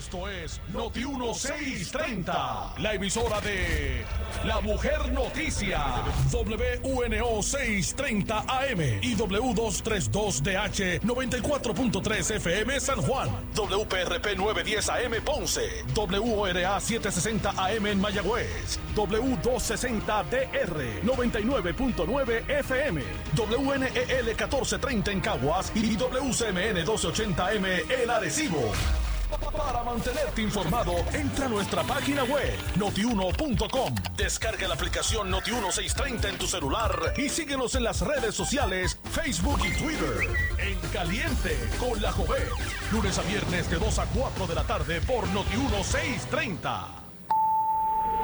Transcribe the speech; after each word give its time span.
Esto 0.00 0.28
es 0.30 0.62
Noti 0.72 1.04
1630, 1.04 2.76
la 2.78 2.94
emisora 2.94 3.38
de 3.42 4.02
la 4.46 4.58
Mujer 4.62 5.12
Noticia, 5.12 6.02
WUNO 6.32 7.42
630 7.42 8.38
AM 8.38 8.80
y 9.02 9.14
W232DH 9.14 11.02
94.3 11.02 12.36
FM 12.36 12.80
San 12.80 13.02
Juan, 13.02 13.28
WPRP 13.54 14.38
910 14.38 14.88
AM 14.88 15.22
Ponce, 15.22 15.84
WORA 15.94 16.80
760 16.80 17.50
AM 17.50 17.86
en 17.86 18.00
Mayagüez, 18.00 18.78
W260DR 18.96 21.02
99.9 21.02 22.48
FM, 22.48 23.02
WNEL 23.36 24.24
1430 24.24 25.12
en 25.12 25.20
Caguas 25.20 25.70
y 25.74 25.94
WCMN 25.94 26.86
1280M 26.86 28.02
en 28.02 28.10
Arecibo. 28.10 28.72
Para 29.64 29.82
mantenerte 29.84 30.42
informado, 30.42 30.94
entra 31.12 31.46
a 31.46 31.48
nuestra 31.48 31.82
página 31.82 32.24
web 32.24 32.58
notiuno.com. 32.76 33.94
Descarga 34.16 34.66
la 34.66 34.74
aplicación 34.74 35.30
Noti1630 35.30 36.30
en 36.30 36.38
tu 36.38 36.46
celular 36.46 37.12
y 37.16 37.28
síguenos 37.28 37.74
en 37.74 37.84
las 37.84 38.00
redes 38.00 38.34
sociales, 38.34 38.98
Facebook 39.12 39.60
y 39.64 39.76
Twitter. 39.76 40.28
En 40.58 40.78
Caliente 40.90 41.56
con 41.78 42.00
la 42.00 42.10
Jovet. 42.12 42.48
Lunes 42.90 43.18
a 43.18 43.22
viernes 43.22 43.70
de 43.70 43.78
2 43.78 43.98
a 43.98 44.06
4 44.06 44.46
de 44.46 44.54
la 44.54 44.64
tarde 44.64 45.00
por 45.02 45.26
Noti1630. 45.28 47.00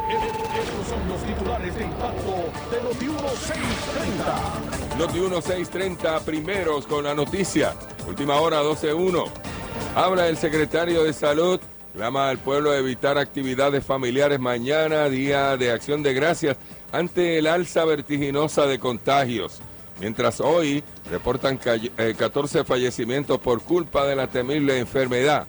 Estos 0.09 0.87
son 0.89 1.09
los 1.09 1.20
titulares 1.23 1.75
de 1.75 1.84
impacto 1.84 2.50
de 2.70 2.83
Noti1630. 2.83 4.98
Noti 4.98 5.19
1630 5.19 6.20
primeros 6.20 6.87
con 6.87 7.05
la 7.05 7.14
noticia. 7.14 7.75
Última 8.06 8.37
hora 8.37 8.62
12.1. 8.62 9.45
Habla 9.95 10.29
el 10.29 10.37
secretario 10.37 11.05
de 11.05 11.12
Salud. 11.12 11.61
Clama 11.95 12.29
al 12.29 12.39
pueblo 12.39 12.73
a 12.73 12.77
evitar 12.77 13.17
actividades 13.17 13.84
familiares 13.84 14.39
mañana, 14.39 15.09
día 15.09 15.56
de 15.56 15.70
acción 15.70 16.03
de 16.03 16.12
gracias, 16.12 16.59
ante 16.92 17.39
el 17.39 17.47
alza 17.47 17.84
vertiginosa 17.87 18.67
de 18.67 18.78
contagios. 18.78 19.61
Mientras 19.98 20.41
hoy 20.42 20.84
reportan 21.11 21.59
14 21.59 22.65
fallecimientos 22.65 23.39
por 23.41 23.62
culpa 23.62 24.06
de 24.06 24.15
la 24.15 24.27
temible 24.27 24.78
enfermedad. 24.78 25.47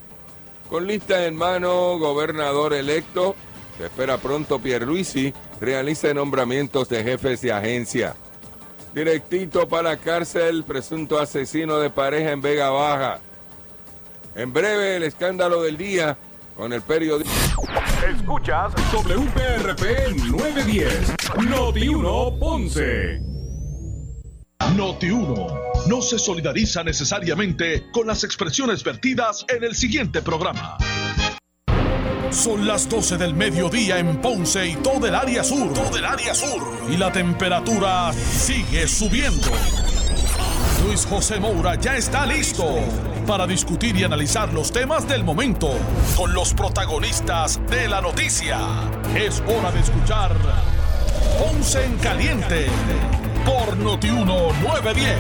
Con 0.70 0.88
lista 0.88 1.26
en 1.26 1.36
mano, 1.36 1.98
gobernador 1.98 2.74
electo, 2.74 3.36
se 3.78 3.86
espera 3.86 4.18
pronto 4.18 4.60
Pierluisi 4.60 5.34
realice 5.60 6.14
nombramientos 6.14 6.88
de 6.88 7.04
jefes 7.04 7.42
de 7.42 7.52
agencia. 7.52 8.16
Directito 8.94 9.68
para 9.68 9.98
cárcel, 9.98 10.64
presunto 10.64 11.20
asesino 11.20 11.78
de 11.80 11.90
pareja 11.90 12.32
en 12.32 12.42
Vega 12.42 12.70
Baja. 12.70 13.20
En 14.38 14.54
breve, 14.54 14.98
el 14.98 15.04
escándalo 15.04 15.64
del 15.64 15.78
día 15.78 16.16
con 16.56 16.72
el 16.72 16.84
periodista. 16.84 17.34
Escuchas 18.08 18.72
WPRP 18.94 20.16
910, 20.30 21.16
Noti 21.50 21.88
1 21.88 22.40
Ponce. 22.40 23.20
Noti 24.76 25.10
1 25.10 25.48
no 25.88 26.02
se 26.04 26.20
solidariza 26.20 26.84
necesariamente 26.84 27.90
con 27.92 28.06
las 28.06 28.24
expresiones 28.24 28.84
vertidas 28.84 29.44
en 29.50 29.64
el 29.64 29.76
siguiente 29.76 30.22
programa. 30.22 30.78
Son 32.30 32.68
las 32.68 32.88
12 32.88 33.18
del 33.18 33.34
mediodía 33.34 33.98
en 33.98 34.22
Ponce 34.22 34.68
y 34.68 34.76
todo 34.76 35.08
el 35.08 35.16
área 35.16 35.44
sur. 35.44 35.74
Todo 35.74 35.98
el 35.98 36.06
área 36.06 36.36
sur. 36.36 36.62
Y 36.92 36.98
la 36.98 37.12
temperatura 37.12 38.14
sigue 38.14 38.88
subiendo. 38.88 39.48
Luis 40.86 41.08
José 41.08 41.40
Moura 41.40 41.74
ya 41.74 41.98
está 41.98 42.28
listo 42.28 42.84
para 43.28 43.46
discutir 43.46 43.98
y 43.98 44.06
analizar 44.06 44.54
los 44.54 44.72
temas 44.72 45.06
del 45.06 45.26
momento 45.26 45.70
con 46.16 46.34
los 46.34 46.54
protagonistas 46.54 47.60
de 47.70 47.90
la 47.90 48.00
noticia. 48.00 48.58
Es 49.16 49.42
hora 49.42 49.70
de 49.72 49.82
escuchar 49.82 50.32
Ponce 51.38 51.84
en 51.84 51.98
Caliente 51.98 52.68
por 53.46 53.76
Notiuno 53.76 54.54
910. 54.64 55.18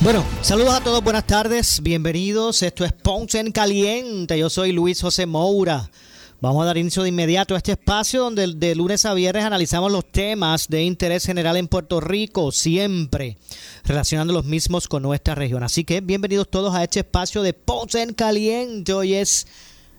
Bueno, 0.00 0.22
saludos 0.42 0.74
a 0.74 0.80
todos, 0.82 1.02
buenas 1.02 1.24
tardes, 1.26 1.80
bienvenidos. 1.82 2.62
Esto 2.62 2.84
es 2.84 2.92
Ponce 2.92 3.40
en 3.40 3.50
Caliente. 3.50 4.38
Yo 4.38 4.50
soy 4.50 4.72
Luis 4.72 5.00
José 5.00 5.24
Moura. 5.24 5.90
Vamos 6.38 6.62
a 6.62 6.66
dar 6.66 6.76
inicio 6.76 7.02
de 7.02 7.08
inmediato 7.08 7.54
a 7.54 7.56
este 7.56 7.72
espacio 7.72 8.24
donde 8.24 8.46
de 8.46 8.74
lunes 8.74 9.06
a 9.06 9.14
viernes 9.14 9.42
analizamos 9.42 9.90
los 9.90 10.04
temas 10.04 10.68
de 10.68 10.82
interés 10.82 11.24
general 11.24 11.56
en 11.56 11.66
Puerto 11.66 11.98
Rico, 11.98 12.52
siempre 12.52 13.38
relacionando 13.84 14.34
los 14.34 14.44
mismos 14.44 14.86
con 14.86 15.02
nuestra 15.02 15.34
región. 15.34 15.62
Así 15.62 15.84
que 15.84 16.02
bienvenidos 16.02 16.50
todos 16.50 16.74
a 16.74 16.84
este 16.84 17.00
espacio 17.00 17.40
de 17.40 17.54
Ponce 17.54 18.02
en 18.02 18.12
Caliente. 18.12 18.92
Hoy 18.92 19.14
es 19.14 19.46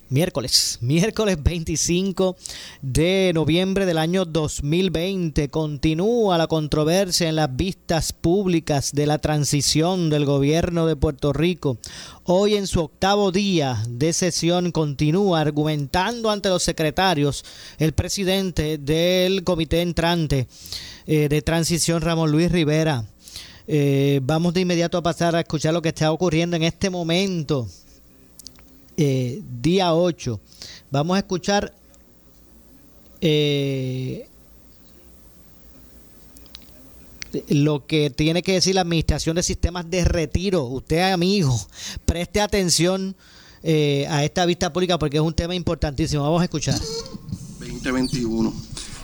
miércoles, 0.09 0.78
miércoles 0.81 1.41
25 1.41 2.35
de 2.81 3.31
noviembre 3.34 3.85
del 3.85 3.97
año 3.97 4.25
2020. 4.25 5.50
Continúa 5.50 6.38
la 6.38 6.47
controversia 6.47 7.29
en 7.29 7.35
las 7.35 7.56
vistas 7.56 8.13
públicas 8.13 8.91
de 8.94 9.06
la 9.06 9.17
transición 9.17 10.09
del 10.09 10.25
gobierno 10.25 10.85
de 10.85 10.96
Puerto 10.96 11.34
Rico. 11.34 11.78
Hoy 12.23 12.56
en 12.56 12.67
su 12.67 12.81
octavo 12.81 13.31
día 13.31 13.84
de 13.90 14.13
sesión 14.13 14.72
continúa 14.72 15.41
argumentando 15.41 16.29
ante 16.29 16.50
los 16.50 16.63
secretarios 16.63 17.44
el 17.78 17.94
presidente 17.94 18.78
del 18.78 19.44
comité 19.44 19.81
entrante 19.81 20.47
eh, 21.06 21.29
de 21.29 21.41
transición, 21.41 22.01
Ramón 22.01 22.31
Luis 22.31 22.51
Rivera. 22.51 23.06
Eh, 23.69 24.22
vamos 24.23 24.53
de 24.53 24.62
inmediato 24.62 24.97
a 24.97 25.03
pasar 25.03 25.35
a 25.35 25.41
escuchar 25.41 25.73
lo 25.73 25.81
que 25.81 25.90
está 25.90 26.12
ocurriendo 26.12 26.56
en 26.56 26.63
este 26.63 26.90
momento 26.90 27.67
eh, 28.97 29.41
día 29.62 29.94
8. 29.94 30.40
Vamos 30.90 31.16
a 31.16 31.19
escuchar 31.19 31.74
eh, 33.22 34.28
lo 37.50 37.85
que 37.85 38.09
tiene 38.09 38.41
que 38.41 38.53
decir 38.53 38.75
la 38.75 38.81
Administración 38.81 39.35
de 39.35 39.44
Sistemas 39.44 39.90
de 39.90 40.03
Retiro. 40.03 40.66
Usted, 40.66 41.12
amigo, 41.12 41.56
preste 42.06 42.41
atención 42.41 43.16
eh, 43.63 44.08
a 44.09 44.24
esta 44.24 44.46
vista 44.46 44.74
pública 44.74 44.97
porque 44.97 45.18
es 45.18 45.24
un 45.24 45.34
tema 45.34 45.53
importantísimo. 45.53 46.24
Vamos 46.24 46.41
a 46.41 46.46
escuchar. 46.46 46.79
2021. 47.59 48.53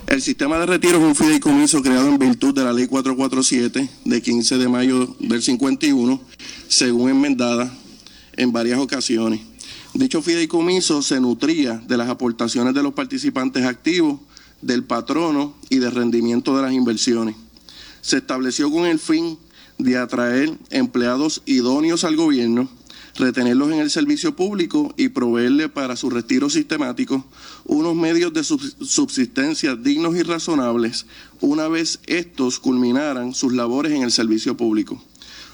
El 0.07 0.21
sistema 0.21 0.59
de 0.59 0.65
retiro 0.65 0.97
es 0.97 1.03
un 1.03 1.15
fideicomiso 1.15 1.81
creado 1.81 2.07
en 2.07 2.19
virtud 2.19 2.53
de 2.53 2.63
la 2.63 2.73
Ley 2.73 2.87
447 2.87 3.89
de 4.03 4.21
15 4.21 4.57
de 4.57 4.67
mayo 4.67 5.15
del 5.19 5.41
51, 5.41 6.21
según 6.67 7.09
enmendada 7.09 7.71
en 8.35 8.51
varias 8.51 8.79
ocasiones. 8.79 9.39
Dicho 9.93 10.23
fideicomiso 10.23 11.03
se 11.03 11.19
nutría 11.19 11.77
de 11.77 11.97
las 11.97 12.09
aportaciones 12.09 12.73
de 12.73 12.81
los 12.81 12.93
participantes 12.93 13.63
activos, 13.63 14.19
del 14.59 14.83
patrono 14.83 15.53
y 15.69 15.77
del 15.77 15.91
rendimiento 15.91 16.55
de 16.55 16.63
las 16.63 16.73
inversiones. 16.73 17.35
Se 18.01 18.17
estableció 18.17 18.71
con 18.71 18.87
el 18.87 18.97
fin 18.97 19.37
de 19.77 19.97
atraer 19.97 20.51
empleados 20.71 21.43
idóneos 21.45 22.05
al 22.05 22.15
gobierno, 22.15 22.69
retenerlos 23.17 23.71
en 23.71 23.81
el 23.81 23.91
servicio 23.91 24.35
público 24.35 24.95
y 24.97 25.09
proveerle 25.09 25.69
para 25.69 25.95
su 25.95 26.09
retiro 26.09 26.49
sistemático 26.49 27.23
unos 27.65 27.93
medios 27.95 28.33
de 28.33 28.43
subsistencia 28.43 29.75
dignos 29.75 30.15
y 30.15 30.23
razonables 30.23 31.05
una 31.39 31.67
vez 31.67 31.99
estos 32.07 32.59
culminaran 32.59 33.35
sus 33.35 33.53
labores 33.53 33.91
en 33.91 34.01
el 34.01 34.11
servicio 34.11 34.57
público. 34.57 34.99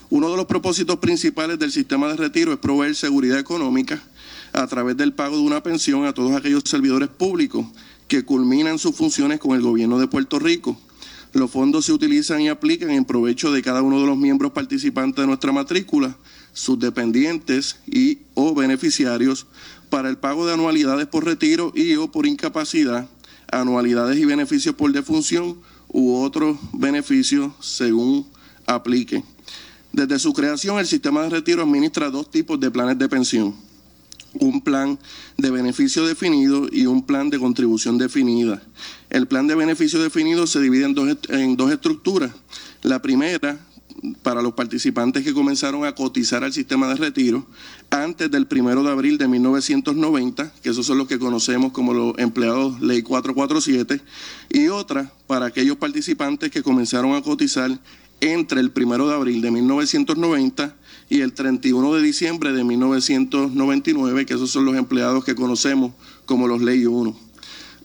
Uno 0.10 0.32
de 0.32 0.38
los 0.38 0.46
propósitos 0.46 0.98
principales 1.00 1.60
del 1.60 1.74
sistema 1.74 2.08
de 2.08 2.16
retiro 2.16 2.54
es 2.54 2.60
proveer 2.60 2.96
seguridad 2.96 3.38
económica 3.38 4.02
a 4.54 4.68
través 4.68 4.98
del 4.98 5.14
pago 5.14 5.38
de 5.38 5.44
una 5.44 5.64
pensión 5.64 6.06
a 6.06 6.14
todos 6.14 6.36
aquellos 6.36 6.64
servidores 6.66 7.10
públicos 7.10 7.66
que 8.08 8.26
culminan 8.26 8.80
sus 8.80 8.96
funciones 8.96 9.40
con 9.40 9.56
el 9.56 9.62
gobierno 9.62 10.00
de 10.00 10.08
Puerto 10.08 10.40
Rico. 10.40 10.78
Los 11.32 11.52
fondos 11.52 11.86
se 11.86 11.94
utilizan 11.94 12.42
y 12.42 12.50
aplican 12.50 12.90
en 12.90 13.06
provecho 13.06 13.52
de 13.52 13.62
cada 13.62 13.84
uno 13.84 14.00
de 14.00 14.08
los 14.08 14.18
miembros 14.18 14.52
participantes 14.52 15.22
de 15.22 15.28
nuestra 15.28 15.52
matrícula, 15.52 16.18
sus 16.54 16.80
dependientes 16.80 17.78
y 17.86 18.20
o 18.34 18.56
beneficiarios 18.56 19.46
para 19.92 20.10
el 20.10 20.18
pago 20.18 20.48
de 20.48 20.54
anualidades 20.54 21.06
por 21.06 21.26
retiro 21.26 21.72
y 21.76 21.96
o 21.96 22.12
por 22.12 22.26
incapacidad, 22.26 23.08
anualidades 23.52 24.18
y 24.18 24.26
beneficios 24.26 24.74
por 24.74 24.92
defunción 24.92 25.58
u 25.88 26.16
otros 26.16 26.58
beneficios 26.74 27.54
según 27.60 28.28
aplique. 28.66 29.24
Desde 29.92 30.18
su 30.18 30.34
creación, 30.34 30.80
el 30.80 30.88
sistema 30.88 31.22
de 31.24 31.30
retiro 31.30 31.62
administra 31.62 32.10
dos 32.10 32.32
tipos 32.32 32.60
de 32.60 32.72
planes 32.72 32.98
de 32.98 33.08
pensión 33.08 33.69
un 34.34 34.62
plan 34.62 35.00
de 35.38 35.52
beneficio 35.52 36.06
definido 36.06 36.68
y 36.72 36.86
un 36.86 37.06
plan 37.06 37.30
de 37.30 37.40
contribución 37.40 37.98
definida. 37.98 38.62
El 39.10 39.28
plan 39.28 39.48
de 39.48 39.56
beneficio 39.56 40.02
definido 40.02 40.48
se 40.48 40.62
divide 40.62 40.86
en 40.86 40.94
dos, 40.94 41.18
en 41.30 41.58
dos 41.58 41.72
estructuras. 41.72 42.32
La 42.82 43.02
primera 43.02 43.60
para 44.22 44.42
los 44.42 44.54
participantes 44.54 45.24
que 45.24 45.34
comenzaron 45.34 45.86
a 45.86 45.94
cotizar 45.94 46.44
al 46.44 46.54
sistema 46.54 46.88
de 46.88 46.96
retiro 46.96 47.46
antes 47.90 48.30
del 48.32 48.48
primero 48.48 48.84
de 48.84 48.92
abril 48.92 49.18
de 49.18 49.28
1990, 49.28 50.54
que 50.62 50.70
esos 50.70 50.86
son 50.86 50.98
los 50.98 51.08
que 51.08 51.20
conocemos 51.20 51.72
como 51.72 51.94
los 51.94 52.18
empleados 52.18 52.80
Ley 52.82 53.02
447, 53.02 54.02
y 54.50 54.68
otra 54.68 55.12
para 55.28 55.48
aquellos 55.48 55.78
participantes 55.78 56.52
que 56.52 56.64
comenzaron 56.64 57.14
a 57.16 57.22
cotizar 57.22 57.78
entre 58.22 58.60
el 58.60 58.72
primero 58.72 59.08
de 59.08 59.16
abril 59.16 59.42
de 59.42 59.52
1990 59.52 60.76
y 61.10 61.22
el 61.22 61.34
31 61.34 61.96
de 61.96 62.02
diciembre 62.04 62.54
de 62.54 62.64
1999, 62.64 64.26
que 64.26 64.36
esos 64.36 64.52
son 64.52 64.66
los 64.66 64.76
empleados 64.76 65.26
que 65.26 65.36
conocemos 65.36 65.92
como 66.26 66.48
los 66.48 66.62
Ley 66.62 66.86
1. 66.86 67.16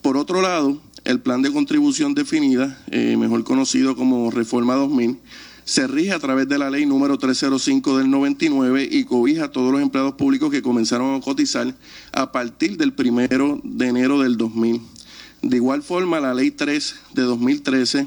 Por 0.02 0.18
otro 0.18 0.42
lado, 0.42 0.78
el 1.04 1.20
plan 1.20 1.40
de 1.40 1.50
contribución 1.50 2.14
definida, 2.14 2.78
eh, 2.90 3.16
mejor 3.16 3.42
conocido 3.42 3.96
como 3.96 4.30
Reforma 4.30 4.74
2000, 4.74 5.18
se 5.64 5.86
rige 5.86 6.12
a 6.12 6.18
través 6.18 6.46
de 6.46 6.58
la 6.58 6.68
ley 6.68 6.84
número 6.84 7.18
305 7.18 7.96
del 7.96 8.10
99 8.10 8.86
y 8.90 9.04
cobija 9.04 9.44
a 9.44 9.50
todos 9.50 9.72
los 9.72 9.80
empleados 9.80 10.14
públicos 10.14 10.50
que 10.50 10.60
comenzaron 10.60 11.14
a 11.14 11.20
cotizar 11.22 11.74
a 12.12 12.32
partir 12.32 12.76
del 12.76 12.92
primero 12.92 13.60
de 13.64 13.86
enero 13.86 14.20
del 14.20 14.36
2000. 14.36 14.82
De 15.40 15.56
igual 15.56 15.82
forma, 15.82 16.20
la 16.20 16.34
ley 16.34 16.50
3 16.50 16.96
de 17.14 17.22
2013 17.22 18.06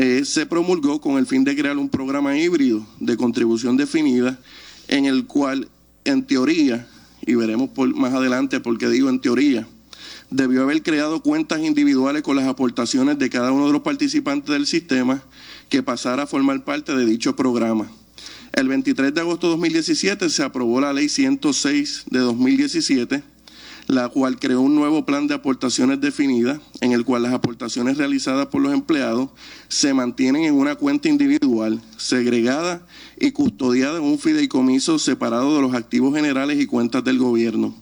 eh, 0.00 0.24
se 0.24 0.46
promulgó 0.46 1.00
con 1.00 1.18
el 1.18 1.26
fin 1.26 1.42
de 1.42 1.56
crear 1.56 1.76
un 1.76 1.88
programa 1.88 2.38
híbrido 2.38 2.86
de 3.00 3.16
contribución 3.16 3.76
definida 3.76 4.38
en 4.86 5.06
el 5.06 5.26
cual, 5.26 5.68
en 6.04 6.24
teoría, 6.24 6.86
y 7.26 7.34
veremos 7.34 7.70
más 7.96 8.14
adelante 8.14 8.60
por 8.60 8.78
qué 8.78 8.88
digo 8.88 9.08
en 9.08 9.20
teoría, 9.20 9.66
debió 10.30 10.62
haber 10.62 10.84
creado 10.84 11.20
cuentas 11.20 11.62
individuales 11.62 12.22
con 12.22 12.36
las 12.36 12.46
aportaciones 12.46 13.18
de 13.18 13.28
cada 13.28 13.50
uno 13.50 13.66
de 13.66 13.72
los 13.72 13.82
participantes 13.82 14.50
del 14.50 14.66
sistema 14.68 15.20
que 15.68 15.82
pasara 15.82 16.22
a 16.22 16.26
formar 16.28 16.62
parte 16.62 16.94
de 16.94 17.04
dicho 17.04 17.34
programa. 17.34 17.90
El 18.52 18.68
23 18.68 19.12
de 19.12 19.20
agosto 19.20 19.48
de 19.48 19.54
2017 19.54 20.30
se 20.30 20.44
aprobó 20.44 20.80
la 20.80 20.92
Ley 20.92 21.08
106 21.08 22.04
de 22.08 22.20
2017, 22.20 23.24
la 23.88 24.10
cual 24.10 24.38
creó 24.38 24.60
un 24.60 24.74
nuevo 24.74 25.06
plan 25.06 25.26
de 25.26 25.34
aportaciones 25.34 25.98
definidas, 25.98 26.60
en 26.82 26.92
el 26.92 27.06
cual 27.06 27.22
las 27.22 27.32
aportaciones 27.32 27.96
realizadas 27.96 28.46
por 28.48 28.60
los 28.60 28.74
empleados 28.74 29.30
se 29.68 29.94
mantienen 29.94 30.44
en 30.44 30.54
una 30.54 30.74
cuenta 30.74 31.08
individual, 31.08 31.80
segregada 31.96 32.86
y 33.18 33.30
custodiada 33.30 33.96
en 33.96 34.04
un 34.04 34.18
fideicomiso 34.18 34.98
separado 34.98 35.56
de 35.56 35.62
los 35.62 35.74
activos 35.74 36.14
generales 36.14 36.60
y 36.60 36.66
cuentas 36.66 37.02
del 37.02 37.18
gobierno. 37.18 37.74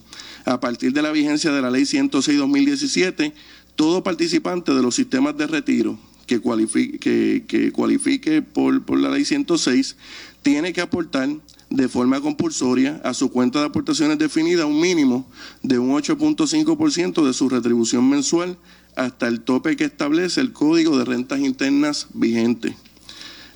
A 0.45 0.61
partir 0.61 0.93
de 0.93 1.03
la 1.03 1.11
vigencia 1.11 1.51
de 1.51 1.61
la 1.61 1.73
Ley 1.73 1.83
106-2017, 1.83 3.33
todo 3.75 4.05
participante 4.05 4.73
de 4.73 4.83
los 4.83 4.95
sistemas 4.95 5.37
de 5.37 5.49
retiro 5.49 5.99
que 6.29 6.39
cualifique, 6.39 7.45
que, 7.49 7.73
cualifique 7.73 8.43
por, 8.43 8.85
por 8.85 9.01
la 9.01 9.11
Ley 9.11 9.25
106 9.25 9.97
tiene 10.43 10.73
que 10.73 10.81
aportar 10.81 11.29
de 11.77 11.89
forma 11.89 12.21
compulsoria 12.23 13.03
a 13.05 13.13
su 13.13 13.31
cuenta 13.31 13.61
de 13.61 13.67
aportaciones 13.67 14.19
definida 14.19 14.65
un 14.65 14.81
mínimo 14.81 15.27
de 15.63 15.79
un 15.79 15.91
8.5% 15.91 17.27
de 17.27 17.35
su 17.35 17.51
retribución 17.51 18.09
mensual 18.09 18.57
hasta 18.97 19.29
el 19.29 19.43
tope 19.43 19.77
que 19.77 19.85
establece 19.85 20.41
el 20.41 20.55
Código 20.55 20.97
de 20.97 21.05
Rentas 21.05 21.41
Internas 21.41 22.07
vigente. 22.15 22.75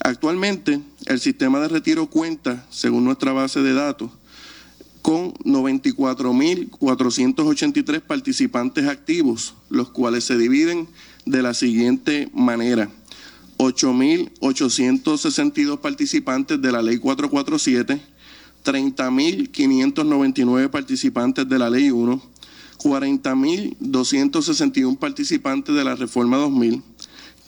Actualmente, 0.00 0.82
el 1.06 1.18
sistema 1.18 1.60
de 1.60 1.68
retiro 1.68 2.08
cuenta, 2.08 2.66
según 2.70 3.04
nuestra 3.04 3.32
base 3.32 3.62
de 3.62 3.72
datos, 3.72 4.10
con 5.00 5.32
94.483 5.32 8.02
participantes 8.02 8.86
activos, 8.86 9.54
los 9.70 9.88
cuales 9.90 10.24
se 10.24 10.36
dividen 10.36 10.88
de 11.24 11.40
la 11.40 11.54
siguiente 11.54 12.28
manera. 12.34 12.90
8.862 13.60 15.80
participantes 15.80 16.60
de 16.60 16.72
la 16.72 16.82
Ley 16.82 16.98
447, 16.98 18.02
30.599 18.64 20.70
participantes 20.70 21.46
de 21.48 21.58
la 21.58 21.70
Ley 21.70 21.90
1, 21.90 22.22
40.261 22.78 24.98
participantes 24.98 25.74
de 25.74 25.84
la 25.84 25.96
Reforma 25.96 26.36
2000, 26.38 26.82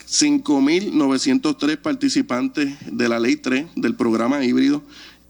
5.903 0.08 1.78
participantes 1.78 2.74
de 2.90 3.08
la 3.08 3.18
Ley 3.18 3.36
3 3.36 3.68
del 3.76 3.94
programa 3.94 4.44
híbrido 4.44 4.82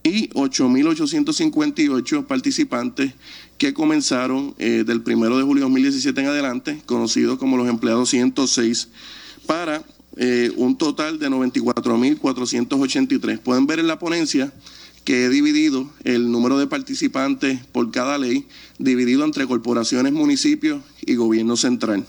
y 0.02 0.28
8.858 0.30 2.26
participantes 2.26 3.12
que 3.58 3.72
comenzaron 3.72 4.56
eh, 4.58 4.82
del 4.84 5.04
1 5.06 5.36
de 5.36 5.44
julio 5.44 5.62
de 5.62 5.70
2017 5.70 6.20
en 6.20 6.26
adelante, 6.26 6.82
conocidos 6.86 7.38
como 7.38 7.56
los 7.56 7.68
empleados 7.68 8.10
106, 8.10 8.88
para 9.46 9.84
eh, 10.16 10.50
un 10.56 10.76
total 10.76 11.20
de 11.20 11.30
94.483. 11.30 13.38
Pueden 13.38 13.66
ver 13.66 13.78
en 13.78 13.86
la 13.86 14.00
ponencia 14.00 14.52
que 15.04 15.24
he 15.24 15.28
dividido 15.28 15.90
el 16.04 16.30
número 16.30 16.58
de 16.58 16.66
participantes 16.66 17.60
por 17.72 17.90
cada 17.90 18.18
ley, 18.18 18.46
dividido 18.78 19.24
entre 19.24 19.46
corporaciones, 19.46 20.12
municipios 20.12 20.82
y 21.04 21.14
gobierno 21.16 21.56
central. 21.56 22.04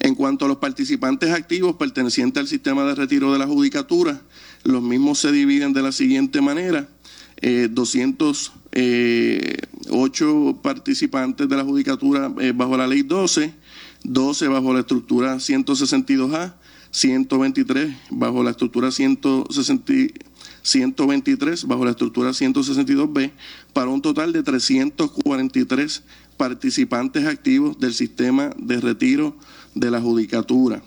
En 0.00 0.14
cuanto 0.14 0.44
a 0.44 0.48
los 0.48 0.58
participantes 0.58 1.30
activos 1.30 1.76
pertenecientes 1.76 2.40
al 2.40 2.48
sistema 2.48 2.84
de 2.84 2.94
retiro 2.94 3.32
de 3.32 3.38
la 3.38 3.46
judicatura, 3.46 4.20
los 4.62 4.82
mismos 4.82 5.18
se 5.18 5.32
dividen 5.32 5.72
de 5.72 5.82
la 5.82 5.92
siguiente 5.92 6.40
manera. 6.40 6.88
208 7.70 8.52
eh, 8.72 9.56
eh, 9.90 10.54
participantes 10.62 11.48
de 11.48 11.56
la 11.56 11.64
judicatura 11.64 12.32
eh, 12.40 12.52
bajo 12.54 12.76
la 12.76 12.86
ley 12.86 13.02
12, 13.02 13.52
12 14.04 14.48
bajo 14.48 14.72
la 14.72 14.80
estructura 14.80 15.36
162A, 15.36 16.54
123 16.90 17.94
bajo 18.10 18.42
la 18.42 18.50
estructura 18.50 18.90
123 20.64 21.66
bajo 21.66 21.84
la 21.84 21.92
estructura 21.92 22.30
162B, 22.30 23.30
para 23.72 23.90
un 23.90 24.02
total 24.02 24.32
de 24.32 24.42
343 24.42 26.02
participantes 26.36 27.24
activos 27.26 27.78
del 27.78 27.94
sistema 27.94 28.50
de 28.56 28.80
retiro 28.80 29.36
de 29.74 29.90
la 29.90 30.00
judicatura. 30.00 30.82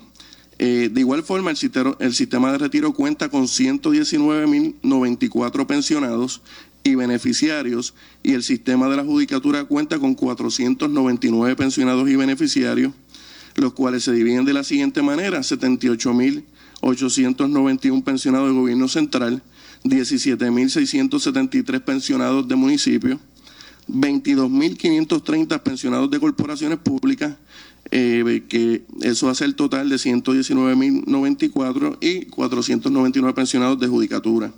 Eh, 0.58 0.90
de 0.92 1.00
igual 1.00 1.22
forma, 1.22 1.52
el, 1.52 1.58
el 2.00 2.14
sistema 2.14 2.50
de 2.50 2.58
retiro 2.58 2.92
cuenta 2.92 3.28
con 3.28 3.44
119.094 3.44 5.66
pensionados 5.66 6.40
y 6.82 6.96
beneficiarios 6.96 7.94
y 8.24 8.32
el 8.32 8.42
sistema 8.42 8.88
de 8.88 8.96
la 8.96 9.04
judicatura 9.04 9.62
cuenta 9.64 10.00
con 10.00 10.14
499 10.14 11.54
pensionados 11.54 12.08
y 12.08 12.16
beneficiarios, 12.16 12.92
los 13.54 13.72
cuales 13.72 14.02
se 14.02 14.10
dividen 14.12 14.44
de 14.44 14.54
la 14.54 14.64
siguiente 14.64 15.02
manera, 15.02 15.38
78.891 15.38 18.02
pensionados 18.02 18.48
del 18.48 18.56
gobierno 18.56 18.88
central, 18.88 19.40
17.673 19.84 21.80
pensionados 21.80 22.48
de 22.48 22.56
municipios, 22.56 23.20
22.530 23.88 25.62
pensionados 25.62 26.10
de 26.10 26.20
corporaciones 26.20 26.78
públicas, 26.78 27.36
eh, 27.90 28.44
que 28.48 28.84
eso 29.02 29.30
hace 29.30 29.44
el 29.44 29.54
total 29.54 29.88
de 29.88 29.96
119.094 29.96 31.96
y 32.00 32.26
499 32.26 33.34
pensionados 33.34 33.80
de 33.80 33.86
judicatura. 33.86 34.52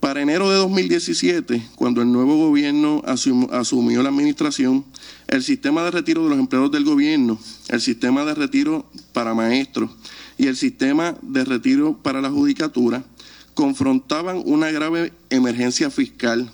Para 0.00 0.22
enero 0.22 0.48
de 0.50 0.56
2017, 0.56 1.62
cuando 1.74 2.00
el 2.00 2.12
nuevo 2.12 2.36
gobierno 2.36 3.02
asumió 3.04 4.02
la 4.02 4.10
administración, 4.10 4.84
el 5.26 5.42
sistema 5.42 5.82
de 5.84 5.90
retiro 5.90 6.22
de 6.24 6.30
los 6.30 6.38
empleados 6.38 6.70
del 6.70 6.84
gobierno, 6.84 7.38
el 7.68 7.80
sistema 7.80 8.24
de 8.24 8.34
retiro 8.34 8.86
para 9.12 9.34
maestros 9.34 9.90
y 10.38 10.46
el 10.46 10.56
sistema 10.56 11.16
de 11.22 11.44
retiro 11.44 11.98
para 12.02 12.20
la 12.20 12.30
judicatura 12.30 13.04
confrontaban 13.56 14.40
una 14.44 14.70
grave 14.70 15.12
emergencia 15.30 15.90
fiscal, 15.90 16.48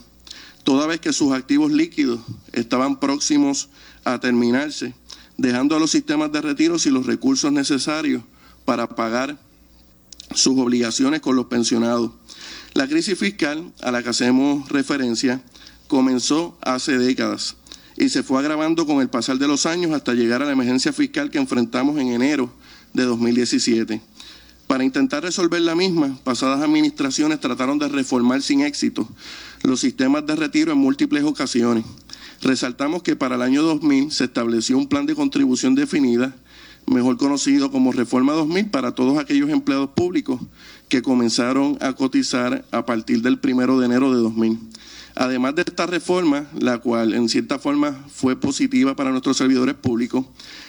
toda 0.65 0.87
vez 0.87 1.01
que 1.01 1.13
sus 1.13 1.33
activos 1.33 1.71
líquidos 1.71 2.21
estaban 2.53 2.99
próximos 2.99 3.69
a 4.05 4.19
terminarse 4.21 4.95
dejando 5.37 5.75
a 5.75 5.81
los 5.81 5.91
sistemas 5.91 6.31
de 6.33 6.41
retiro 6.41 6.79
sin 6.79 6.95
los 6.95 7.05
recursos 7.05 7.53
necesarios 7.53 8.23
para 8.65 8.89
pagar 8.89 9.37
sus 10.35 10.59
obligaciones 10.59 11.21
con 11.21 11.37
los 11.37 11.47
pensionados. 11.47 12.13
La 12.75 12.87
crisis 12.87 13.19
fiscal 13.19 13.73
a 13.83 13.91
la 13.91 14.03
que 14.03 14.11
hacemos 14.11 14.69
referencia 14.69 15.43
comenzó 15.89 16.57
hace 16.63 16.97
décadas 16.97 17.57
y 17.97 18.09
se 18.09 18.23
fue 18.23 18.39
agravando 18.39 18.87
con 18.87 19.03
el 19.03 19.11
pasar 19.11 19.39
de 19.39 19.49
los 19.49 19.67
años 19.67 19.93
hasta 19.93 20.15
llegar 20.15 20.43
a 20.43 20.47
la 20.47 20.53
emergencia 20.53 20.93
fiscal 20.93 21.31
que 21.31 21.39
enfrentamos 21.39 21.99
en 21.99 22.09
enero 22.09 22.53
de 22.95 23.03
2017. 23.03 24.01
Para 24.73 24.85
intentar 24.85 25.23
resolver 25.23 25.61
la 25.61 25.75
misma, 25.75 26.19
pasadas 26.25 26.63
administraciones 26.63 27.41
trataron 27.41 27.79
de 27.79 27.91
reformar 27.91 28.41
sin 28.41 28.63
éxito 28.63 29.07
los 29.65 29.81
sistemas 29.81 30.25
de 30.25 30.35
retiro 30.35 30.73
en 30.73 30.79
múltiples 30.79 31.25
ocasiones. 31.25 31.85
Resaltamos 32.41 33.03
que 33.03 33.15
para 33.15 33.35
el 33.35 33.43
año 33.43 33.61
2000 33.61 34.11
se 34.11 34.25
estableció 34.25 34.79
un 34.79 34.89
plan 34.89 35.05
de 35.05 35.15
contribución 35.15 35.75
definida, 35.75 36.35
mejor 36.87 37.19
conocido 37.19 37.71
como 37.71 37.93
Reforma 37.93 38.33
2000, 38.33 38.71
para 38.71 38.95
todos 38.95 39.19
aquellos 39.19 39.51
empleados 39.51 39.91
públicos 39.91 40.41
que 40.89 41.03
comenzaron 41.03 41.77
a 41.83 41.93
cotizar 41.93 42.65
a 42.71 42.87
partir 42.87 43.21
del 43.21 43.39
primero 43.39 43.79
de 43.79 43.85
enero 43.85 44.11
de 44.11 44.23
2000. 44.23 44.59
Además 45.15 45.55
de 45.55 45.65
esta 45.67 45.85
reforma, 45.85 46.47
la 46.59 46.79
cual 46.79 47.13
en 47.13 47.29
cierta 47.29 47.59
forma 47.59 48.07
fue 48.11 48.37
positiva 48.37 48.97
para 48.97 49.11
nuestros 49.11 49.37
servidores 49.37 49.75
públicos, 49.75 50.25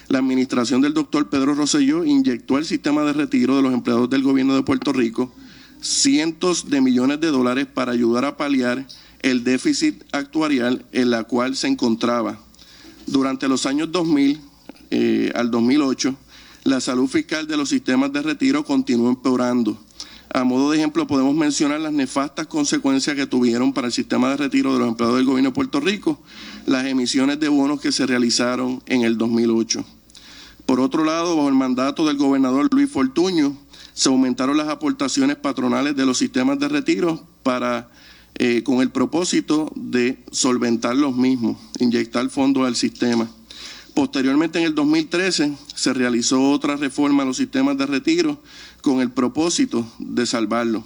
la 0.08 0.20
administración 0.20 0.82
del 0.82 0.94
doctor 0.94 1.30
Pedro 1.30 1.56
Rosselló 1.56 2.04
inyectó 2.04 2.58
al 2.58 2.66
sistema 2.66 3.04
de 3.04 3.14
retiro 3.14 3.56
de 3.56 3.62
los 3.62 3.74
empleados 3.74 4.10
del 4.10 4.24
gobierno 4.24 4.56
de 4.56 4.64
Puerto 4.64 4.94
Rico 4.94 5.32
cientos 5.84 6.70
de 6.70 6.80
millones 6.80 7.20
de 7.20 7.28
dólares 7.28 7.68
para 7.72 7.92
ayudar 7.92 8.24
a 8.24 8.38
paliar 8.38 8.88
el 9.22 9.44
déficit 9.44 10.04
actuarial 10.14 10.86
en 10.94 11.10
la 11.10 11.26
cual 11.26 11.56
se 11.56 11.68
encontraba. 11.68 12.40
Durante 13.06 13.50
los 13.50 13.66
años 13.66 13.92
2000 13.92 14.40
eh, 14.92 15.32
al 15.36 15.52
2008, 15.52 16.16
la 16.64 16.80
salud 16.80 17.08
fiscal 17.08 17.48
de 17.48 17.58
los 17.58 17.68
sistemas 17.68 18.14
de 18.14 18.22
retiro 18.22 18.64
continuó 18.64 19.10
empeorando. 19.10 19.78
A 20.34 20.46
modo 20.46 20.72
de 20.72 20.78
ejemplo, 20.78 21.06
podemos 21.06 21.36
mencionar 21.36 21.82
las 21.82 21.92
nefastas 21.92 22.48
consecuencias 22.48 23.16
que 23.16 23.28
tuvieron 23.28 23.74
para 23.74 23.88
el 23.88 23.94
sistema 23.94 24.30
de 24.30 24.38
retiro 24.38 24.74
de 24.74 24.80
los 24.80 24.88
empleados 24.88 25.18
del 25.18 25.26
gobierno 25.26 25.50
de 25.50 25.56
Puerto 25.56 25.82
Rico 25.82 26.20
las 26.65 26.86
emisiones 26.86 27.39
de 27.39 27.50
bonos 27.50 27.82
que 27.82 27.91
se 27.91 28.05
realizaron 28.05 28.82
en 28.86 29.03
el 29.03 29.17
2008. 29.17 29.86
Por 30.65 30.79
otro 30.79 31.03
lado, 31.03 31.36
bajo 31.36 31.50
el 31.50 31.55
mandato 31.55 32.05
del 32.05 32.17
gobernador 32.17 32.70
Luis 32.72 32.89
Fortuño, 32.89 33.58
se 33.93 34.10
aumentaron 34.10 34.58
las 34.58 34.70
aportaciones 34.70 35.36
patronales 35.36 35.96
de 35.96 36.05
los 36.05 36.17
sistemas 36.17 36.58
de 36.60 36.67
retiro 36.67 37.25
para, 37.43 37.89
eh, 38.36 38.63
con 38.63 38.82
el 38.82 38.89
propósito 38.89 39.72
de 39.75 40.24
solventar 40.32 40.96
los 40.96 41.15
mismos, 41.15 41.58
inyectar 41.79 42.27
fondos 42.29 42.65
al 42.65 42.75
sistema. 42.75 43.29
Posteriormente, 43.93 44.58
en 44.58 44.65
el 44.65 44.74
2013, 44.74 45.53
se 45.75 45.93
realizó 45.93 46.50
otra 46.50 46.75
reforma 46.75 47.24
a 47.24 47.25
los 47.25 47.38
sistemas 47.38 47.77
de 47.77 47.86
retiro 47.86 48.41
con 48.82 49.01
el 49.01 49.12
propósito 49.12 49.86
de 50.00 50.25
salvarlos. 50.25 50.84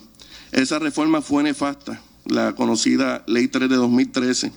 Esa 0.51 0.79
reforma 0.79 1.22
fue 1.22 1.43
nefasta, 1.43 2.01
la 2.25 2.53
conocida 2.55 3.24
Ley 3.27 3.48
3 3.48 3.69
de 3.69 3.75
2013. 3.75 4.51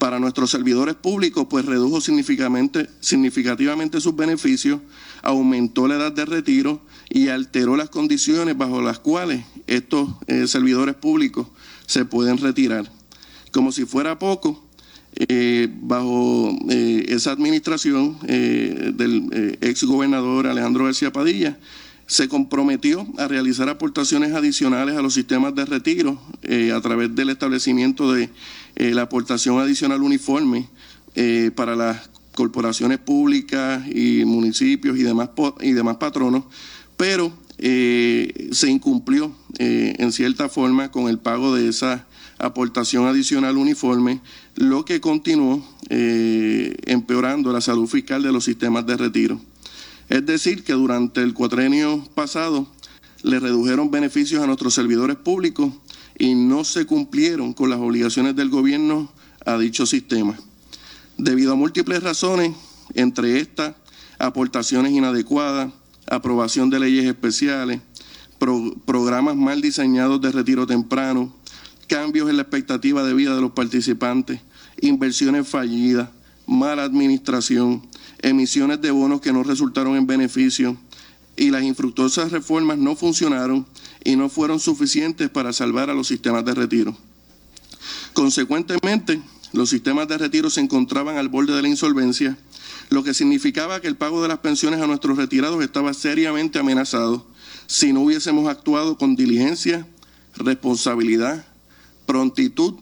Para 0.00 0.18
nuestros 0.18 0.50
servidores 0.50 0.94
públicos, 0.94 1.46
pues 1.50 1.66
redujo 1.66 2.00
significativamente, 2.00 4.00
sus 4.00 4.16
beneficios, 4.16 4.80
aumentó 5.20 5.86
la 5.86 5.96
edad 5.96 6.10
de 6.10 6.24
retiro 6.24 6.80
y 7.10 7.28
alteró 7.28 7.76
las 7.76 7.90
condiciones 7.90 8.56
bajo 8.56 8.80
las 8.80 8.98
cuales 8.98 9.44
estos 9.66 10.08
eh, 10.26 10.46
servidores 10.46 10.94
públicos 10.94 11.48
se 11.84 12.06
pueden 12.06 12.38
retirar. 12.38 12.90
Como 13.52 13.72
si 13.72 13.84
fuera 13.84 14.18
poco, 14.18 14.64
eh, 15.16 15.68
bajo 15.82 16.56
eh, 16.70 17.04
esa 17.08 17.32
administración 17.32 18.18
del 18.22 19.58
ex 19.60 19.84
gobernador 19.84 20.46
Alejandro 20.46 20.86
García 20.86 21.12
Padilla, 21.12 21.58
se 22.06 22.26
comprometió 22.26 23.06
a 23.18 23.28
realizar 23.28 23.68
aportaciones 23.68 24.32
adicionales 24.32 24.96
a 24.96 25.02
los 25.02 25.12
sistemas 25.12 25.54
de 25.54 25.66
retiro 25.66 26.18
a 26.74 26.80
través 26.80 27.14
del 27.14 27.28
establecimiento 27.28 28.12
de 28.12 28.30
la 28.76 29.02
aportación 29.02 29.58
adicional 29.58 30.02
uniforme 30.02 30.68
para 31.54 31.76
las 31.76 32.10
corporaciones 32.34 32.98
públicas 32.98 33.82
y 33.92 34.24
municipios 34.24 34.98
y 34.98 35.02
demás, 35.02 35.30
y 35.60 35.72
demás 35.72 35.96
patronos 35.96 36.44
pero 37.00 37.32
eh, 37.56 38.50
se 38.52 38.68
incumplió 38.68 39.34
eh, 39.58 39.94
en 39.98 40.12
cierta 40.12 40.50
forma 40.50 40.90
con 40.90 41.08
el 41.08 41.18
pago 41.18 41.54
de 41.54 41.66
esa 41.66 42.06
aportación 42.36 43.06
adicional 43.06 43.56
uniforme, 43.56 44.20
lo 44.56 44.84
que 44.84 45.00
continuó 45.00 45.66
eh, 45.88 46.76
empeorando 46.84 47.54
la 47.54 47.62
salud 47.62 47.86
fiscal 47.86 48.22
de 48.22 48.32
los 48.32 48.44
sistemas 48.44 48.84
de 48.84 48.98
retiro. 48.98 49.40
Es 50.10 50.26
decir, 50.26 50.62
que 50.62 50.74
durante 50.74 51.22
el 51.22 51.32
cuatrenio 51.32 52.06
pasado 52.14 52.68
le 53.22 53.40
redujeron 53.40 53.90
beneficios 53.90 54.42
a 54.42 54.46
nuestros 54.46 54.74
servidores 54.74 55.16
públicos 55.16 55.72
y 56.20 56.34
no 56.34 56.64
se 56.64 56.84
cumplieron 56.84 57.54
con 57.54 57.70
las 57.70 57.80
obligaciones 57.80 58.36
del 58.36 58.50
gobierno 58.50 59.10
a 59.46 59.56
dicho 59.56 59.86
sistema. 59.86 60.38
Debido 61.16 61.54
a 61.54 61.56
múltiples 61.56 62.02
razones, 62.02 62.54
entre 62.92 63.40
estas, 63.40 63.74
aportaciones 64.18 64.92
inadecuadas, 64.92 65.72
aprobación 66.06 66.68
de 66.68 66.78
leyes 66.78 67.06
especiales, 67.06 67.80
programas 68.84 69.34
mal 69.34 69.62
diseñados 69.62 70.20
de 70.20 70.30
retiro 70.30 70.66
temprano, 70.66 71.34
cambios 71.88 72.28
en 72.28 72.36
la 72.36 72.42
expectativa 72.42 73.02
de 73.02 73.14
vida 73.14 73.34
de 73.34 73.40
los 73.40 73.52
participantes, 73.52 74.42
inversiones 74.82 75.48
fallidas, 75.48 76.10
mala 76.46 76.84
administración, 76.84 77.88
emisiones 78.20 78.82
de 78.82 78.90
bonos 78.90 79.22
que 79.22 79.32
no 79.32 79.42
resultaron 79.42 79.96
en 79.96 80.06
beneficio 80.06 80.76
y 81.34 81.50
las 81.50 81.62
infructuosas 81.62 82.30
reformas 82.30 82.76
no 82.76 82.94
funcionaron 82.94 83.66
y 84.04 84.16
no 84.16 84.28
fueron 84.28 84.60
suficientes 84.60 85.28
para 85.30 85.52
salvar 85.52 85.90
a 85.90 85.94
los 85.94 86.08
sistemas 86.08 86.44
de 86.44 86.54
retiro. 86.54 86.96
Consecuentemente, 88.12 89.20
los 89.52 89.68
sistemas 89.70 90.08
de 90.08 90.18
retiro 90.18 90.50
se 90.50 90.60
encontraban 90.60 91.16
al 91.16 91.28
borde 91.28 91.54
de 91.54 91.62
la 91.62 91.68
insolvencia 91.68 92.38
lo 92.90 93.04
que 93.04 93.14
significaba 93.14 93.80
que 93.80 93.86
el 93.86 93.96
pago 93.96 94.20
de 94.20 94.28
las 94.28 94.40
pensiones 94.40 94.80
a 94.80 94.86
nuestros 94.86 95.16
retirados 95.16 95.62
estaba 95.62 95.94
seriamente 95.94 96.58
amenazado 96.58 97.24
si 97.68 97.92
no 97.92 98.00
hubiésemos 98.00 98.48
actuado 98.48 98.98
con 98.98 99.14
diligencia, 99.14 99.86
responsabilidad, 100.34 101.46
prontitud, 102.04 102.74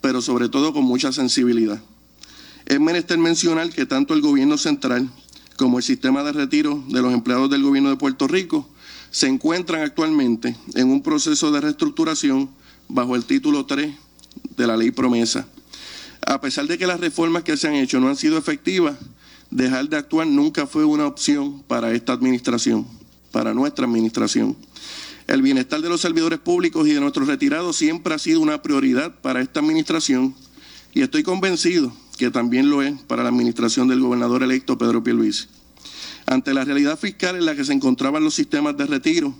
pero 0.00 0.22
sobre 0.22 0.48
todo 0.48 0.72
con 0.72 0.84
mucha 0.84 1.12
sensibilidad. 1.12 1.80
Es 2.64 2.80
menester 2.80 3.18
mencionar 3.18 3.68
que 3.70 3.84
tanto 3.84 4.14
el 4.14 4.22
gobierno 4.22 4.56
central 4.56 5.10
como 5.56 5.76
el 5.76 5.84
sistema 5.84 6.22
de 6.22 6.32
retiro 6.32 6.82
de 6.88 7.02
los 7.02 7.12
empleados 7.12 7.50
del 7.50 7.62
gobierno 7.62 7.90
de 7.90 7.96
Puerto 7.96 8.26
Rico 8.28 8.66
se 9.10 9.26
encuentran 9.26 9.82
actualmente 9.82 10.56
en 10.74 10.90
un 10.90 11.02
proceso 11.02 11.50
de 11.50 11.60
reestructuración 11.60 12.48
bajo 12.88 13.16
el 13.16 13.24
título 13.24 13.66
3 13.66 13.94
de 14.56 14.66
la 14.66 14.76
ley 14.76 14.90
promesa. 14.90 15.46
A 16.26 16.40
pesar 16.40 16.66
de 16.66 16.78
que 16.78 16.86
las 16.86 17.00
reformas 17.00 17.42
que 17.42 17.56
se 17.56 17.68
han 17.68 17.74
hecho 17.74 17.98
no 17.98 18.08
han 18.08 18.16
sido 18.16 18.38
efectivas, 18.38 18.96
dejar 19.50 19.88
de 19.88 19.96
actuar 19.96 20.26
nunca 20.26 20.66
fue 20.66 20.84
una 20.84 21.06
opción 21.06 21.62
para 21.66 21.92
esta 21.92 22.12
administración, 22.12 22.86
para 23.32 23.54
nuestra 23.54 23.86
administración. 23.86 24.56
El 25.26 25.42
bienestar 25.42 25.80
de 25.80 25.88
los 25.88 26.00
servidores 26.00 26.38
públicos 26.38 26.86
y 26.86 26.92
de 26.92 27.00
nuestros 27.00 27.28
retirados 27.28 27.76
siempre 27.76 28.14
ha 28.14 28.18
sido 28.18 28.40
una 28.40 28.62
prioridad 28.62 29.14
para 29.20 29.40
esta 29.40 29.60
administración 29.60 30.34
y 30.92 31.02
estoy 31.02 31.22
convencido 31.22 31.92
que 32.18 32.30
también 32.30 32.68
lo 32.68 32.82
es 32.82 33.00
para 33.02 33.22
la 33.22 33.28
administración 33.28 33.88
del 33.88 34.00
gobernador 34.00 34.42
electo 34.42 34.76
Pedro 34.76 35.02
Pierluisi. 35.02 35.46
Ante 36.30 36.54
la 36.54 36.64
realidad 36.64 36.96
fiscal 36.96 37.34
en 37.34 37.44
la 37.44 37.56
que 37.56 37.64
se 37.64 37.72
encontraban 37.72 38.22
los 38.22 38.34
sistemas 38.34 38.76
de 38.76 38.86
retiro, 38.86 39.34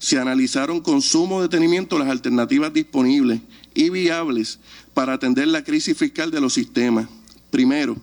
se 0.00 0.18
analizaron 0.18 0.80
con 0.80 1.00
sumo 1.00 1.40
detenimiento 1.40 2.00
las 2.00 2.08
alternativas 2.08 2.72
disponibles 2.72 3.40
y 3.74 3.90
viables 3.90 4.58
para 4.92 5.12
atender 5.12 5.46
la 5.46 5.62
crisis 5.62 5.96
fiscal 5.96 6.32
de 6.32 6.40
los 6.40 6.52
sistemas. 6.52 7.06
Primero, 7.52 7.96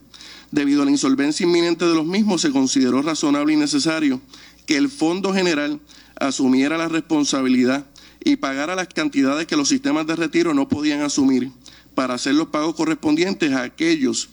Debido 0.51 0.81
a 0.81 0.85
la 0.85 0.91
insolvencia 0.91 1.45
inminente 1.45 1.85
de 1.85 1.93
los 1.93 2.05
mismos, 2.05 2.41
se 2.41 2.51
consideró 2.51 3.01
razonable 3.01 3.53
y 3.53 3.55
necesario 3.57 4.19
que 4.65 4.77
el 4.77 4.89
Fondo 4.89 5.33
General 5.33 5.79
asumiera 6.19 6.77
la 6.77 6.87
responsabilidad 6.87 7.85
y 8.23 8.37
pagara 8.37 8.75
las 8.75 8.87
cantidades 8.87 9.47
que 9.47 9.55
los 9.55 9.69
sistemas 9.69 10.07
de 10.07 10.15
retiro 10.15 10.53
no 10.53 10.67
podían 10.67 11.01
asumir 11.01 11.51
para 11.93 12.15
hacer 12.15 12.35
los 12.35 12.47
pagos 12.47 12.73
correspondientes 12.73 13.51
a 13.51 13.61
aquellos 13.61 14.29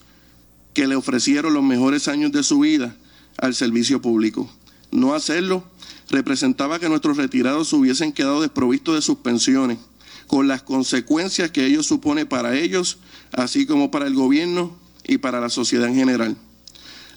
que 0.72 0.86
le 0.86 0.96
ofrecieron 0.96 1.52
los 1.52 1.62
mejores 1.62 2.08
años 2.08 2.32
de 2.32 2.42
su 2.42 2.60
vida 2.60 2.96
al 3.38 3.55
servicio 3.55 4.00
público. 4.00 4.50
No 4.90 5.14
hacerlo 5.14 5.64
representaba 6.09 6.78
que 6.78 6.88
nuestros 6.88 7.16
retirados 7.16 7.73
hubiesen 7.73 8.12
quedado 8.12 8.40
desprovistos 8.40 8.95
de 8.95 9.02
sus 9.02 9.19
pensiones, 9.19 9.78
con 10.26 10.49
las 10.49 10.62
consecuencias 10.62 11.50
que 11.50 11.66
ello 11.66 11.83
supone 11.83 12.26
para 12.26 12.57
ellos, 12.57 12.99
así 13.33 13.66
como 13.66 13.90
para 13.90 14.07
el 14.07 14.14
gobierno 14.14 14.76
y 15.05 15.19
para 15.19 15.40
la 15.40 15.50
sociedad 15.50 15.88
en 15.88 15.95
general. 15.95 16.37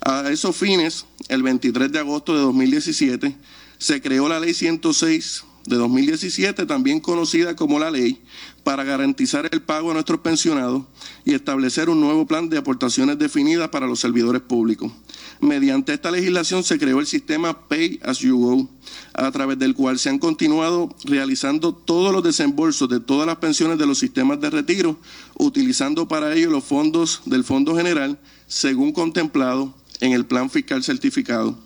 A 0.01 0.29
esos 0.29 0.55
fines, 0.55 1.05
el 1.27 1.43
23 1.43 1.91
de 1.91 1.99
agosto 1.99 2.33
de 2.33 2.41
2017, 2.41 3.35
se 3.77 4.01
creó 4.01 4.29
la 4.29 4.39
Ley 4.39 4.53
106 4.53 5.43
de 5.65 5.75
2017, 5.75 6.65
también 6.65 6.99
conocida 6.99 7.55
como 7.55 7.79
la 7.79 7.91
ley, 7.91 8.21
para 8.63 8.83
garantizar 8.83 9.47
el 9.51 9.61
pago 9.61 9.91
a 9.91 9.93
nuestros 9.93 10.21
pensionados 10.21 10.83
y 11.25 11.33
establecer 11.33 11.89
un 11.89 12.01
nuevo 12.01 12.25
plan 12.25 12.49
de 12.49 12.57
aportaciones 12.57 13.19
definidas 13.19 13.69
para 13.69 13.87
los 13.87 13.99
servidores 13.99 14.41
públicos. 14.41 14.91
Mediante 15.41 15.93
esta 15.93 16.11
legislación 16.11 16.65
se 16.65 16.77
creó 16.77 16.99
el 16.99 17.05
sistema 17.05 17.67
Pay 17.69 17.99
as 18.03 18.19
You 18.19 18.37
Go, 18.37 18.69
a 19.13 19.31
través 19.31 19.57
del 19.57 19.73
cual 19.73 19.97
se 19.97 20.09
han 20.09 20.19
continuado 20.19 20.93
realizando 21.05 21.73
todos 21.73 22.11
los 22.11 22.23
desembolsos 22.23 22.89
de 22.89 22.99
todas 22.99 23.25
las 23.25 23.37
pensiones 23.37 23.77
de 23.77 23.85
los 23.85 23.99
sistemas 23.99 24.41
de 24.41 24.49
retiro, 24.49 24.99
utilizando 25.37 26.09
para 26.09 26.35
ello 26.35 26.49
los 26.49 26.65
fondos 26.65 27.21
del 27.25 27.45
Fondo 27.45 27.73
General, 27.73 28.19
según 28.47 28.91
contemplado 28.91 29.73
en 30.01 30.11
el 30.11 30.25
Plan 30.25 30.49
Fiscal 30.49 30.83
Certificado. 30.83 31.57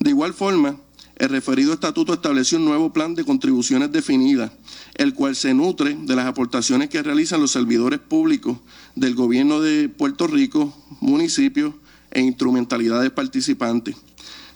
De 0.00 0.10
igual 0.10 0.34
forma, 0.34 0.76
el 1.16 1.28
referido 1.28 1.72
estatuto 1.72 2.14
estableció 2.14 2.58
un 2.58 2.64
nuevo 2.64 2.92
plan 2.92 3.14
de 3.14 3.24
contribuciones 3.24 3.92
definidas, 3.92 4.50
el 4.96 5.14
cual 5.14 5.36
se 5.36 5.54
nutre 5.54 5.96
de 6.00 6.16
las 6.16 6.26
aportaciones 6.26 6.88
que 6.88 7.00
realizan 7.00 7.40
los 7.40 7.52
servidores 7.52 8.00
públicos 8.00 8.58
del 8.96 9.14
gobierno 9.14 9.60
de 9.60 9.88
Puerto 9.88 10.26
Rico, 10.26 10.76
municipios 11.00 11.74
e 12.14 12.20
instrumentalidades 12.20 13.10
participantes. 13.10 13.96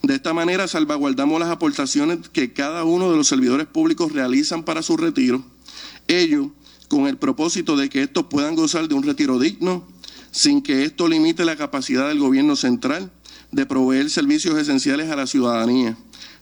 De 0.03 0.15
esta 0.15 0.33
manera 0.33 0.69
salvaguardamos 0.69 1.41
las 1.41 1.51
aportaciones 1.51 2.29
que 2.29 2.53
cada 2.53 2.85
uno 2.85 3.11
de 3.11 3.17
los 3.17 3.29
servidores 3.29 3.67
públicos 3.67 4.13
realizan 4.13 4.63
para 4.63 4.83
su 4.83 4.97
retiro, 4.97 5.45
ello 6.07 6.51
con 6.89 7.07
el 7.07 7.19
propósito 7.19 7.77
de 7.77 7.91
que 7.91 8.03
estos 8.03 8.25
puedan 8.25 8.55
gozar 8.55 8.89
de 8.89 8.95
un 8.95 9.03
retiro 9.03 9.39
digno, 9.39 9.87
sin 10.31 10.63
que 10.63 10.85
esto 10.85 11.09
limite 11.09 11.45
la 11.45 11.57
capacidad 11.57 12.09
del 12.09 12.19
gobierno 12.19 12.57
central 12.57 13.11
de 13.53 13.67
proveer 13.67 14.09
servicios 14.09 14.59
esenciales 14.59 15.11
a 15.11 15.17
la 15.17 15.27
ciudadanía 15.27 15.97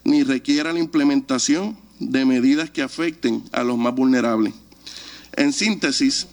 ni 0.06 0.22
requiera 0.22 0.72
la 0.72 0.78
implementación 0.78 1.76
de 1.98 2.24
medidas 2.24 2.70
que 2.70 2.82
afecten 2.82 3.42
a 3.52 3.64
los 3.64 3.76
más 3.76 3.94
vulnerables. 3.94 4.54
En 5.34 5.52
síntesis, 5.52 6.28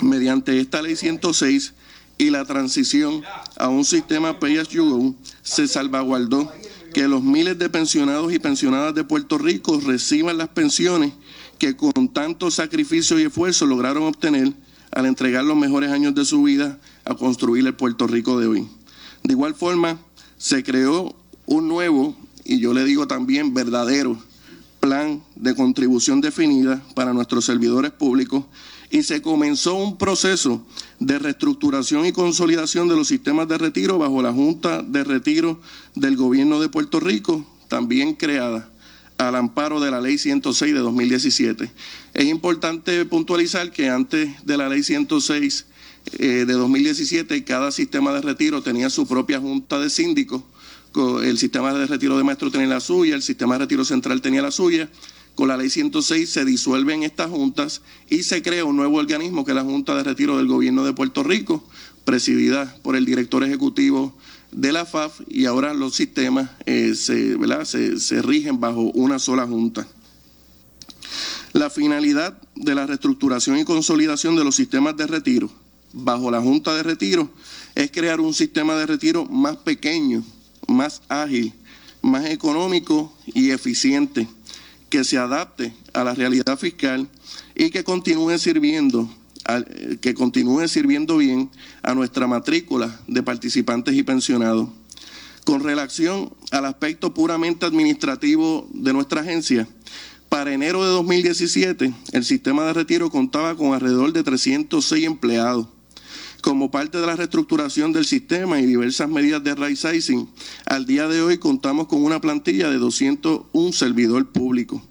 mediante 0.00 0.60
esta 0.60 0.80
ley 0.80 0.94
106 0.94 1.74
y 2.18 2.30
la 2.30 2.44
transición 2.44 3.22
a 3.56 3.68
un 3.68 3.84
sistema 3.84 4.38
Pay 4.38 4.58
as 4.58 4.68
you 4.68 4.84
go, 4.84 5.14
se 5.42 5.66
salvaguardó 5.66 6.52
que 6.92 7.08
los 7.08 7.22
miles 7.22 7.58
de 7.58 7.70
pensionados 7.70 8.32
y 8.32 8.38
pensionadas 8.38 8.94
de 8.94 9.04
Puerto 9.04 9.38
Rico 9.38 9.80
reciban 9.80 10.38
las 10.38 10.48
pensiones 10.48 11.12
que 11.58 11.76
con 11.76 12.08
tanto 12.12 12.50
sacrificio 12.50 13.18
y 13.18 13.22
esfuerzo 13.22 13.66
lograron 13.66 14.04
obtener 14.04 14.52
al 14.90 15.06
entregar 15.06 15.44
los 15.44 15.56
mejores 15.56 15.90
años 15.90 16.14
de 16.14 16.24
su 16.24 16.42
vida 16.42 16.78
a 17.04 17.14
construir 17.14 17.66
el 17.66 17.74
Puerto 17.74 18.06
Rico 18.06 18.38
de 18.38 18.46
hoy. 18.46 18.68
De 19.22 19.32
igual 19.32 19.54
forma, 19.54 19.98
se 20.36 20.62
creó 20.62 21.14
un 21.46 21.68
nuevo, 21.68 22.16
y 22.44 22.58
yo 22.58 22.74
le 22.74 22.84
digo 22.84 23.06
también 23.06 23.54
verdadero, 23.54 24.18
plan 24.80 25.22
de 25.36 25.54
contribución 25.54 26.20
definida 26.20 26.82
para 26.94 27.12
nuestros 27.12 27.44
servidores 27.44 27.92
públicos 27.92 28.44
y 28.92 29.02
se 29.04 29.22
comenzó 29.22 29.74
un 29.74 29.96
proceso 29.96 30.64
de 31.00 31.18
reestructuración 31.18 32.04
y 32.04 32.12
consolidación 32.12 32.88
de 32.88 32.94
los 32.94 33.08
sistemas 33.08 33.48
de 33.48 33.56
retiro 33.56 33.96
bajo 33.96 34.20
la 34.20 34.32
Junta 34.32 34.82
de 34.82 35.02
Retiro 35.02 35.58
del 35.94 36.14
Gobierno 36.14 36.60
de 36.60 36.68
Puerto 36.68 37.00
Rico, 37.00 37.44
también 37.68 38.14
creada 38.14 38.68
al 39.16 39.34
amparo 39.36 39.80
de 39.80 39.90
la 39.90 39.98
Ley 39.98 40.18
106 40.18 40.74
de 40.74 40.80
2017. 40.80 41.72
Es 42.12 42.24
importante 42.26 43.06
puntualizar 43.06 43.72
que 43.72 43.88
antes 43.88 44.28
de 44.44 44.56
la 44.58 44.68
Ley 44.68 44.82
106 44.82 45.64
eh, 46.18 46.44
de 46.46 46.52
2017 46.52 47.44
cada 47.44 47.72
sistema 47.72 48.12
de 48.12 48.20
retiro 48.20 48.62
tenía 48.62 48.90
su 48.90 49.06
propia 49.06 49.40
junta 49.40 49.80
de 49.80 49.88
síndicos 49.88 50.42
el 51.22 51.38
sistema 51.38 51.72
de 51.72 51.86
retiro 51.86 52.18
de 52.18 52.24
maestros 52.24 52.52
tenía 52.52 52.66
la 52.66 52.80
suya, 52.80 53.14
el 53.14 53.22
sistema 53.22 53.54
de 53.54 53.60
retiro 53.60 53.84
central 53.84 54.20
tenía 54.20 54.42
la 54.42 54.50
suya. 54.50 54.88
Con 55.34 55.48
la 55.48 55.56
ley 55.56 55.70
106 55.70 56.28
se 56.28 56.44
disuelven 56.44 57.02
estas 57.02 57.30
juntas 57.30 57.80
y 58.10 58.22
se 58.22 58.42
crea 58.42 58.64
un 58.64 58.76
nuevo 58.76 58.98
organismo 58.98 59.44
que 59.44 59.52
es 59.52 59.56
la 59.56 59.62
Junta 59.62 59.94
de 59.94 60.02
Retiro 60.02 60.36
del 60.36 60.46
Gobierno 60.46 60.84
de 60.84 60.92
Puerto 60.92 61.22
Rico, 61.22 61.64
presidida 62.04 62.76
por 62.82 62.96
el 62.96 63.06
director 63.06 63.42
ejecutivo 63.42 64.14
de 64.50 64.72
la 64.72 64.84
FAF 64.84 65.20
y 65.28 65.46
ahora 65.46 65.72
los 65.72 65.94
sistemas 65.94 66.50
eh, 66.66 66.94
se, 66.94 68.22
rigen 68.22 68.60
bajo 68.60 68.82
una 68.94 69.18
sola 69.18 69.46
junta. 69.46 69.86
La 71.52 71.70
finalidad 71.70 72.38
de 72.54 72.74
la 72.74 72.86
reestructuración 72.86 73.58
y 73.58 73.64
consolidación 73.64 74.36
de 74.36 74.44
los 74.44 74.54
sistemas 74.54 74.96
de 74.96 75.06
retiro 75.06 75.50
bajo 75.92 76.30
la 76.30 76.40
Junta 76.40 76.74
de 76.74 76.82
Retiro 76.82 77.30
es 77.74 77.90
crear 77.90 78.20
un 78.20 78.32
sistema 78.32 78.76
de 78.76 78.86
retiro 78.86 79.26
más 79.26 79.56
pequeño, 79.58 80.24
más 80.66 81.02
ágil, 81.08 81.52
más 82.00 82.26
económico 82.26 83.12
y 83.26 83.50
eficiente, 83.50 84.26
que 84.92 85.04
se 85.04 85.16
adapte 85.16 85.72
a 85.94 86.04
la 86.04 86.14
realidad 86.14 86.58
fiscal 86.58 87.08
y 87.54 87.70
que 87.70 87.82
continúe 87.82 88.36
sirviendo 88.36 89.08
que 90.02 90.12
continúe 90.12 90.68
sirviendo 90.68 91.16
bien 91.16 91.50
a 91.82 91.94
nuestra 91.94 92.26
matrícula 92.26 93.00
de 93.08 93.22
participantes 93.22 93.94
y 93.94 94.02
pensionados. 94.02 94.68
Con 95.44 95.64
relación 95.64 96.30
al 96.50 96.66
aspecto 96.66 97.14
puramente 97.14 97.64
administrativo 97.64 98.68
de 98.74 98.92
nuestra 98.92 99.22
agencia, 99.22 99.66
para 100.28 100.52
enero 100.52 100.84
de 100.84 100.90
2017 100.90 101.94
el 102.12 102.24
sistema 102.24 102.64
de 102.66 102.74
retiro 102.74 103.08
contaba 103.08 103.56
con 103.56 103.72
alrededor 103.72 104.12
de 104.12 104.22
306 104.22 105.06
empleados 105.06 105.68
como 106.42 106.70
parte 106.70 106.98
de 106.98 107.06
la 107.06 107.16
reestructuración 107.16 107.92
del 107.92 108.04
sistema 108.04 108.60
y 108.60 108.66
diversas 108.66 109.08
medidas 109.08 109.42
de 109.42 109.54
right 109.54 109.76
sizing, 109.76 110.28
al 110.66 110.84
día 110.84 111.08
de 111.08 111.22
hoy 111.22 111.38
contamos 111.38 111.86
con 111.86 112.02
una 112.02 112.20
plantilla 112.20 112.68
de 112.68 112.78
201 112.78 113.72
servidor 113.72 114.28
público 114.30 114.82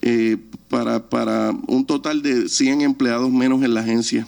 eh, 0.00 0.38
para, 0.68 1.10
para 1.10 1.50
un 1.66 1.84
total 1.84 2.22
de 2.22 2.48
100 2.48 2.82
empleados 2.82 3.30
menos 3.30 3.62
en 3.64 3.74
la 3.74 3.80
agencia. 3.80 4.26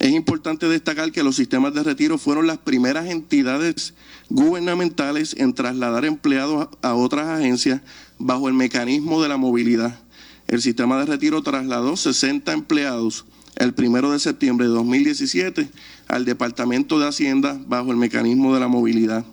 Es 0.00 0.10
importante 0.10 0.66
destacar 0.68 1.12
que 1.12 1.22
los 1.22 1.36
sistemas 1.36 1.72
de 1.72 1.84
retiro 1.84 2.18
fueron 2.18 2.48
las 2.48 2.58
primeras 2.58 3.06
entidades 3.06 3.94
gubernamentales 4.28 5.36
en 5.38 5.54
trasladar 5.54 6.04
empleados 6.04 6.68
a 6.82 6.94
otras 6.94 7.28
agencias 7.28 7.80
bajo 8.18 8.48
el 8.48 8.54
mecanismo 8.54 9.22
de 9.22 9.28
la 9.28 9.36
movilidad. 9.36 10.00
El 10.48 10.60
sistema 10.60 10.98
de 10.98 11.06
retiro 11.06 11.42
trasladó 11.42 11.96
60 11.96 12.52
empleados 12.52 13.24
el 13.56 13.74
primero 13.74 14.10
de 14.10 14.18
septiembre 14.18 14.66
de 14.66 14.72
2017 14.72 15.68
al 16.08 16.24
Departamento 16.24 16.98
de 16.98 17.08
Hacienda 17.08 17.58
bajo 17.66 17.90
el 17.90 17.96
mecanismo 17.96 18.54
de 18.54 18.60
la 18.60 18.68
movilidad. 18.68 19.24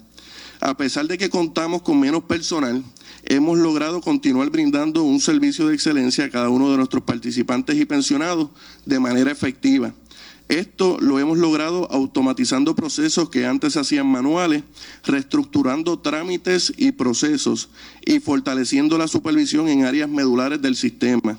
A 0.61 0.75
pesar 0.75 1.07
de 1.07 1.17
que 1.17 1.29
contamos 1.29 1.81
con 1.81 1.99
menos 1.99 2.23
personal, 2.23 2.83
hemos 3.23 3.57
logrado 3.57 4.01
continuar 4.01 4.49
brindando 4.49 5.03
un 5.03 5.19
servicio 5.19 5.67
de 5.67 5.75
excelencia 5.75 6.25
a 6.25 6.29
cada 6.29 6.49
uno 6.49 6.69
de 6.71 6.77
nuestros 6.77 7.03
participantes 7.03 7.77
y 7.77 7.85
pensionados 7.85 8.49
de 8.85 8.99
manera 8.99 9.31
efectiva. 9.31 9.93
Esto 10.49 10.97
lo 10.99 11.19
hemos 11.19 11.37
logrado 11.37 11.87
automatizando 11.91 12.75
procesos 12.75 13.29
que 13.29 13.45
antes 13.45 13.73
se 13.73 13.79
hacían 13.79 14.07
manuales, 14.07 14.63
reestructurando 15.05 15.99
trámites 15.99 16.73
y 16.75 16.91
procesos 16.91 17.69
y 18.03 18.19
fortaleciendo 18.19 18.97
la 18.97 19.07
supervisión 19.07 19.69
en 19.69 19.85
áreas 19.85 20.09
medulares 20.09 20.59
del 20.59 20.75
sistema. 20.75 21.37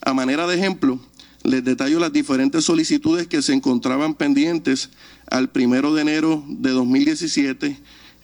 A 0.00 0.14
manera 0.14 0.46
de 0.46 0.56
ejemplo, 0.56 0.98
les 1.46 1.64
detallo 1.64 1.98
las 2.00 2.12
diferentes 2.12 2.64
solicitudes 2.64 3.28
que 3.28 3.40
se 3.40 3.52
encontraban 3.52 4.14
pendientes 4.14 4.90
al 5.30 5.50
primero 5.50 5.94
de 5.94 6.02
enero 6.02 6.44
de 6.48 6.70
2017, 6.70 7.78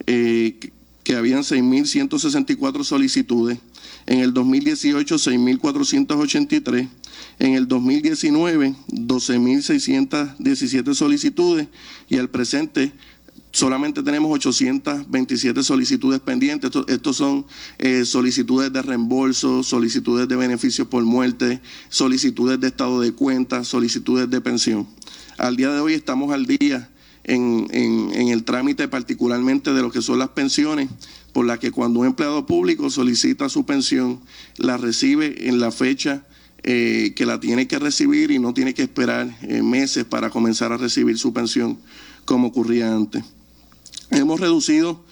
eh, 0.06 0.58
que 1.04 1.14
habían 1.14 1.42
6.164 1.42 2.82
solicitudes. 2.84 3.58
En 4.06 4.18
el 4.18 4.34
2018, 4.34 5.14
6.483. 5.16 6.88
En 7.38 7.54
el 7.54 7.68
2019, 7.68 8.74
12.617 8.88 10.94
solicitudes. 10.94 11.68
Y 12.08 12.18
al 12.18 12.28
presente, 12.28 12.90
solamente 13.52 14.02
tenemos 14.02 14.32
827 14.32 15.62
solicitudes 15.62 16.20
pendientes. 16.20 16.70
Estos, 16.88 17.16
son 17.16 17.46
eh, 17.78 18.04
solicitudes 18.04 18.72
de 18.72 18.82
reembolso, 18.82 19.62
solicitudes 19.62 20.26
de 20.26 20.36
beneficios 20.36 20.88
por 20.88 21.04
muerte, 21.04 21.60
solicitudes 21.88 22.58
de 22.58 22.68
estado 22.68 23.00
de 23.00 23.12
cuenta, 23.12 23.62
solicitudes 23.62 24.28
de 24.28 24.40
pensión. 24.40 24.88
Al 25.38 25.56
día 25.56 25.70
de 25.70 25.80
hoy 25.80 25.94
estamos 25.94 26.32
al 26.32 26.46
día 26.46 26.90
en, 27.24 27.68
el 28.28 28.44
trámite 28.44 28.88
particularmente 28.88 29.72
de 29.72 29.82
lo 29.82 29.90
que 29.90 30.02
son 30.02 30.18
las 30.18 30.30
pensiones, 30.30 30.88
por 31.32 31.46
la 31.46 31.58
que 31.58 31.70
cuando 31.70 32.00
un 32.00 32.06
empleado 32.06 32.46
público 32.46 32.90
solicita 32.90 33.48
su 33.48 33.64
pensión, 33.64 34.20
la 34.56 34.76
recibe 34.76 35.48
en 35.48 35.60
la 35.60 35.70
fecha 35.70 36.24
eh, 36.62 37.12
que 37.16 37.26
la 37.26 37.40
tiene 37.40 37.66
que 37.66 37.78
recibir 37.78 38.30
y 38.30 38.38
no 38.38 38.54
tiene 38.54 38.74
que 38.74 38.82
esperar 38.82 39.36
eh, 39.42 39.62
meses 39.62 40.04
para 40.04 40.30
comenzar 40.30 40.72
a 40.72 40.76
recibir 40.76 41.18
su 41.18 41.32
pensión 41.32 41.78
como 42.24 42.48
ocurría 42.48 42.94
antes. 42.94 43.24
Hemos 44.12 44.40
reducido 44.40 45.02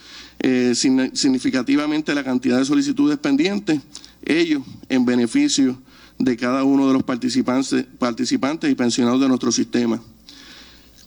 eh, 0.40 0.74
significativamente 0.74 2.14
la 2.14 2.22
cantidad 2.22 2.58
de 2.58 2.64
solicitudes 2.64 3.18
pendientes, 3.18 3.80
ellos 4.24 4.62
en 4.88 5.04
beneficio 5.06 5.78
de 6.18 6.36
cada 6.36 6.64
uno 6.64 6.86
de 6.86 6.92
los 6.92 7.02
participantes, 7.02 7.86
participantes 7.98 8.70
y 8.70 8.74
pensionados 8.74 9.20
de 9.20 9.28
nuestro 9.28 9.52
sistema. 9.52 10.02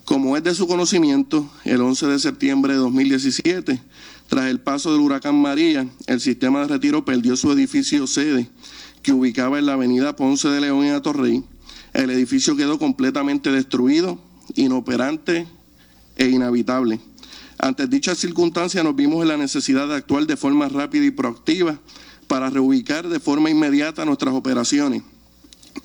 Como 0.05 0.35
es 0.35 0.43
de 0.43 0.55
su 0.55 0.67
conocimiento, 0.67 1.49
el 1.63 1.81
11 1.81 2.07
de 2.07 2.19
septiembre 2.19 2.73
de 2.73 2.79
2017, 2.79 3.79
tras 4.27 4.45
el 4.47 4.59
paso 4.59 4.91
del 4.91 5.01
huracán 5.01 5.35
María, 5.35 5.87
el 6.07 6.19
sistema 6.19 6.61
de 6.61 6.67
retiro 6.67 7.05
perdió 7.05 7.37
su 7.37 7.51
edificio 7.51 8.07
sede, 8.07 8.49
que 9.03 9.13
ubicaba 9.13 9.59
en 9.59 9.67
la 9.67 9.73
avenida 9.73 10.15
Ponce 10.15 10.49
de 10.49 10.61
León 10.61 10.83
en 10.83 10.95
Atorrey. 10.95 11.43
El 11.93 12.09
edificio 12.09 12.55
quedó 12.55 12.79
completamente 12.79 13.51
destruido, 13.51 14.19
inoperante 14.55 15.45
e 16.17 16.29
inhabitable. 16.29 16.99
Ante 17.63 17.87
dicha 17.87 18.13
circunstancia 18.13 18.83
nos 18.83 18.93
vimos 18.93 19.21
en 19.21 19.29
la 19.29 19.37
necesidad 19.37 19.87
de 19.87 19.95
actuar 19.95 20.27
de 20.27 20.35
forma 20.35 20.67
rápida 20.67 21.05
y 21.05 21.11
proactiva 21.11 21.79
para 22.27 22.49
reubicar 22.49 23.07
de 23.07 23.21
forma 23.21 23.49
inmediata 23.49 24.03
nuestras 24.03 24.33
operaciones 24.33 25.01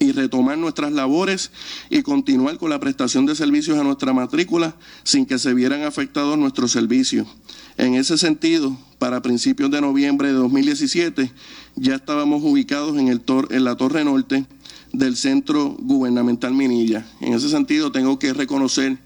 y 0.00 0.10
retomar 0.10 0.58
nuestras 0.58 0.90
labores 0.90 1.52
y 1.88 2.02
continuar 2.02 2.58
con 2.58 2.70
la 2.70 2.80
prestación 2.80 3.26
de 3.26 3.36
servicios 3.36 3.78
a 3.78 3.84
nuestra 3.84 4.12
matrícula 4.12 4.74
sin 5.04 5.24
que 5.24 5.38
se 5.38 5.54
vieran 5.54 5.84
afectados 5.84 6.36
nuestros 6.36 6.72
servicios. 6.72 7.28
En 7.76 7.94
ese 7.94 8.18
sentido, 8.18 8.76
para 8.98 9.22
principios 9.22 9.70
de 9.70 9.80
noviembre 9.80 10.32
de 10.32 10.34
2017 10.34 11.30
ya 11.76 11.94
estábamos 11.94 12.42
ubicados 12.42 12.98
en, 12.98 13.06
el 13.06 13.22
en 13.50 13.64
la 13.64 13.76
Torre 13.76 14.02
Norte 14.02 14.46
del 14.92 15.16
Centro 15.16 15.76
Gubernamental 15.78 16.54
Minilla. 16.54 17.06
En 17.20 17.34
ese 17.34 17.48
sentido, 17.48 17.92
tengo 17.92 18.18
que 18.18 18.32
reconocer 18.32 18.98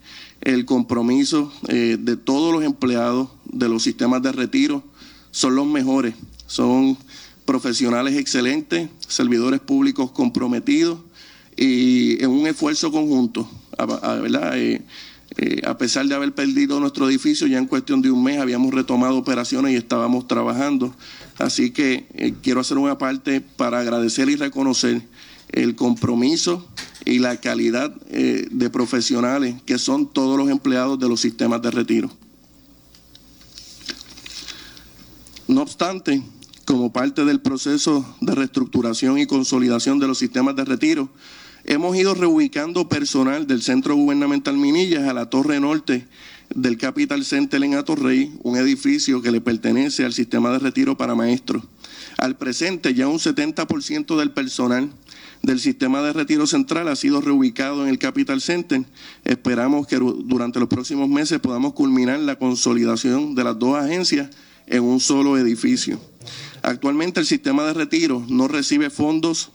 el 0.42 0.64
compromiso 0.64 1.52
eh, 1.68 1.96
de 1.98 2.16
todos 2.16 2.52
los 2.52 2.64
empleados 2.64 3.28
de 3.44 3.68
los 3.68 3.82
sistemas 3.82 4.22
de 4.22 4.32
retiro. 4.32 4.82
Son 5.30 5.54
los 5.54 5.66
mejores, 5.66 6.14
son 6.46 6.98
profesionales 7.44 8.16
excelentes, 8.16 8.88
servidores 9.08 9.60
públicos 9.60 10.10
comprometidos 10.10 10.98
y 11.56 12.22
en 12.22 12.30
un 12.30 12.46
esfuerzo 12.46 12.92
conjunto, 12.92 13.48
¿verdad? 13.78 14.58
Eh, 14.58 14.82
Eh, 15.38 15.62
a 15.64 15.78
pesar 15.78 16.04
de 16.04 16.14
haber 16.14 16.34
perdido 16.34 16.78
nuestro 16.78 17.08
edificio, 17.08 17.46
ya 17.46 17.56
en 17.56 17.66
cuestión 17.66 18.02
de 18.02 18.10
un 18.10 18.22
mes 18.22 18.38
habíamos 18.38 18.74
retomado 18.74 19.16
operaciones 19.16 19.72
y 19.72 19.76
estábamos 19.76 20.28
trabajando. 20.28 20.94
Así 21.38 21.70
que 21.70 22.34
quiero 22.42 22.60
hacer 22.60 22.76
una 22.76 22.98
parte 22.98 23.40
para 23.40 23.80
agradecer 23.80 24.28
y 24.28 24.36
reconocer 24.36 25.00
el 25.50 25.74
compromiso 25.74 26.68
y 27.04 27.18
la 27.18 27.40
calidad 27.40 27.92
eh, 28.10 28.46
de 28.50 28.70
profesionales 28.70 29.56
que 29.66 29.78
son 29.78 30.06
todos 30.06 30.38
los 30.38 30.50
empleados 30.50 30.98
de 30.98 31.08
los 31.08 31.20
sistemas 31.20 31.62
de 31.62 31.70
retiro. 31.70 32.10
No 35.48 35.62
obstante, 35.62 36.22
como 36.64 36.92
parte 36.92 37.24
del 37.24 37.40
proceso 37.40 38.16
de 38.20 38.34
reestructuración 38.34 39.18
y 39.18 39.26
consolidación 39.26 39.98
de 39.98 40.06
los 40.06 40.18
sistemas 40.18 40.56
de 40.56 40.64
retiro, 40.64 41.10
hemos 41.64 41.96
ido 41.96 42.14
reubicando 42.14 42.88
personal 42.88 43.46
del 43.46 43.62
Centro 43.62 43.94
Gubernamental 43.94 44.56
Minillas 44.56 45.08
a 45.08 45.12
la 45.12 45.28
Torre 45.28 45.60
Norte 45.60 46.06
del 46.54 46.78
Capital 46.78 47.24
Center 47.24 47.62
en 47.62 47.74
Atorrey, 47.74 48.32
un 48.42 48.56
edificio 48.56 49.22
que 49.22 49.30
le 49.30 49.40
pertenece 49.40 50.04
al 50.04 50.12
sistema 50.12 50.50
de 50.50 50.58
retiro 50.58 50.96
para 50.96 51.14
maestros. 51.14 51.64
Al 52.18 52.36
presente, 52.36 52.94
ya 52.94 53.08
un 53.08 53.18
70% 53.18 54.16
del 54.16 54.30
personal 54.30 54.90
del 55.42 55.58
sistema 55.58 56.02
de 56.02 56.12
retiro 56.12 56.46
central 56.46 56.88
ha 56.88 56.96
sido 56.96 57.20
reubicado 57.20 57.82
en 57.82 57.88
el 57.88 57.98
Capital 57.98 58.40
Center. 58.40 58.84
Esperamos 59.24 59.86
que 59.86 59.96
durante 59.96 60.60
los 60.60 60.68
próximos 60.68 61.08
meses 61.08 61.40
podamos 61.40 61.72
culminar 61.72 62.20
la 62.20 62.36
consolidación 62.36 63.34
de 63.34 63.44
las 63.44 63.58
dos 63.58 63.76
agencias 63.76 64.30
en 64.66 64.84
un 64.84 65.00
solo 65.00 65.36
edificio. 65.36 66.00
Actualmente 66.62 67.20
el 67.20 67.26
sistema 67.26 67.64
de 67.64 67.74
retiro 67.74 68.24
no 68.28 68.46
recibe 68.46 68.88
fondos 68.88 69.50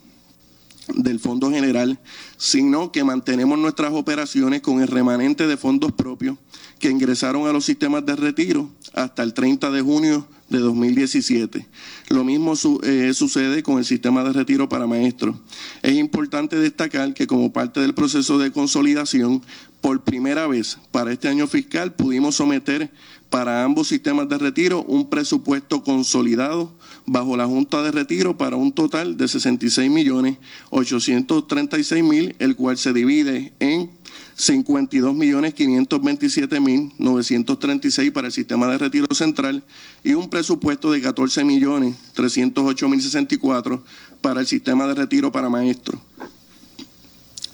del 0.93 1.19
Fondo 1.19 1.49
General, 1.51 1.99
sino 2.37 2.91
que 2.91 3.03
mantenemos 3.03 3.57
nuestras 3.57 3.93
operaciones 3.93 4.61
con 4.61 4.81
el 4.81 4.87
remanente 4.87 5.47
de 5.47 5.57
fondos 5.57 5.91
propios 5.91 6.37
que 6.79 6.89
ingresaron 6.89 7.47
a 7.47 7.53
los 7.53 7.65
sistemas 7.65 8.05
de 8.05 8.15
retiro 8.15 8.69
hasta 8.93 9.23
el 9.23 9.33
30 9.33 9.71
de 9.71 9.81
junio 9.81 10.27
de 10.49 10.59
2017. 10.59 11.65
Lo 12.09 12.23
mismo 12.23 12.53
eh, 12.83 13.13
sucede 13.13 13.63
con 13.63 13.77
el 13.79 13.85
sistema 13.85 14.23
de 14.23 14.33
retiro 14.33 14.69
para 14.69 14.87
maestros. 14.87 15.35
Es 15.81 15.93
importante 15.93 16.57
destacar 16.57 17.13
que 17.13 17.27
como 17.27 17.51
parte 17.51 17.79
del 17.79 17.93
proceso 17.93 18.37
de 18.37 18.51
consolidación, 18.51 19.41
por 19.81 20.03
primera 20.03 20.47
vez 20.47 20.79
para 20.91 21.13
este 21.13 21.27
año 21.27 21.47
fiscal 21.47 21.93
pudimos 21.93 22.35
someter 22.35 22.91
para 23.29 23.63
ambos 23.63 23.87
sistemas 23.87 24.27
de 24.29 24.37
retiro 24.37 24.83
un 24.83 25.09
presupuesto 25.09 25.83
consolidado 25.83 26.73
bajo 27.05 27.37
la 27.37 27.45
Junta 27.45 27.81
de 27.83 27.91
Retiro 27.91 28.37
para 28.37 28.55
un 28.55 28.71
total 28.71 29.17
de 29.17 29.27
66 29.27 29.89
millones 29.89 30.37
836 30.71 32.03
mil, 32.03 32.35
el 32.39 32.55
cual 32.55 32.77
se 32.77 32.93
divide 32.93 33.53
en 33.59 33.89
52 34.37 35.15
millones 35.15 35.55
527 35.55 36.59
mil 36.59 36.93
936 36.99 38.11
para 38.11 38.27
el 38.27 38.33
sistema 38.33 38.67
de 38.67 38.77
retiro 38.77 39.07
central 39.13 39.63
y 40.03 40.13
un 40.13 40.29
presupuesto 40.29 40.91
de 40.91 41.01
14 41.01 41.43
millones 41.43 41.95
308 42.13 42.87
mil 42.87 43.01
64 43.01 43.83
para 44.21 44.41
el 44.41 44.47
sistema 44.47 44.85
de 44.85 44.93
retiro 44.93 45.31
para 45.31 45.49
maestros. 45.49 45.99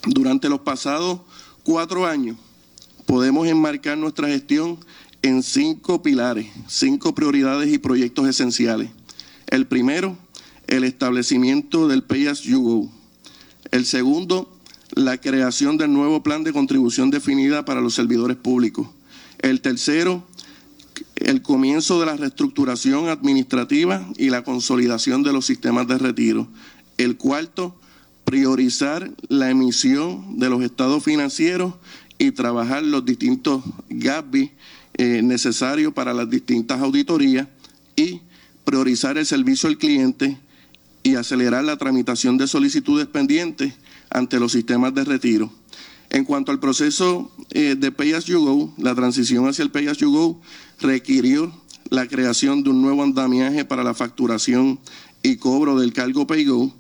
Durante 0.06 0.50
los 0.50 0.60
pasados 0.60 1.22
cuatro 1.64 2.06
años 2.06 2.36
podemos 3.06 3.48
enmarcar 3.48 3.98
nuestra 3.98 4.28
gestión 4.28 4.78
en 5.22 5.42
cinco 5.42 6.04
pilares, 6.04 6.48
cinco 6.68 7.16
prioridades 7.16 7.72
y 7.72 7.78
proyectos 7.78 8.28
esenciales. 8.28 8.90
El 9.48 9.68
primero, 9.68 10.18
el 10.68 10.84
establecimiento 10.84 11.88
del 11.88 12.04
Pay 12.04 12.28
As. 12.28 12.44
El 13.72 13.86
segundo, 13.86 14.53
la 14.96 15.18
creación 15.18 15.78
del 15.78 15.92
nuevo 15.92 16.24
plan 16.24 16.44
de 16.44 16.54
contribución 16.54 17.10
definida 17.10 17.66
para 17.66 17.82
los 17.82 17.96
servidores 17.96 18.38
públicos. 18.38 18.88
El 19.40 19.62
tercero, 19.62 20.26
el 21.16 21.42
comienzo 21.42 22.00
de 22.00 22.06
la 22.06 22.16
reestructuración 22.16 23.10
administrativa 23.10 24.08
y 24.18 24.30
la 24.30 24.44
consolidación 24.44 25.24
de 25.24 25.34
los 25.34 25.46
sistemas 25.46 25.88
de 25.88 25.98
retiro. 25.98 26.48
El 26.98 27.18
cuarto, 27.18 27.76
priorizar 28.26 29.12
la 29.28 29.50
emisión 29.50 30.40
de 30.40 30.50
los 30.50 30.64
estados 30.64 31.04
financieros 31.04 31.74
y 32.18 32.32
trabajar 32.32 32.84
los 32.84 33.06
distintos 33.06 33.64
gaps 33.90 34.50
eh, 34.96 35.22
necesarios 35.24 35.94
para 35.94 36.14
las 36.14 36.30
distintas 36.30 36.80
auditorías 36.82 37.48
y 37.96 38.22
priorizar 38.64 39.18
el 39.18 39.26
servicio 39.26 39.68
al 39.68 39.78
cliente 39.78 40.38
y 41.02 41.16
acelerar 41.16 41.64
la 41.66 41.78
tramitación 41.78 42.38
de 42.38 42.48
solicitudes 42.48 43.08
pendientes 43.08 43.74
ante 44.14 44.40
los 44.40 44.54
sistemas 44.54 44.94
de 44.94 45.04
retiro. 45.04 45.52
En 46.10 46.24
cuanto 46.24 46.52
al 46.52 46.60
proceso 46.60 47.32
eh, 47.50 47.76
de 47.78 47.92
Pay 47.92 48.14
As 48.14 48.26
You 48.26 48.40
Go, 48.40 48.74
la 48.78 48.96
transición 48.96 49.48
hacia 49.48 49.64
el 49.64 49.72
Pay 49.72 49.88
As 49.88 49.98
You 49.98 50.12
Go 50.12 50.42
requirió 50.80 51.52
la 51.90 52.08
creación 52.08 52.64
de 52.64 52.70
un 52.70 52.82
nuevo 52.82 53.04
andamiaje 53.04 53.66
para 53.66 53.84
la 53.84 53.94
facturación 53.94 54.80
y 55.24 55.38
cobro 55.38 55.80
del 55.80 55.92
cargo 55.92 56.28
PayGo. 56.28 56.72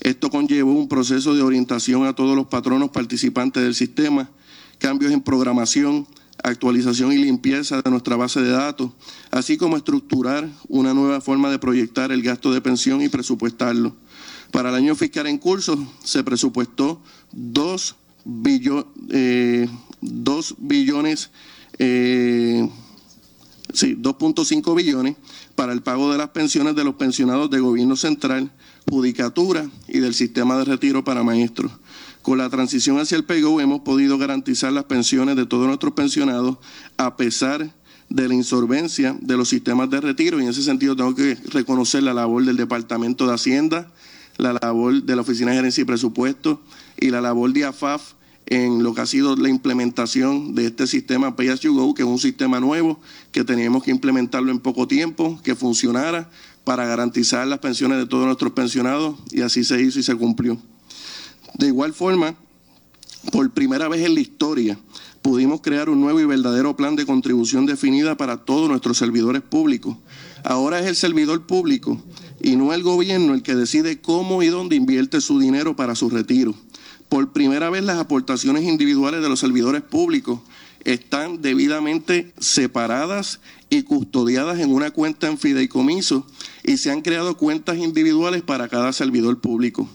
Esto 0.00 0.30
conllevó 0.30 0.72
un 0.72 0.88
proceso 0.88 1.34
de 1.34 1.42
orientación 1.42 2.06
a 2.06 2.14
todos 2.14 2.34
los 2.34 2.46
patronos 2.46 2.90
participantes 2.90 3.62
del 3.62 3.74
sistema, 3.74 4.30
cambios 4.78 5.12
en 5.12 5.20
programación, 5.20 6.06
actualización 6.42 7.12
y 7.12 7.18
limpieza 7.18 7.82
de 7.82 7.90
nuestra 7.90 8.16
base 8.16 8.40
de 8.40 8.50
datos, 8.50 8.92
así 9.30 9.56
como 9.56 9.76
estructurar 9.76 10.48
una 10.68 10.94
nueva 10.94 11.20
forma 11.20 11.50
de 11.50 11.58
proyectar 11.58 12.12
el 12.12 12.22
gasto 12.22 12.52
de 12.52 12.60
pensión 12.60 13.02
y 13.02 13.08
presupuestarlo. 13.08 13.94
Para 14.50 14.70
el 14.70 14.74
año 14.74 14.94
fiscal 14.94 15.26
en 15.26 15.38
curso 15.38 15.78
se 16.02 16.24
presupuestó 16.24 17.00
2, 17.32 17.96
eh, 19.10 19.68
billones, 20.58 21.30
eh, 21.78 22.68
sí, 23.72 23.96
2.5 23.96 24.74
billones 24.74 25.16
para 25.54 25.72
el 25.72 25.82
pago 25.82 26.10
de 26.10 26.18
las 26.18 26.30
pensiones 26.30 26.74
de 26.76 26.84
los 26.84 26.94
pensionados 26.94 27.50
de 27.50 27.60
gobierno 27.60 27.96
central, 27.96 28.50
judicatura 28.88 29.68
y 29.86 29.98
del 29.98 30.14
sistema 30.14 30.56
de 30.56 30.64
retiro 30.64 31.04
para 31.04 31.22
maestros. 31.22 31.72
Con 32.22 32.38
la 32.38 32.48
transición 32.48 32.98
hacia 32.98 33.16
el 33.16 33.24
PGO 33.24 33.60
hemos 33.60 33.80
podido 33.80 34.18
garantizar 34.18 34.72
las 34.72 34.84
pensiones 34.84 35.36
de 35.36 35.46
todos 35.46 35.66
nuestros 35.66 35.94
pensionados 35.94 36.58
a 36.96 37.16
pesar 37.16 37.72
de 38.08 38.28
la 38.28 38.34
insolvencia 38.34 39.16
de 39.20 39.36
los 39.36 39.48
sistemas 39.48 39.90
de 39.90 40.00
retiro 40.00 40.38
y 40.38 40.44
en 40.44 40.50
ese 40.50 40.62
sentido 40.62 40.96
tengo 40.96 41.14
que 41.14 41.34
reconocer 41.50 42.02
la 42.02 42.14
labor 42.14 42.44
del 42.44 42.56
Departamento 42.56 43.26
de 43.26 43.34
Hacienda, 43.34 43.90
la 44.38 44.54
labor 44.54 45.02
de 45.02 45.16
la 45.16 45.22
Oficina 45.22 45.50
de 45.50 45.58
Gerencia 45.58 45.82
y 45.82 45.84
Presupuesto 45.84 46.62
y 46.98 47.10
la 47.10 47.20
labor 47.20 47.52
de 47.52 47.64
AFAF 47.64 48.14
en 48.46 48.82
lo 48.82 48.94
que 48.94 49.02
ha 49.02 49.06
sido 49.06 49.36
la 49.36 49.50
implementación 49.50 50.54
de 50.54 50.66
este 50.66 50.86
sistema 50.86 51.36
Pay 51.36 51.48
As 51.48 51.60
You 51.60 51.74
Go, 51.74 51.92
que 51.92 52.02
es 52.02 52.08
un 52.08 52.18
sistema 52.18 52.60
nuevo 52.60 52.98
que 53.30 53.44
teníamos 53.44 53.82
que 53.82 53.90
implementarlo 53.90 54.50
en 54.50 54.58
poco 54.58 54.88
tiempo, 54.88 55.38
que 55.42 55.54
funcionara 55.54 56.30
para 56.64 56.86
garantizar 56.86 57.46
las 57.46 57.58
pensiones 57.58 57.98
de 57.98 58.06
todos 58.06 58.24
nuestros 58.24 58.52
pensionados 58.52 59.16
y 59.30 59.42
así 59.42 59.64
se 59.64 59.82
hizo 59.82 59.98
y 59.98 60.02
se 60.02 60.14
cumplió. 60.14 60.56
De 61.54 61.66
igual 61.66 61.92
forma, 61.92 62.36
por 63.32 63.50
primera 63.50 63.88
vez 63.88 64.06
en 64.06 64.14
la 64.14 64.20
historia, 64.20 64.78
pudimos 65.20 65.60
crear 65.60 65.90
un 65.90 66.00
nuevo 66.00 66.20
y 66.20 66.24
verdadero 66.24 66.74
plan 66.74 66.96
de 66.96 67.04
contribución 67.04 67.66
definida 67.66 68.16
para 68.16 68.38
todos 68.38 68.68
nuestros 68.68 68.96
servidores 68.96 69.42
públicos. 69.42 69.96
Ahora 70.42 70.80
es 70.80 70.86
el 70.86 70.96
servidor 70.96 71.46
público 71.46 72.00
y 72.40 72.56
no 72.56 72.72
el 72.72 72.82
gobierno 72.82 73.34
el 73.34 73.42
que 73.42 73.54
decide 73.54 74.00
cómo 74.00 74.42
y 74.42 74.48
dónde 74.48 74.76
invierte 74.76 75.20
su 75.20 75.38
dinero 75.38 75.76
para 75.76 75.94
su 75.94 76.10
retiro. 76.10 76.54
Por 77.08 77.32
primera 77.32 77.70
vez 77.70 77.84
las 77.84 77.98
aportaciones 77.98 78.64
individuales 78.64 79.22
de 79.22 79.28
los 79.28 79.40
servidores 79.40 79.82
públicos 79.82 80.40
están 80.84 81.42
debidamente 81.42 82.32
separadas 82.38 83.40
y 83.70 83.82
custodiadas 83.82 84.58
en 84.60 84.72
una 84.72 84.90
cuenta 84.90 85.26
en 85.26 85.38
fideicomiso 85.38 86.26
y 86.64 86.76
se 86.76 86.90
han 86.90 87.02
creado 87.02 87.36
cuentas 87.36 87.78
individuales 87.78 88.42
para 88.42 88.68
cada 88.68 88.92
servidor 88.92 89.40
público. 89.40 89.88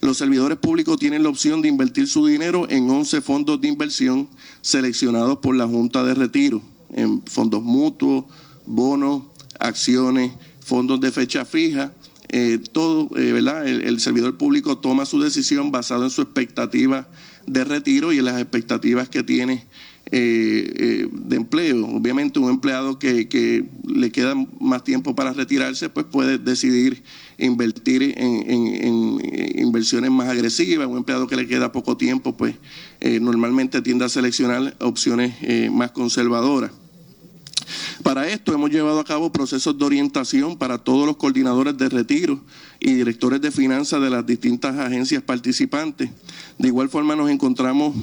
Los 0.00 0.18
servidores 0.18 0.58
públicos 0.58 0.98
tienen 0.98 1.22
la 1.22 1.28
opción 1.28 1.60
de 1.60 1.68
invertir 1.68 2.06
su 2.06 2.26
dinero 2.26 2.66
en 2.70 2.88
11 2.88 3.20
fondos 3.20 3.60
de 3.60 3.68
inversión 3.68 4.28
seleccionados 4.60 5.38
por 5.38 5.56
la 5.56 5.66
Junta 5.66 6.04
de 6.04 6.14
Retiro, 6.14 6.62
en 6.92 7.22
fondos 7.22 7.62
mutuos, 7.62 8.24
bonos, 8.64 9.22
acciones, 9.58 10.32
fondos 10.68 11.00
de 11.00 11.10
fecha 11.10 11.44
fija. 11.44 11.92
Eh, 12.30 12.58
todo, 12.72 13.08
eh, 13.16 13.32
¿verdad? 13.32 13.66
El, 13.66 13.98
servidor 14.00 14.36
público 14.36 14.76
toma 14.76 15.06
su 15.06 15.18
decisión 15.18 15.72
basado 15.72 16.04
en 16.04 16.10
su 16.10 16.20
expectativa 16.20 17.08
de 17.46 17.64
retiro 17.64 18.12
y 18.12 18.18
en 18.18 18.26
las 18.26 18.38
expectativas 18.38 19.08
que 19.08 19.22
tiene 19.22 19.64
eh, 20.10 21.08
de 21.10 21.36
empleo. 21.36 21.86
Obviamente 21.86 22.38
un 22.38 22.50
empleado 22.50 22.98
que, 22.98 23.64
le 23.82 24.12
queda 24.12 24.34
más 24.60 24.84
tiempo 24.84 25.14
para 25.14 25.32
retirarse, 25.32 25.88
pues 25.88 26.04
puede 26.04 26.36
decidir 26.36 27.02
invertir 27.38 28.02
en, 28.18 29.20
inversiones 29.58 30.10
más 30.10 30.28
agresivas. 30.28 30.86
Un 30.86 30.98
empleado 30.98 31.26
que 31.26 31.36
le 31.36 31.46
queda 31.46 31.72
poco 31.72 31.96
tiempo, 31.96 32.36
pues 32.36 32.56
normalmente 33.22 33.80
tiende 33.80 34.04
a 34.04 34.10
seleccionar 34.10 34.76
opciones 34.80 35.34
más 35.72 35.92
conservadoras. 35.92 36.72
Para 38.02 38.28
esto 38.28 38.52
hemos 38.52 38.70
llevado 38.70 39.00
a 39.00 39.04
cabo 39.04 39.32
procesos 39.32 39.78
de 39.78 39.84
orientación 39.84 40.56
para 40.56 40.78
todos 40.78 41.06
los 41.06 41.16
coordinadores 41.16 41.76
de 41.76 41.88
retiro 41.88 42.40
y 42.80 42.94
directores 42.94 43.40
de 43.40 43.50
finanzas 43.50 44.00
de 44.00 44.10
las 44.10 44.26
distintas 44.26 44.76
agencias 44.78 45.22
participantes. 45.22 46.10
De 46.58 46.68
igual 46.68 46.88
forma 46.88 47.16
nos 47.16 47.30
encontramos 47.30 47.94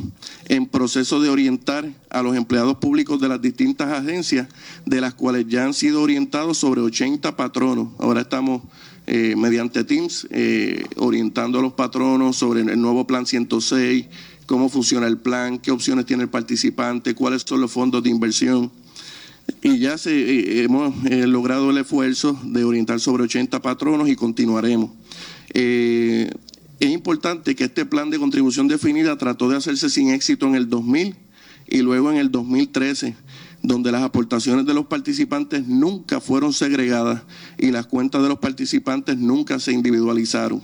en 0.47 0.67
proceso 0.67 1.19
de 1.21 1.29
orientar 1.29 1.89
a 2.09 2.21
los 2.21 2.35
empleados 2.35 2.77
públicos 2.77 3.19
de 3.19 3.29
las 3.29 3.41
distintas 3.41 3.91
agencias, 3.91 4.47
de 4.85 5.01
las 5.01 5.13
cuales 5.13 5.45
ya 5.47 5.65
han 5.65 5.73
sido 5.73 6.01
orientados 6.01 6.57
sobre 6.57 6.81
80 6.81 7.35
patronos. 7.35 7.89
Ahora 7.99 8.21
estamos 8.21 8.61
eh, 9.07 9.35
mediante 9.37 9.83
Teams 9.83 10.27
eh, 10.31 10.85
orientando 10.97 11.59
a 11.59 11.61
los 11.61 11.73
patronos 11.73 12.35
sobre 12.35 12.61
el 12.61 12.81
nuevo 12.81 13.05
plan 13.05 13.25
106, 13.25 14.07
cómo 14.45 14.69
funciona 14.69 15.07
el 15.07 15.17
plan, 15.17 15.59
qué 15.59 15.71
opciones 15.71 16.05
tiene 16.05 16.23
el 16.23 16.29
participante, 16.29 17.13
cuáles 17.13 17.43
son 17.45 17.61
los 17.61 17.71
fondos 17.71 18.03
de 18.03 18.09
inversión 18.09 18.71
y 19.61 19.79
ya 19.79 19.97
se, 19.97 20.11
eh, 20.11 20.63
hemos 20.63 20.93
eh, 21.05 21.27
logrado 21.27 21.71
el 21.71 21.77
esfuerzo 21.77 22.39
de 22.43 22.63
orientar 22.63 22.99
sobre 22.99 23.23
80 23.23 23.61
patronos 23.61 24.09
y 24.09 24.15
continuaremos. 24.15 24.91
Eh, 25.53 26.29
es 26.79 26.89
importante 26.89 27.55
que 27.55 27.65
este 27.65 27.85
plan 27.85 28.09
de 28.09 28.19
contribución 28.19 28.67
definida 28.67 29.17
trató 29.17 29.49
de 29.49 29.57
hacerse 29.57 29.89
sin 29.89 30.09
éxito 30.09 30.45
en 30.45 30.55
el 30.55 30.69
2000 30.69 31.15
y 31.67 31.79
luego 31.79 32.11
en 32.11 32.17
el 32.17 32.31
2013, 32.31 33.15
donde 33.63 33.91
las 33.91 34.03
aportaciones 34.03 34.65
de 34.65 34.73
los 34.73 34.85
participantes 34.87 35.65
nunca 35.67 36.19
fueron 36.19 36.53
segregadas 36.53 37.23
y 37.57 37.71
las 37.71 37.87
cuentas 37.87 38.21
de 38.21 38.29
los 38.29 38.39
participantes 38.39 39.17
nunca 39.17 39.59
se 39.59 39.71
individualizaron. 39.71 40.61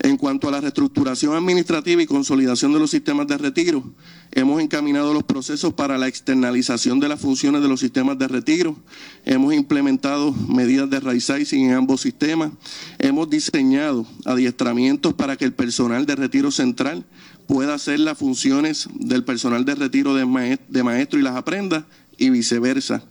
En 0.00 0.16
cuanto 0.16 0.48
a 0.48 0.52
la 0.52 0.60
reestructuración 0.60 1.34
administrativa 1.34 2.00
y 2.00 2.06
consolidación 2.06 2.72
de 2.72 2.78
los 2.78 2.90
sistemas 2.90 3.26
de 3.26 3.36
retiro, 3.36 3.82
hemos 4.30 4.62
encaminado 4.62 5.12
los 5.12 5.24
procesos 5.24 5.74
para 5.74 5.98
la 5.98 6.06
externalización 6.06 7.00
de 7.00 7.08
las 7.08 7.20
funciones 7.20 7.62
de 7.62 7.68
los 7.68 7.80
sistemas 7.80 8.16
de 8.16 8.28
retiro, 8.28 8.76
hemos 9.24 9.54
implementado 9.54 10.32
medidas 10.32 10.88
de 10.88 11.00
right 11.00 11.20
sizing 11.20 11.66
en 11.66 11.72
ambos 11.72 12.00
sistemas, 12.00 12.52
hemos 12.98 13.28
diseñado 13.28 14.06
adiestramientos 14.24 15.14
para 15.14 15.36
que 15.36 15.44
el 15.44 15.52
personal 15.52 16.06
de 16.06 16.14
retiro 16.14 16.52
central 16.52 17.04
pueda 17.48 17.74
hacer 17.74 17.98
las 17.98 18.18
funciones 18.18 18.88
del 18.94 19.24
personal 19.24 19.64
de 19.64 19.74
retiro 19.74 20.14
de 20.14 20.82
maestro 20.84 21.18
y 21.18 21.22
las 21.22 21.34
aprenda 21.34 21.86
y 22.18 22.30
viceversa. 22.30 23.02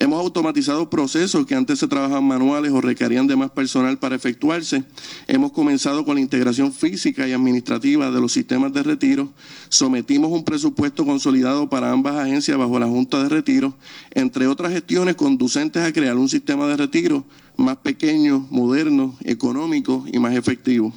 Hemos 0.00 0.20
automatizado 0.20 0.88
procesos 0.88 1.44
que 1.44 1.56
antes 1.56 1.80
se 1.80 1.88
trabajaban 1.88 2.22
manuales 2.22 2.70
o 2.70 2.80
requerían 2.80 3.26
de 3.26 3.34
más 3.34 3.50
personal 3.50 3.98
para 3.98 4.14
efectuarse. 4.14 4.84
Hemos 5.26 5.50
comenzado 5.50 6.04
con 6.04 6.14
la 6.14 6.20
integración 6.20 6.72
física 6.72 7.26
y 7.26 7.32
administrativa 7.32 8.08
de 8.08 8.20
los 8.20 8.30
sistemas 8.30 8.72
de 8.72 8.84
retiro. 8.84 9.32
Sometimos 9.68 10.30
un 10.30 10.44
presupuesto 10.44 11.04
consolidado 11.04 11.68
para 11.68 11.90
ambas 11.90 12.14
agencias 12.14 12.56
bajo 12.56 12.78
la 12.78 12.86
Junta 12.86 13.20
de 13.24 13.28
Retiro, 13.28 13.74
entre 14.12 14.46
otras 14.46 14.72
gestiones 14.72 15.16
conducentes 15.16 15.82
a 15.82 15.92
crear 15.92 16.16
un 16.16 16.28
sistema 16.28 16.68
de 16.68 16.76
retiro 16.76 17.24
más 17.56 17.78
pequeño, 17.78 18.46
moderno, 18.50 19.16
económico 19.24 20.04
y 20.12 20.20
más 20.20 20.36
efectivo. 20.36 20.94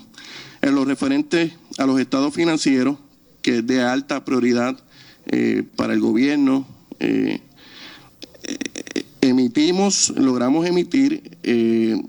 En 0.62 0.76
lo 0.76 0.86
referente 0.86 1.58
a 1.80 1.88
los 1.88 2.00
estados 2.00 2.36
financieros, 2.36 2.98
que 3.42 3.58
es 3.58 3.66
de 3.66 3.82
alta 3.82 4.24
prioridad 4.24 4.78
eh, 5.26 5.64
para 5.76 5.94
el 5.94 6.02
gobierno, 6.02 6.68
eh, 7.00 7.42
emitimos, 9.22 10.14
logramos 10.18 10.66
emitir 10.66 11.38
eh, 11.44 12.02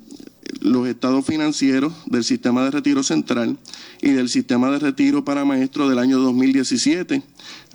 los 0.60 0.86
estados 0.86 1.24
financieros 1.24 1.92
del 2.06 2.24
sistema 2.24 2.64
de 2.64 2.70
retiro 2.70 3.02
central 3.02 3.58
y 4.00 4.10
del 4.10 4.28
sistema 4.28 4.70
de 4.70 4.78
retiro 4.78 5.24
para 5.24 5.44
maestros 5.44 5.88
del 5.88 5.98
año 5.98 6.18
2017. 6.18 7.22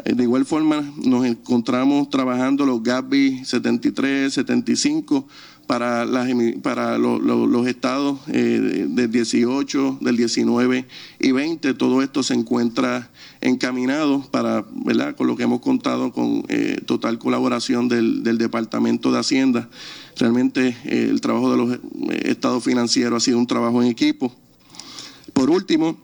Eh, 0.06 0.14
de 0.14 0.24
igual 0.24 0.46
forma, 0.46 0.94
nos 1.04 1.26
encontramos 1.26 2.10
trabajando 2.10 2.66
los 2.66 2.84
GAPBI 2.84 3.46
73, 3.46 4.34
75 4.34 5.28
para, 5.68 6.06
las, 6.06 6.30
para 6.62 6.98
los 6.98 7.68
estados 7.68 8.20
eh, 8.28 8.88
del 8.90 9.12
18, 9.12 10.00
del 10.02 10.18
19 10.18 10.86
y 11.20 11.32
20. 11.32 11.74
Todo 11.74 12.02
esto 12.02 12.24
se 12.24 12.34
encuentra 12.34 13.10
encaminado 13.42 14.22
para, 14.32 14.66
¿verdad? 14.72 15.16
Con 15.16 15.28
lo 15.28 15.36
que 15.36 15.44
hemos 15.44 15.62
contado 15.62 16.12
con 16.12 16.44
eh, 16.48 16.82
total 16.86 17.20
colaboración 17.20 17.88
del, 17.88 18.38
Departamento 18.38 19.12
de 19.12 19.20
Hacienda. 19.20 19.70
Realmente 20.16 20.76
eh, 20.86 21.08
el 21.10 21.22
trabajo 21.22 21.52
de 21.52 21.58
los 21.58 21.74
eh, 21.74 21.80
estados 22.26 22.64
financieros 22.64 23.24
ha 23.24 23.26
sido 23.26 23.38
un 23.38 23.48
trabajo 23.48 23.82
en 23.82 23.90
equipo. 23.90 24.34
Por 25.34 25.50
último, 25.50 25.98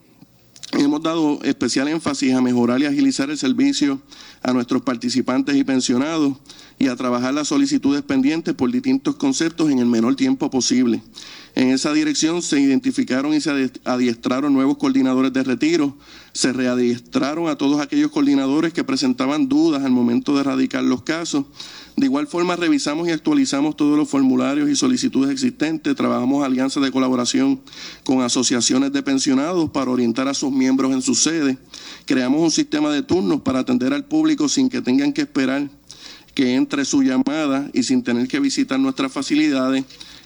hemos 0.74 1.02
dado 1.02 1.39
especial 1.43 1.88
énfasis 1.88 2.34
a 2.34 2.41
mejorar 2.41 2.82
y 2.82 2.86
agilizar 2.86 3.30
el 3.30 3.38
servicio 3.38 4.02
a 4.41 4.54
nuestros 4.54 4.82
participantes 4.82 5.56
y 5.56 5.63
pensionados 5.63 6.34
y 6.84 6.89
a 6.89 6.98
trabajar 6.98 7.34
las 7.34 7.48
solicitudes 7.48 8.02
pendientes 8.02 8.54
por 8.54 8.69
distintos 8.69 9.15
conceptos 9.15 9.72
en 9.72 9.80
el 9.80 9.86
menor 9.86 10.17
tiempo 10.17 10.50
posible. 10.50 11.02
En 11.56 11.69
esa 11.69 11.93
dirección 11.93 12.41
se 12.41 12.60
identificaron 12.60 13.34
y 13.34 13.39
se 13.39 13.72
adiestraron 13.86 14.54
nuevos 14.54 14.78
coordinadores 14.78 15.32
de 15.32 15.43
retiro, 15.43 15.96
se 16.34 16.52
readiestraron 16.52 17.48
a 17.48 17.56
todos 17.56 17.80
aquellos 17.80 18.12
coordinadores 18.12 18.74
que 18.74 18.84
presentaban 18.84 19.48
dudas 19.48 19.84
al 19.84 19.91
momento 19.91 20.34
de 20.34 20.41
erradicar 20.41 20.84
los 20.84 21.04
casos. 21.04 21.46
De 21.96 22.08
igual 22.08 22.26
forma, 22.28 22.56
revisamos 22.56 23.08
y 23.08 23.12
actualizamos 23.12 23.78
todos 23.78 23.96
los 23.98 24.10
formularios 24.10 24.67
y 24.67 24.76
solicitudes 24.76 25.30
existentes, 25.30 25.96
trabajamos 25.96 26.43
alianzas 26.43 26.84
de 26.84 26.91
colaboración 26.91 27.62
con 28.04 28.24
asociaciones 28.24 28.91
de 28.91 29.04
pensionados 29.04 29.69
para 29.69 29.91
orientar 29.91 30.28
a 30.28 30.34
sus 30.34 30.52
miembros 30.52 30.91
en 30.91 31.04
su 31.04 31.13
sede, 31.15 31.58
creamos 32.06 32.41
un 32.41 32.52
sistema 32.52 32.89
de 32.89 33.04
turnos 33.04 33.41
para 33.41 33.60
atender 33.60 33.93
al 33.93 34.06
público 34.06 34.50
sin 34.50 34.69
que 34.69 34.82
tengan 34.82 35.13
que 35.13 35.22
esperar 35.22 35.69
que 36.34 36.56
entre 36.56 36.86
su 36.86 37.04
llamada 37.04 37.69
y 37.74 37.84
sin 37.84 38.04
tener 38.04 38.28
que 38.28 38.39
visitar 38.39 38.80
nuestras 38.80 39.12
facilidades 39.12 39.86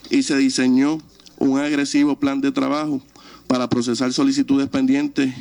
y 0.09 0.23
se 0.23 0.37
diseñó 0.37 0.99
un 1.37 1.59
agresivo 1.59 2.19
plan 2.19 2.41
de 2.41 2.51
trabajo 2.51 3.01
para 3.47 3.69
procesar 3.69 4.11
solicitudes 4.13 4.67
pendientes 4.67 5.33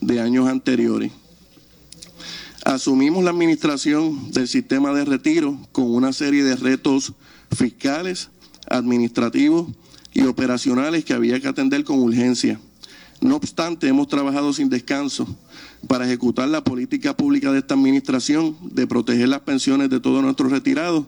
de 0.00 0.20
años 0.20 0.48
anteriores. 0.48 1.12
Asumimos 2.64 3.24
la 3.24 3.30
administración 3.30 4.30
del 4.30 4.46
sistema 4.46 4.92
de 4.92 5.04
retiro 5.04 5.58
con 5.72 5.92
una 5.92 6.12
serie 6.12 6.44
de 6.44 6.56
retos 6.56 7.12
fiscales, 7.56 8.30
administrativos 8.68 9.68
y 10.14 10.22
operacionales 10.22 11.04
que 11.04 11.14
había 11.14 11.40
que 11.40 11.48
atender 11.48 11.82
con 11.82 11.98
urgencia. 11.98 12.60
No 13.20 13.36
obstante, 13.36 13.88
hemos 13.88 14.08
trabajado 14.08 14.52
sin 14.52 14.68
descanso 14.68 15.26
para 15.88 16.06
ejecutar 16.06 16.48
la 16.48 16.64
política 16.64 17.16
pública 17.16 17.52
de 17.52 17.58
esta 17.58 17.74
administración 17.74 18.56
de 18.62 18.86
proteger 18.86 19.28
las 19.28 19.40
pensiones 19.40 19.90
de 19.90 20.00
todos 20.00 20.22
nuestros 20.22 20.50
retirados, 20.50 21.06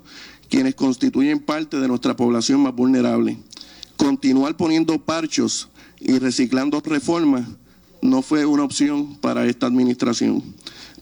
quienes 0.48 0.74
constituyen 0.74 1.40
parte 1.40 1.78
de 1.78 1.88
nuestra 1.88 2.16
población 2.16 2.60
más 2.60 2.74
vulnerable 2.74 3.38
continuar 3.96 4.56
poniendo 4.56 4.98
parchos 4.98 5.68
y 6.00 6.18
reciclando 6.18 6.80
reformas 6.80 7.46
no 8.02 8.22
fue 8.22 8.44
una 8.44 8.64
opción 8.64 9.16
para 9.16 9.46
esta 9.46 9.66
administración. 9.66 10.42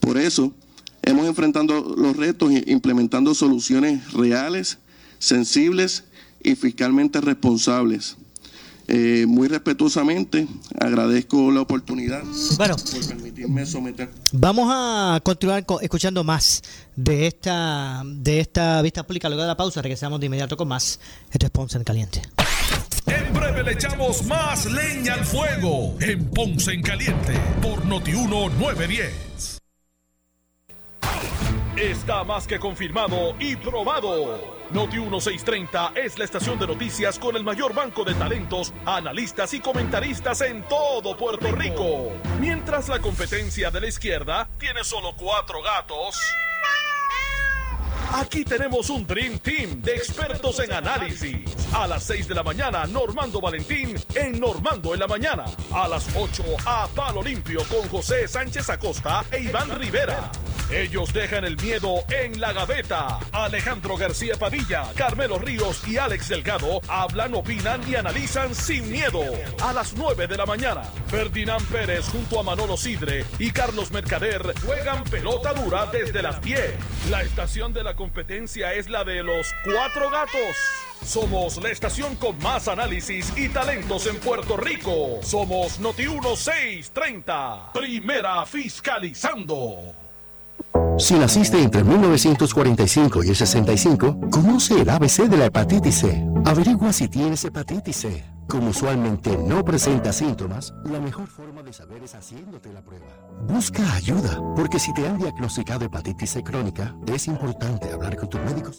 Por 0.00 0.18
eso, 0.18 0.52
hemos 1.02 1.26
enfrentado 1.26 1.96
los 1.96 2.16
retos 2.16 2.52
implementando 2.66 3.34
soluciones 3.34 4.12
reales, 4.12 4.78
sensibles 5.18 6.04
y 6.42 6.54
fiscalmente 6.54 7.20
responsables. 7.20 8.16
Eh, 8.88 9.24
muy 9.28 9.48
respetuosamente 9.48 10.46
agradezco 10.78 11.50
la 11.50 11.60
oportunidad 11.60 12.22
bueno, 12.56 12.76
por 12.76 13.06
permitirme 13.06 13.64
someter. 13.64 14.10
Vamos 14.32 14.68
a 14.70 15.20
continuar 15.22 15.64
escuchando 15.80 16.24
más 16.24 16.62
de 16.96 17.26
esta 17.26 18.02
de 18.04 18.40
esta 18.40 18.82
vista 18.82 19.06
pública 19.06 19.28
luego 19.28 19.42
de 19.42 19.48
la 19.48 19.56
pausa. 19.56 19.82
Regresamos 19.82 20.20
de 20.20 20.26
inmediato 20.26 20.56
con 20.56 20.68
más. 20.68 20.98
Esto 21.30 21.46
es 21.46 21.50
Ponce 21.50 21.78
en 21.78 21.84
Caliente. 21.84 22.22
En 23.06 23.32
breve 23.32 23.62
le 23.62 23.72
echamos 23.72 24.24
más 24.26 24.66
leña 24.66 25.14
al 25.14 25.24
fuego 25.24 25.96
en 26.00 26.24
Ponce 26.30 26.72
en 26.72 26.82
Caliente 26.82 27.34
por 27.60 27.84
Notiuno 27.84 28.48
910. 28.50 29.58
Está 31.76 32.22
más 32.22 32.46
que 32.46 32.58
confirmado 32.60 33.34
y 33.38 33.56
probado. 33.56 34.38
Noti 34.72 34.98
1630 34.98 35.92
es 35.94 36.18
la 36.18 36.24
estación 36.26 36.58
de 36.58 36.66
noticias 36.66 37.18
con 37.18 37.34
el 37.34 37.44
mayor 37.44 37.72
banco 37.72 38.04
de 38.04 38.14
talentos, 38.14 38.74
analistas 38.84 39.54
y 39.54 39.60
comentaristas 39.60 40.42
en 40.42 40.62
todo 40.64 41.16
Puerto 41.16 41.50
Rico. 41.52 42.12
Mientras 42.38 42.88
la 42.88 42.98
competencia 42.98 43.70
de 43.70 43.80
la 43.80 43.86
izquierda 43.88 44.50
tiene 44.58 44.84
solo 44.84 45.14
cuatro 45.16 45.62
gatos. 45.62 46.20
Aquí 48.12 48.44
tenemos 48.44 48.90
un 48.90 49.06
Dream 49.06 49.38
Team 49.38 49.80
de 49.80 49.94
expertos 49.94 50.60
en 50.60 50.72
análisis. 50.74 51.56
A 51.72 51.86
las 51.86 52.02
6 52.04 52.28
de 52.28 52.34
la 52.34 52.42
mañana, 52.42 52.84
Normando 52.84 53.40
Valentín 53.40 53.98
en 54.14 54.38
Normando 54.38 54.92
en 54.92 55.00
la 55.00 55.06
mañana. 55.06 55.44
A 55.72 55.88
las 55.88 56.14
8, 56.14 56.44
a 56.66 56.86
Palo 56.88 57.22
Limpio 57.22 57.60
con 57.64 57.88
José 57.88 58.28
Sánchez 58.28 58.68
Acosta 58.68 59.24
e 59.30 59.44
Iván 59.44 59.70
Rivera. 59.78 60.30
Ellos 60.72 61.12
dejan 61.12 61.44
el 61.44 61.58
miedo 61.58 62.02
en 62.08 62.40
la 62.40 62.54
gaveta. 62.54 63.18
Alejandro 63.32 63.94
García 63.98 64.36
Padilla, 64.38 64.90
Carmelo 64.96 65.38
Ríos 65.38 65.86
y 65.86 65.98
Alex 65.98 66.30
Delgado 66.30 66.80
hablan, 66.88 67.34
opinan 67.34 67.86
y 67.86 67.94
analizan 67.94 68.54
sin 68.54 68.90
miedo. 68.90 69.22
A 69.62 69.74
las 69.74 69.92
9 69.94 70.26
de 70.26 70.36
la 70.38 70.46
mañana, 70.46 70.82
Ferdinand 71.08 71.62
Pérez 71.66 72.08
junto 72.08 72.40
a 72.40 72.42
Manolo 72.42 72.78
Sidre 72.78 73.26
y 73.38 73.50
Carlos 73.50 73.90
Mercader 73.90 74.54
juegan 74.64 75.04
pelota 75.04 75.52
dura 75.52 75.90
desde 75.92 76.22
las 76.22 76.40
10. 76.40 77.10
La 77.10 77.20
estación 77.20 77.74
de 77.74 77.82
la 77.82 77.94
competencia 77.94 78.72
es 78.72 78.88
la 78.88 79.04
de 79.04 79.22
los 79.22 79.52
cuatro 79.64 80.08
gatos. 80.08 80.56
Somos 81.04 81.62
la 81.62 81.68
estación 81.68 82.16
con 82.16 82.38
más 82.38 82.66
análisis 82.66 83.30
y 83.36 83.50
talentos 83.50 84.06
en 84.06 84.16
Puerto 84.16 84.56
Rico. 84.56 85.20
Somos 85.20 85.80
Noti 85.80 86.06
1630. 86.06 87.72
Primera 87.74 88.46
fiscalizando. 88.46 90.01
Si 90.98 91.14
naciste 91.14 91.60
entre 91.60 91.82
1945 91.82 93.24
y 93.24 93.28
el 93.30 93.36
65, 93.36 94.20
conoce 94.30 94.80
el 94.80 94.90
ABC 94.90 95.28
de 95.28 95.36
la 95.36 95.46
hepatitis 95.46 96.00
C. 96.00 96.26
Averigua 96.44 96.92
si 96.92 97.08
tienes 97.08 97.44
hepatitis 97.44 97.96
C. 97.96 98.24
Como 98.48 98.70
usualmente 98.70 99.36
no 99.36 99.64
presenta 99.64 100.12
síntomas, 100.12 100.74
la 100.84 101.00
mejor 101.00 101.26
forma 101.26 101.62
de 101.62 101.72
saber 101.72 102.02
es 102.02 102.14
haciéndote 102.14 102.72
la 102.72 102.82
prueba. 102.82 103.06
Busca 103.48 103.94
ayuda, 103.94 104.38
porque 104.54 104.78
si 104.78 104.92
te 104.92 105.08
han 105.08 105.18
diagnosticado 105.18 105.86
hepatitis 105.86 106.30
C 106.30 106.42
crónica, 106.42 106.94
es 107.06 107.26
importante 107.26 107.90
hablar 107.90 108.16
con 108.16 108.28
tu 108.28 108.38
médico 108.38 108.70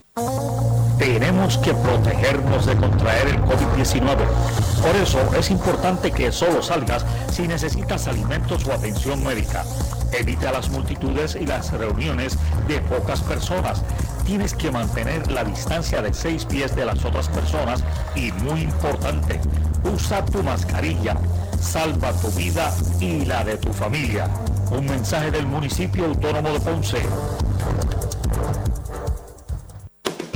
Tenemos 1.00 1.58
que 1.58 1.74
protegernos 1.74 2.68
de 2.68 2.76
contraer 2.76 3.30
el 3.30 3.42
COVID-19. 3.42 4.18
Por 4.80 4.96
eso 4.96 5.20
es 5.36 5.50
importante 5.50 6.12
que 6.12 6.32
solo 6.32 6.62
salgas 6.62 7.04
si 7.32 7.48
necesitas 7.48 8.08
alimentos 8.08 8.64
o 8.68 8.74
atención 8.74 9.24
médica. 9.24 9.66
Evita 10.12 10.52
las 10.52 10.70
multitudes 10.70 11.36
y 11.36 11.46
las 11.46 11.72
reuniones 11.72 12.38
de 12.68 12.80
pocas 12.82 13.22
personas 13.22 13.84
tienes 14.26 14.54
que 14.54 14.72
mantener 14.72 15.32
la 15.32 15.44
distancia 15.44 16.02
de 16.02 16.14
seis 16.14 16.46
pies 16.46 16.76
de 16.76 16.86
las 16.86 17.04
otras 17.04 17.28
personas 17.30 17.84
y 18.16 18.32
muy 18.32 18.62
importante, 18.62 19.40
usa 19.84 20.24
tu 20.26 20.44
mascarilla, 20.44 21.16
salva 21.60 22.12
tu 22.14 22.30
vida 22.32 22.74
y 23.00 23.26
la 23.26 23.44
de 23.44 23.58
tu 23.58 23.74
familia. 23.74 24.30
Un 24.72 24.86
mensaje 24.86 25.32
del 25.32 25.48
municipio 25.48 26.06
autónomo 26.06 26.50
de 26.50 26.60
Ponce. 26.60 27.02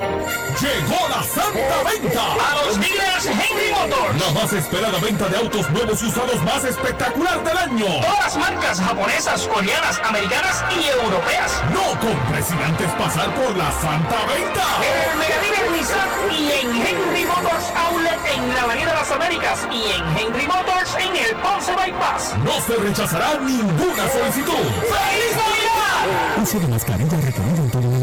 Llegó 0.00 1.08
la 1.08 1.22
Santa 1.22 1.82
Venta. 1.84 2.22
A 2.32 2.64
los 2.64 2.80
dealers 2.80 3.26
Henry 3.26 3.70
Motors. 3.70 4.18
La 4.18 4.40
más 4.40 4.52
esperada 4.52 4.98
venta 4.98 5.28
de 5.28 5.36
autos 5.36 5.70
nuevos 5.70 6.02
y 6.02 6.06
usados 6.06 6.42
más 6.42 6.64
espectacular 6.64 7.44
del 7.44 7.58
año. 7.58 8.00
Todas 8.00 8.20
las 8.24 8.36
marcas 8.38 8.80
japonesas, 8.80 9.46
coreanas, 9.46 10.00
americanas 10.02 10.64
y 10.72 10.88
europeas. 10.88 11.62
No 11.74 11.84
compres 12.00 12.46
sin 12.46 12.58
antes 12.62 12.90
pasar 12.92 13.28
por 13.34 13.54
la 13.56 13.70
Santa 13.72 14.16
Venta. 14.24 14.64
En 14.80 15.10
el 15.10 15.18
Megadiner 15.18 15.70
Nissan 15.76 16.08
y 16.32 16.50
en 16.50 16.86
Henry 16.86 17.24
Motors 17.26 17.66
Outlet 17.76 18.20
en 18.34 18.54
la 18.54 18.62
Avenida 18.62 18.88
de 18.88 18.94
las 18.94 19.10
Américas 19.10 19.68
y 19.70 19.92
en 19.92 20.16
Henry 20.16 20.46
Motors 20.46 20.96
en 20.96 21.14
el 21.14 21.36
Ponce 21.36 21.76
Bypass. 21.76 22.36
No 22.44 22.58
se 22.62 22.76
rechazará 22.76 23.34
ninguna 23.38 24.08
solicitud. 24.08 24.64
¡Feliz 24.80 25.36
Navidad! 25.36 26.40
Uso 26.42 26.58
de 26.58 26.68
mascarilla 26.68 27.20
requerido 27.20 27.56
en 27.56 27.70
todo 27.70 27.99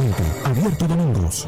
Abierto 0.58 0.88
domingos. 0.88 1.48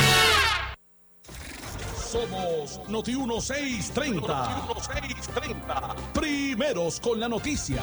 Somos 2.11 2.81
Noti 2.89 3.15
1630. 3.15 4.19
Noti 4.67 4.81
1630. 4.91 5.95
Primeros 6.11 6.99
con 6.99 7.17
la 7.17 7.29
noticia. 7.29 7.81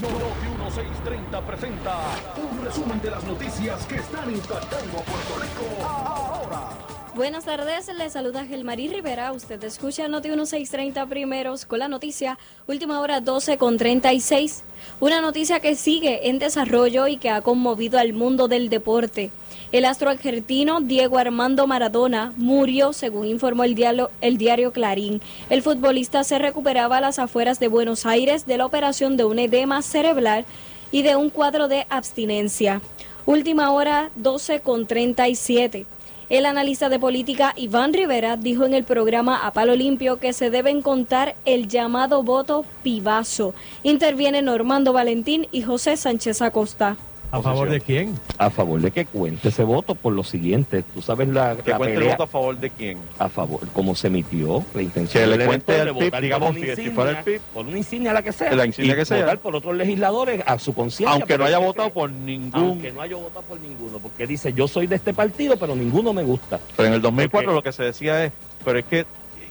Noti 0.00 0.14
1630 0.50 1.46
presenta 1.46 1.96
un 2.36 2.64
resumen 2.64 3.00
de 3.00 3.10
las 3.12 3.22
noticias 3.22 3.86
que 3.86 3.94
están 3.94 4.28
impactando 4.34 4.98
a 4.98 5.02
Puerto 5.02 5.34
Rico 5.42 5.86
ahora. 5.86 6.70
Buenas 7.14 7.44
tardes, 7.44 7.86
les 7.96 8.14
saluda 8.14 8.46
Gelmarí 8.46 8.88
Rivera. 8.88 9.30
Usted 9.30 9.62
escucha 9.62 10.08
Noti 10.08 10.28
1630 10.28 11.06
primeros 11.06 11.66
con 11.66 11.78
la 11.78 11.86
noticia 11.86 12.36
última 12.66 12.98
hora 13.00 13.20
12 13.20 13.58
con 13.58 13.78
36. 13.78 14.64
Una 14.98 15.20
noticia 15.20 15.60
que 15.60 15.76
sigue 15.76 16.28
en 16.28 16.40
desarrollo 16.40 17.06
y 17.06 17.18
que 17.18 17.30
ha 17.30 17.42
conmovido 17.42 18.00
al 18.00 18.12
mundo 18.12 18.48
del 18.48 18.70
deporte. 18.70 19.30
El 19.72 19.86
astro 19.86 20.10
argentino 20.10 20.82
Diego 20.82 21.16
Armando 21.16 21.66
Maradona 21.66 22.34
murió, 22.36 22.92
según 22.92 23.26
informó 23.26 23.64
el 23.64 23.74
diario, 23.74 24.70
Clarín. 24.70 25.22
El 25.48 25.62
futbolista 25.62 26.24
se 26.24 26.38
recuperaba 26.38 26.98
a 26.98 27.00
las 27.00 27.18
afueras 27.18 27.58
de 27.58 27.68
Buenos 27.68 28.04
Aires 28.04 28.44
de 28.44 28.58
la 28.58 28.66
operación 28.66 29.16
de 29.16 29.24
un 29.24 29.38
edema 29.38 29.80
cerebral 29.80 30.44
y 30.90 31.00
de 31.00 31.16
un 31.16 31.30
cuadro 31.30 31.68
de 31.68 31.86
abstinencia. 31.88 32.82
Última 33.24 33.72
hora 33.72 34.10
12 34.16 34.60
con 34.60 34.86
37. 34.86 35.86
El 36.28 36.44
analista 36.44 36.90
de 36.90 36.98
política 36.98 37.54
Iván 37.56 37.94
Rivera 37.94 38.36
dijo 38.36 38.66
en 38.66 38.74
el 38.74 38.84
programa 38.84 39.46
A 39.46 39.54
Palo 39.54 39.74
Limpio 39.74 40.18
que 40.18 40.34
se 40.34 40.50
deben 40.50 40.82
contar 40.82 41.34
el 41.46 41.66
llamado 41.66 42.22
voto 42.22 42.66
pibazo. 42.82 43.54
Interviene 43.84 44.42
Normando 44.42 44.92
Valentín 44.92 45.48
y 45.50 45.62
José 45.62 45.96
Sánchez 45.96 46.42
Acosta. 46.42 46.98
¿A 47.32 47.40
favor 47.40 47.70
de 47.70 47.80
quién? 47.80 48.18
A 48.36 48.50
favor 48.50 48.80
de 48.80 48.90
que 48.90 49.06
cuente 49.06 49.48
ese 49.48 49.64
voto 49.64 49.94
por 49.94 50.12
lo 50.12 50.22
siguiente. 50.22 50.82
Tú 50.94 51.00
sabes 51.00 51.28
la, 51.28 51.56
¿Que 51.56 51.70
la 51.70 51.78
cuente 51.78 51.96
el 51.96 52.08
voto 52.10 52.22
a 52.24 52.26
favor 52.26 52.58
de 52.58 52.68
quién? 52.70 52.98
a 53.18 53.28
favor, 53.30 53.60
como 53.72 53.94
se 53.94 54.08
emitió, 54.08 54.62
la 54.74 54.82
intención 54.82 55.24
Que 55.30 55.36
le 55.38 55.46
cuente 55.46 55.72
de 55.84 55.94
PIB, 55.94 56.20
digamos, 56.20 56.50
por 56.50 56.58
una 56.64 56.76
si- 56.76 56.90
fuera 56.90 57.10
el 57.12 57.16
insignia, 57.16 57.40
por 57.54 57.66
una 57.66 57.78
insignia 57.78 58.12
la 58.12 58.22
que 58.22 58.32
sea, 58.32 58.52
La 58.54 58.66
insignia 58.66 58.92
y 58.92 58.96
que 58.96 59.04
sea. 59.06 59.20
votar 59.20 59.38
por 59.38 59.56
otros 59.56 59.74
legisladores 59.76 60.42
a 60.46 60.58
su 60.58 60.74
conciencia. 60.74 61.12
Aunque 61.14 61.38
no 61.38 61.44
haya 61.44 61.58
votado 61.58 61.90
por 61.90 62.10
ningún... 62.10 62.52
Aunque 62.54 62.92
no 62.92 63.00
haya 63.00 63.16
votado 63.16 63.42
por 63.46 63.58
ninguno, 63.60 63.98
porque 63.98 64.26
dice 64.26 64.52
yo 64.52 64.68
soy 64.68 64.86
de 64.86 64.96
este 64.96 65.14
partido, 65.14 65.56
pero 65.56 65.74
ninguno 65.74 66.12
me 66.12 66.22
gusta. 66.22 66.60
Pero 66.76 66.88
en 66.88 66.94
el 66.94 67.00
2004 67.00 67.46
Porque- 67.46 67.54
lo 67.56 67.62
que 67.62 67.72
se 67.72 67.82
decía 67.84 68.24
es, 68.26 68.32
pero 68.62 68.78
es 68.78 68.84
que, 68.84 69.06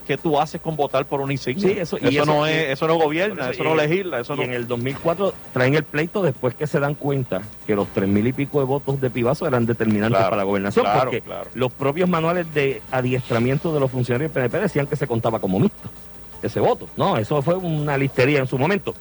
¿qué 0.07 0.17
tú 0.17 0.39
haces 0.39 0.59
con 0.61 0.75
votar 0.75 1.05
por 1.05 1.21
una 1.21 1.31
insignia? 1.33 1.67
Sí, 1.73 1.79
eso- 1.79 1.97
y 2.01 2.17
eso- 2.17 2.25
no 2.25 2.45
es, 2.45 2.69
eso 2.69 2.87
no 2.87 2.95
gobierna, 2.95 3.49
eso 3.49 3.63
no 3.63 3.75
legisla, 3.75 4.19
eso 4.19 4.33
y 4.33 4.37
no... 4.37 4.43
en 4.43 4.53
el 4.53 4.67
2004 4.67 5.33
traen 5.53 5.75
el 5.75 5.83
pleito 5.83 6.21
después 6.21 6.55
que 6.55 6.67
se 6.67 6.79
dan 6.79 6.95
cuenta 6.95 7.41
que 7.67 7.75
los 7.75 7.87
tres 7.89 8.07
mil 8.09 8.25
y 8.27 8.33
pico 8.33 8.59
de 8.59 8.65
votos 8.65 8.99
de 9.01 9.09
Pibazo 9.09 9.47
eran 9.47 9.65
determinantes 9.65 10.17
Claro, 10.17 10.29
para 10.31 10.37
la 10.37 10.43
gobernación, 10.43 10.85
claro, 10.85 10.99
porque 11.01 11.21
claro. 11.21 11.49
los 11.53 11.71
propios 11.71 12.09
manuales 12.09 12.53
de 12.53 12.81
adiestramiento 12.91 13.73
de 13.73 13.79
los 13.79 13.89
funcionarios 13.91 14.33
del 14.33 14.43
PNP 14.49 14.59
decían 14.63 14.87
que 14.87 14.95
se 14.95 15.07
contaba 15.07 15.39
como 15.39 15.59
mixto 15.59 15.89
ese 16.43 16.59
voto. 16.59 16.87
No, 16.97 17.17
eso 17.17 17.41
fue 17.41 17.55
una 17.55 17.97
listería 17.97 18.39
en 18.39 18.47
su 18.47 18.57
momento. 18.57 18.95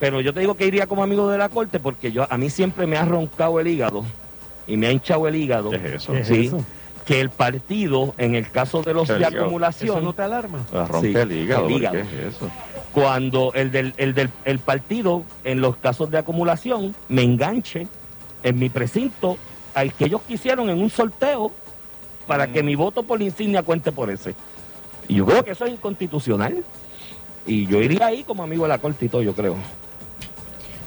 Pero 0.00 0.20
yo 0.20 0.32
te 0.32 0.40
digo 0.40 0.54
que 0.54 0.64
iría 0.66 0.86
como 0.86 1.02
amigo 1.02 1.28
de 1.28 1.36
la 1.36 1.48
corte 1.48 1.80
porque 1.80 2.12
yo 2.12 2.26
a 2.30 2.38
mí 2.38 2.50
siempre 2.50 2.86
me 2.86 2.96
ha 2.96 3.04
roncado 3.04 3.58
el 3.60 3.66
hígado 3.66 4.04
y 4.66 4.76
me 4.76 4.86
ha 4.86 4.92
hinchado 4.92 5.26
el 5.28 5.34
hígado. 5.36 5.70
¿Qué 5.70 5.76
es 5.76 5.84
eso? 5.84 6.12
Sí, 6.14 6.32
¿Qué 6.32 6.40
es 6.40 6.46
eso? 6.46 6.64
Que 7.08 7.22
el 7.22 7.30
partido, 7.30 8.14
en 8.18 8.34
el 8.34 8.50
caso 8.50 8.82
de 8.82 8.92
los 8.92 9.06
¿Qué 9.06 9.14
de 9.14 9.20
hígado? 9.20 9.40
acumulación, 9.44 9.96
¿Eso 9.96 10.00
no 10.04 10.12
te 10.12 10.20
alarma? 10.22 10.66
La 10.70 10.84
ronca 10.84 11.22
el 11.22 11.32
hígado, 11.32 11.66
¿qué 11.66 12.00
es 12.02 12.34
eso? 12.36 12.50
Cuando 12.92 13.50
el 13.54 13.70
del, 13.72 13.94
el 13.96 14.12
del 14.12 14.28
el 14.44 14.58
partido, 14.58 15.22
en 15.42 15.62
los 15.62 15.78
casos 15.78 16.10
de 16.10 16.18
acumulación, 16.18 16.94
me 17.08 17.22
enganche 17.22 17.88
en 18.42 18.58
mi 18.58 18.68
precinto 18.68 19.38
al 19.74 19.94
que 19.94 20.04
ellos 20.04 20.20
quisieron 20.28 20.68
en 20.68 20.82
un 20.82 20.90
sorteo 20.90 21.50
para 22.26 22.46
Mm. 22.46 22.52
que 22.52 22.62
mi 22.62 22.74
voto 22.74 23.02
por 23.04 23.18
la 23.18 23.24
insignia 23.24 23.62
cuente 23.62 23.90
por 23.90 24.10
ese. 24.10 24.34
Y 25.08 25.14
yo 25.14 25.24
creo 25.24 25.42
que 25.42 25.52
eso 25.52 25.64
es 25.64 25.72
inconstitucional. 25.72 26.62
Y 27.46 27.66
yo 27.66 27.80
iría 27.80 28.04
ahí 28.04 28.22
como 28.22 28.42
amigo 28.42 28.64
de 28.64 28.68
la 28.68 28.78
corte 28.78 29.06
y 29.06 29.08
todo, 29.08 29.22
yo 29.22 29.32
creo. 29.32 29.56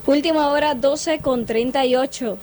Última 0.06 0.50
hora 0.50 0.76
12 0.76 1.18
con 1.20 1.46
38. 1.48 2.38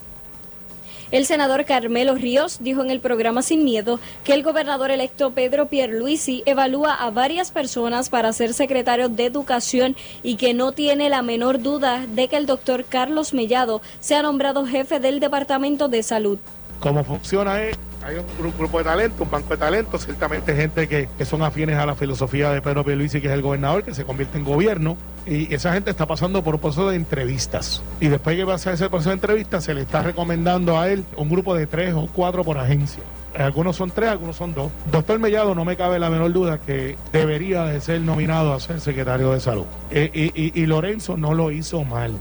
El 1.10 1.24
senador 1.24 1.64
Carmelo 1.64 2.16
Ríos 2.16 2.58
dijo 2.60 2.82
en 2.82 2.90
el 2.90 3.00
programa 3.00 3.40
Sin 3.40 3.64
Miedo 3.64 3.98
que 4.24 4.34
el 4.34 4.42
gobernador 4.42 4.90
electo 4.90 5.30
Pedro 5.30 5.66
Pierluisi 5.66 6.42
evalúa 6.44 6.92
a 6.92 7.10
varias 7.10 7.50
personas 7.50 8.10
para 8.10 8.34
ser 8.34 8.52
secretario 8.52 9.08
de 9.08 9.24
Educación 9.24 9.96
y 10.22 10.36
que 10.36 10.52
no 10.52 10.72
tiene 10.72 11.08
la 11.08 11.22
menor 11.22 11.62
duda 11.62 12.06
de 12.06 12.28
que 12.28 12.36
el 12.36 12.44
doctor 12.44 12.84
Carlos 12.84 13.32
Mellado 13.32 13.80
sea 14.00 14.20
nombrado 14.20 14.66
jefe 14.66 15.00
del 15.00 15.18
Departamento 15.18 15.88
de 15.88 16.02
Salud. 16.02 16.38
Cómo 16.80 17.04
funciona 17.04 17.62
es, 17.62 17.76
hay 18.04 18.16
un 18.16 18.24
gru- 18.38 18.56
grupo 18.56 18.78
de 18.78 18.84
talento, 18.84 19.24
un 19.24 19.30
banco 19.30 19.50
de 19.50 19.56
talento, 19.56 19.98
ciertamente 19.98 20.54
gente 20.54 20.86
que, 20.88 21.08
que 21.18 21.24
son 21.24 21.42
afines 21.42 21.76
a 21.76 21.84
la 21.86 21.94
filosofía 21.94 22.50
de 22.52 22.62
Pedro 22.62 22.84
Pierluisi, 22.84 23.20
que 23.20 23.26
es 23.26 23.32
el 23.32 23.42
gobernador, 23.42 23.82
que 23.84 23.92
se 23.94 24.04
convierte 24.04 24.38
en 24.38 24.44
gobierno, 24.44 24.96
y 25.26 25.52
esa 25.52 25.72
gente 25.72 25.90
está 25.90 26.06
pasando 26.06 26.42
por 26.42 26.54
un 26.54 26.60
proceso 26.60 26.88
de 26.88 26.96
entrevistas. 26.96 27.82
Y 28.00 28.08
después 28.08 28.36
que 28.36 28.46
pasa 28.46 28.72
ese 28.72 28.88
proceso 28.88 29.10
de 29.10 29.14
entrevistas, 29.14 29.64
se 29.64 29.74
le 29.74 29.82
está 29.82 30.02
recomendando 30.02 30.78
a 30.78 30.88
él 30.88 31.04
un 31.16 31.28
grupo 31.28 31.54
de 31.54 31.66
tres 31.66 31.92
o 31.94 32.06
cuatro 32.12 32.44
por 32.44 32.56
agencia. 32.58 33.02
Algunos 33.36 33.76
son 33.76 33.90
tres, 33.90 34.08
algunos 34.10 34.36
son 34.36 34.54
dos. 34.54 34.72
Doctor 34.90 35.18
Mellado, 35.18 35.54
no 35.54 35.64
me 35.64 35.76
cabe 35.76 35.98
la 35.98 36.08
menor 36.08 36.32
duda 36.32 36.58
que 36.58 36.96
debería 37.12 37.64
de 37.64 37.80
ser 37.80 38.00
nominado 38.00 38.54
a 38.54 38.58
ser 38.60 38.80
secretario 38.80 39.32
de 39.32 39.40
salud. 39.40 39.66
Eh, 39.90 40.10
y- 40.34 40.60
y 40.60 40.66
Lorenzo 40.66 41.16
no 41.16 41.34
lo 41.34 41.50
hizo 41.50 41.84
mal, 41.84 42.12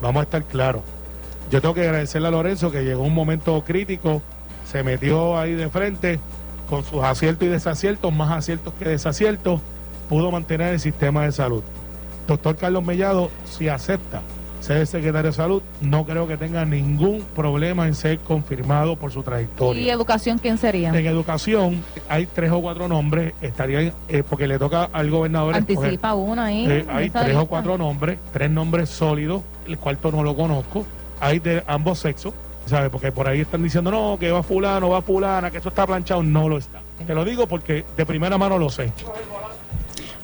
vamos 0.00 0.20
a 0.20 0.24
estar 0.24 0.44
claros. 0.44 0.82
Yo 1.52 1.60
tengo 1.60 1.74
que 1.74 1.82
agradecerle 1.82 2.28
a 2.28 2.30
Lorenzo 2.30 2.72
que 2.72 2.82
llegó 2.82 3.02
un 3.02 3.12
momento 3.12 3.62
crítico 3.62 4.22
se 4.64 4.82
metió 4.82 5.38
ahí 5.38 5.52
de 5.52 5.68
frente 5.68 6.18
con 6.70 6.82
sus 6.82 7.04
aciertos 7.04 7.46
y 7.46 7.50
desaciertos, 7.50 8.10
más 8.10 8.30
aciertos 8.30 8.72
que 8.78 8.86
desaciertos, 8.86 9.60
pudo 10.08 10.30
mantener 10.30 10.72
el 10.72 10.80
sistema 10.80 11.24
de 11.24 11.32
salud. 11.32 11.62
Doctor 12.26 12.56
Carlos 12.56 12.82
Mellado, 12.82 13.30
si 13.44 13.68
acepta 13.68 14.22
ser 14.60 14.78
el 14.78 14.86
secretario 14.86 15.30
de 15.30 15.36
salud, 15.36 15.62
no 15.82 16.06
creo 16.06 16.26
que 16.26 16.38
tenga 16.38 16.64
ningún 16.64 17.22
problema 17.36 17.86
en 17.86 17.94
ser 17.94 18.18
confirmado 18.20 18.96
por 18.96 19.12
su 19.12 19.22
trayectoria. 19.22 19.82
¿Y 19.82 19.90
educación 19.90 20.38
quién 20.38 20.56
sería? 20.56 20.88
En 20.88 21.06
educación 21.06 21.82
hay 22.08 22.24
tres 22.24 22.50
o 22.50 22.62
cuatro 22.62 22.88
nombres, 22.88 23.34
estarían, 23.42 23.92
eh, 24.08 24.22
porque 24.26 24.46
le 24.46 24.58
toca 24.58 24.84
al 24.84 25.10
gobernador. 25.10 25.54
Anticipa 25.54 26.14
uno 26.14 26.40
ahí. 26.40 26.64
Eh, 26.66 26.86
hay 26.88 27.10
tres 27.10 27.36
o 27.36 27.44
cuatro 27.44 27.76
nombres, 27.76 28.18
tres 28.32 28.50
nombres 28.50 28.88
sólidos, 28.88 29.42
el 29.66 29.76
cuarto 29.76 30.10
no 30.10 30.22
lo 30.22 30.34
conozco. 30.34 30.86
Hay 31.22 31.38
de 31.38 31.62
ambos 31.68 32.00
sexos, 32.00 32.34
¿sabes? 32.66 32.90
Porque 32.90 33.12
por 33.12 33.28
ahí 33.28 33.42
están 33.42 33.62
diciendo, 33.62 33.92
no, 33.92 34.18
que 34.18 34.32
va 34.32 34.42
fulano, 34.42 34.88
va 34.88 35.02
fulana, 35.02 35.52
que 35.52 35.58
eso 35.58 35.68
está 35.68 35.86
planchado. 35.86 36.20
No 36.24 36.48
lo 36.48 36.58
está. 36.58 36.80
Te 37.06 37.14
lo 37.14 37.24
digo 37.24 37.46
porque 37.46 37.84
de 37.96 38.04
primera 38.04 38.36
mano 38.36 38.58
lo 38.58 38.68
sé. 38.70 38.92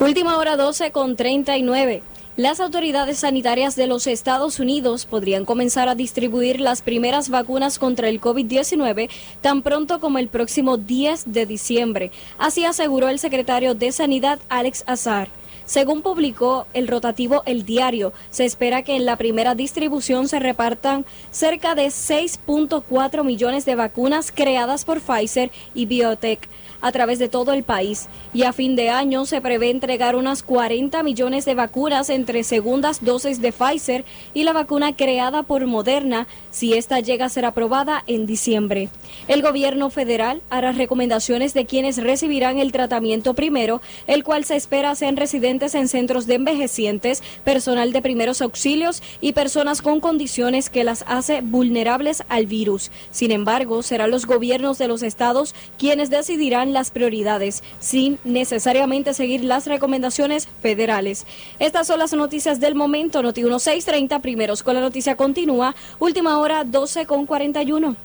Última 0.01 0.37
hora 0.37 0.57
12 0.57 0.91
con 0.91 1.15
39. 1.15 2.03
Las 2.37 2.59
autoridades 2.59 3.21
sanitarias 3.21 3.77
de 3.77 3.87
los 3.87 4.09
Estados 4.09 4.59
Unidos 4.59 5.07
podrían 5.07 5.45
comenzar 5.45 5.89
a 5.89 5.95
distribuir 5.95 6.59
las 6.59 6.83
primeras 6.83 7.29
vacunas 7.29 7.79
contra 7.79 8.09
el 8.09 8.21
COVID-19 8.21 9.09
tan 9.41 9.63
pronto 9.63 10.01
como 10.01 10.19
el 10.19 10.27
próximo 10.27 10.79
10 10.79 11.33
de 11.33 11.47
diciembre. 11.47 12.11
Así 12.39 12.65
aseguró 12.65 13.09
el 13.09 13.21
secretario 13.21 13.75
de 13.75 13.93
Sanidad 13.93 14.41
Alex 14.49 14.83
Azar. 14.89 15.29
Según 15.69 16.01
publicó 16.01 16.67
el 16.73 16.89
rotativo 16.89 17.43
El 17.45 17.67
Diario, 17.67 18.15
se 18.31 18.47
espera 18.47 18.85
que 18.85 18.97
en 18.97 19.05
la 19.05 19.17
primera 19.17 19.55
distribución 19.55 20.27
se 20.27 20.39
repartan 20.39 21.05
cerca 21.31 21.75
de 21.75 21.89
6.4 21.89 23.23
millones 23.23 23.67
de 23.67 23.75
vacunas 23.75 24.33
creadas 24.35 24.87
por 24.87 25.03
Pfizer 25.03 25.51
y 25.75 25.85
Biotech 25.85 26.49
a 26.81 26.93
través 26.93 27.19
de 27.19 27.29
todo 27.29 27.53
el 27.53 27.63
país 27.63 28.09
y 28.33 28.43
a 28.45 28.53
fin 28.53 28.77
de 28.77 28.91
año 28.91 29.27
se 29.27 29.41
prevé 29.41 29.71
entregar 29.71 30.17
unas 30.17 30.43
40 30.43 31.03
millones 31.03 31.45
de 31.45 31.55
vacunas 31.55 32.11
entre 32.11 32.45
segundas 32.45 33.05
dosis 33.05 33.41
de 33.41 33.53
Pfizer 33.53 34.05
y 34.35 34.45
la 34.45 34.53
vacuna 34.53 34.95
creada 34.95 35.43
por 35.43 35.67
Moderna 35.67 36.27
si 36.51 36.75
esta 36.75 37.01
llega 37.01 37.27
a 37.27 37.29
ser 37.29 37.45
aprobada 37.45 38.05
en 38.07 38.27
diciembre. 38.27 38.89
El 39.27 39.43
gobierno 39.43 39.91
federal 39.91 40.43
hará 40.51 40.73
recomendaciones 40.73 41.55
de 41.55 41.67
quienes 41.67 41.99
recibirán 41.99 42.59
el 42.59 42.73
tratamiento 42.73 43.35
primero, 43.35 43.81
el 44.07 44.25
cual 44.25 44.45
se 44.45 44.57
espera 44.57 44.95
sean 44.95 45.17
residentes 45.17 45.75
en 45.75 45.89
centros 45.89 46.27
de 46.27 46.35
envejecientes, 46.35 47.23
personal 47.45 47.93
de 47.93 48.03
primeros 48.03 48.43
auxilios 48.43 49.03
y 49.21 49.33
personas 49.33 49.83
con 49.83 50.01
condiciones 50.01 50.71
que 50.71 50.85
las 50.85 51.05
hace 51.07 51.41
vulnerables 51.41 52.25
al 52.29 52.47
virus. 52.47 52.91
Sin 53.11 53.31
embargo, 53.31 53.83
serán 53.83 54.11
los 54.11 54.27
gobiernos 54.27 54.79
de 54.79 54.89
los 54.89 55.03
estados 55.03 55.55
quienes 55.79 56.11
decidirán 56.11 56.68
las 56.73 56.91
prioridades, 56.91 57.63
sin 57.79 58.19
necesariamente 58.25 59.15
seguir 59.15 59.45
las 59.45 59.67
recomendaciones 59.67 60.49
federales. 60.61 61.27
Estas 61.59 61.87
son 61.87 61.99
las 61.99 62.13
noticias 62.13 62.61
del 62.61 62.75
momento. 62.75 63.23
Noti 63.23 63.43
1630, 63.43 64.21
primeros 64.21 64.63
con 64.63 64.75
la 64.75 64.81
noticia 64.81 65.17
continúa. 65.17 65.75
Última 65.99 66.39
hora 66.39 66.65
12 66.65 67.07
con 67.07 67.27
41. 67.27 67.97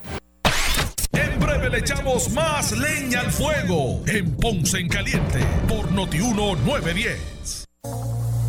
En 1.14 1.40
breve 1.40 1.70
le 1.70 1.78
echamos 1.80 2.30
más 2.32 2.72
leña 2.72 3.20
al 3.22 3.32
fuego 3.32 4.02
en 4.08 4.36
Ponce 4.36 4.80
en 4.80 4.90
Caliente 4.90 5.40
por 5.68 5.92
Notiuno 5.92 6.56
910. 6.56 7.64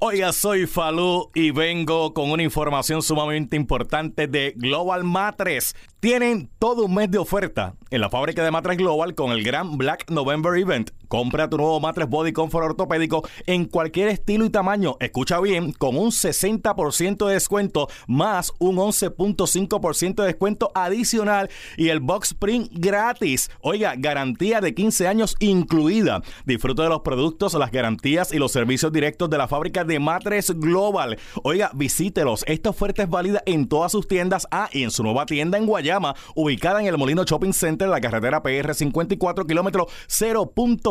Oiga, 0.00 0.32
soy 0.32 0.68
Falú 0.68 1.28
y 1.34 1.50
vengo 1.50 2.14
con 2.14 2.30
una 2.30 2.44
información 2.44 3.02
sumamente 3.02 3.56
importante 3.56 4.28
de 4.28 4.54
Global 4.54 5.02
Matres. 5.02 5.74
Tienen 5.98 6.48
todo 6.60 6.84
un 6.84 6.94
mes 6.94 7.10
de 7.10 7.18
oferta 7.18 7.74
en 7.90 8.02
la 8.02 8.08
fábrica 8.08 8.44
de 8.44 8.52
Matres 8.52 8.78
Global 8.78 9.16
con 9.16 9.32
el 9.32 9.42
gran 9.42 9.76
Black 9.76 10.08
November 10.08 10.56
Event. 10.56 10.92
Compra 11.08 11.48
tu 11.48 11.56
nuevo 11.56 11.80
Matres 11.80 12.08
Body 12.08 12.32
Comfort 12.32 12.66
ortopédico 12.66 13.26
en 13.46 13.64
cualquier 13.64 14.08
estilo 14.08 14.44
y 14.44 14.50
tamaño. 14.50 14.96
Escucha 15.00 15.40
bien, 15.40 15.72
con 15.72 15.96
un 15.96 16.10
60% 16.10 17.26
de 17.26 17.32
descuento 17.32 17.88
más 18.06 18.52
un 18.58 18.76
11.5% 18.76 20.14
de 20.16 20.26
descuento 20.26 20.70
adicional 20.74 21.48
y 21.76 21.88
el 21.88 22.00
box 22.00 22.34
print 22.34 22.70
gratis. 22.72 23.50
Oiga, 23.60 23.94
garantía 23.96 24.60
de 24.60 24.74
15 24.74 25.08
años 25.08 25.36
incluida. 25.40 26.22
Disfruta 26.44 26.82
de 26.82 26.90
los 26.90 27.00
productos, 27.00 27.54
las 27.54 27.72
garantías 27.72 28.32
y 28.32 28.38
los 28.38 28.52
servicios 28.52 28.92
directos 28.92 29.30
de 29.30 29.38
la 29.38 29.48
fábrica 29.48 29.84
de 29.84 29.98
Matres 29.98 30.50
Global. 30.58 31.18
Oiga, 31.42 31.70
visítelos. 31.74 32.44
Esta 32.46 32.70
oferta 32.70 33.02
es 33.02 33.08
válida 33.08 33.42
en 33.46 33.66
todas 33.68 33.92
sus 33.92 34.06
tiendas. 34.06 34.46
Ah, 34.50 34.68
y 34.72 34.82
en 34.82 34.90
su 34.90 35.02
nueva 35.02 35.24
tienda 35.24 35.56
en 35.56 35.66
Guayama, 35.66 36.14
ubicada 36.34 36.80
en 36.80 36.86
el 36.86 36.98
Molino 36.98 37.24
Shopping 37.24 37.52
Center, 37.52 37.88
la 37.88 38.00
carretera 38.00 38.42
PR 38.42 38.74
54, 38.74 39.46
kilómetro 39.46 39.86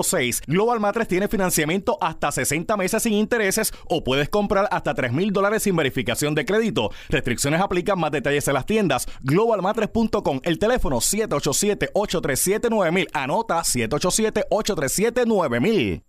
0.6. 0.07 0.41
Global 0.47 0.79
Matres 0.79 1.07
tiene 1.07 1.27
financiamiento 1.27 1.97
hasta 2.01 2.31
60 2.31 2.75
meses 2.77 3.03
sin 3.03 3.13
intereses 3.13 3.73
o 3.89 4.03
puedes 4.03 4.29
comprar 4.29 4.67
hasta 4.71 4.93
3 4.93 5.11
mil 5.11 5.31
dólares 5.31 5.63
sin 5.63 5.75
verificación 5.75 6.35
de 6.35 6.45
crédito. 6.45 6.91
Restricciones 7.09 7.59
aplican 7.61 7.99
más 7.99 8.11
detalles 8.11 8.47
en 8.47 8.53
las 8.53 8.65
tiendas. 8.65 9.07
Globalmatres.com. 9.21 10.39
El 10.43 10.59
teléfono 10.59 10.97
787-837-9000. 10.97 13.07
Anota 13.13 13.61
787-837-9000. 13.61 16.03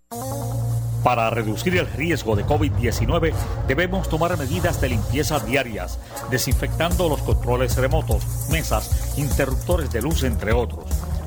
Para 1.05 1.30
reducir 1.30 1.76
el 1.76 1.86
riesgo 1.86 2.34
de 2.36 2.44
COVID-19 2.44 3.32
debemos 3.66 4.09
tomar 4.09 4.36
medidas 4.36 4.80
de 4.80 4.90
limpieza 4.90 5.38
diarias, 5.38 5.99
desinfectando 6.30 7.09
los 7.09 7.22
controles 7.22 7.76
remotos, 7.76 8.24
mesas, 8.51 9.16
interruptores 9.16 9.92
de 9.92 10.03
luz, 10.03 10.24
entre 10.24 10.53
otros. 10.53 10.84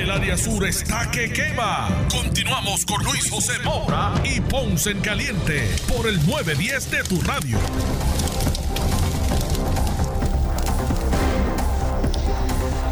El 0.00 0.10
área 0.10 0.34
sur 0.34 0.66
está 0.66 1.10
que 1.10 1.30
quema. 1.30 2.06
Continuamos 2.10 2.86
con 2.86 3.04
Luis 3.04 3.28
José 3.28 3.52
Moura 3.62 4.14
y 4.24 4.40
Ponce 4.40 4.92
en 4.92 5.00
Caliente 5.00 5.68
por 5.94 6.08
el 6.08 6.16
910 6.26 6.90
de 6.90 7.02
tu 7.02 7.20
radio. 7.20 7.58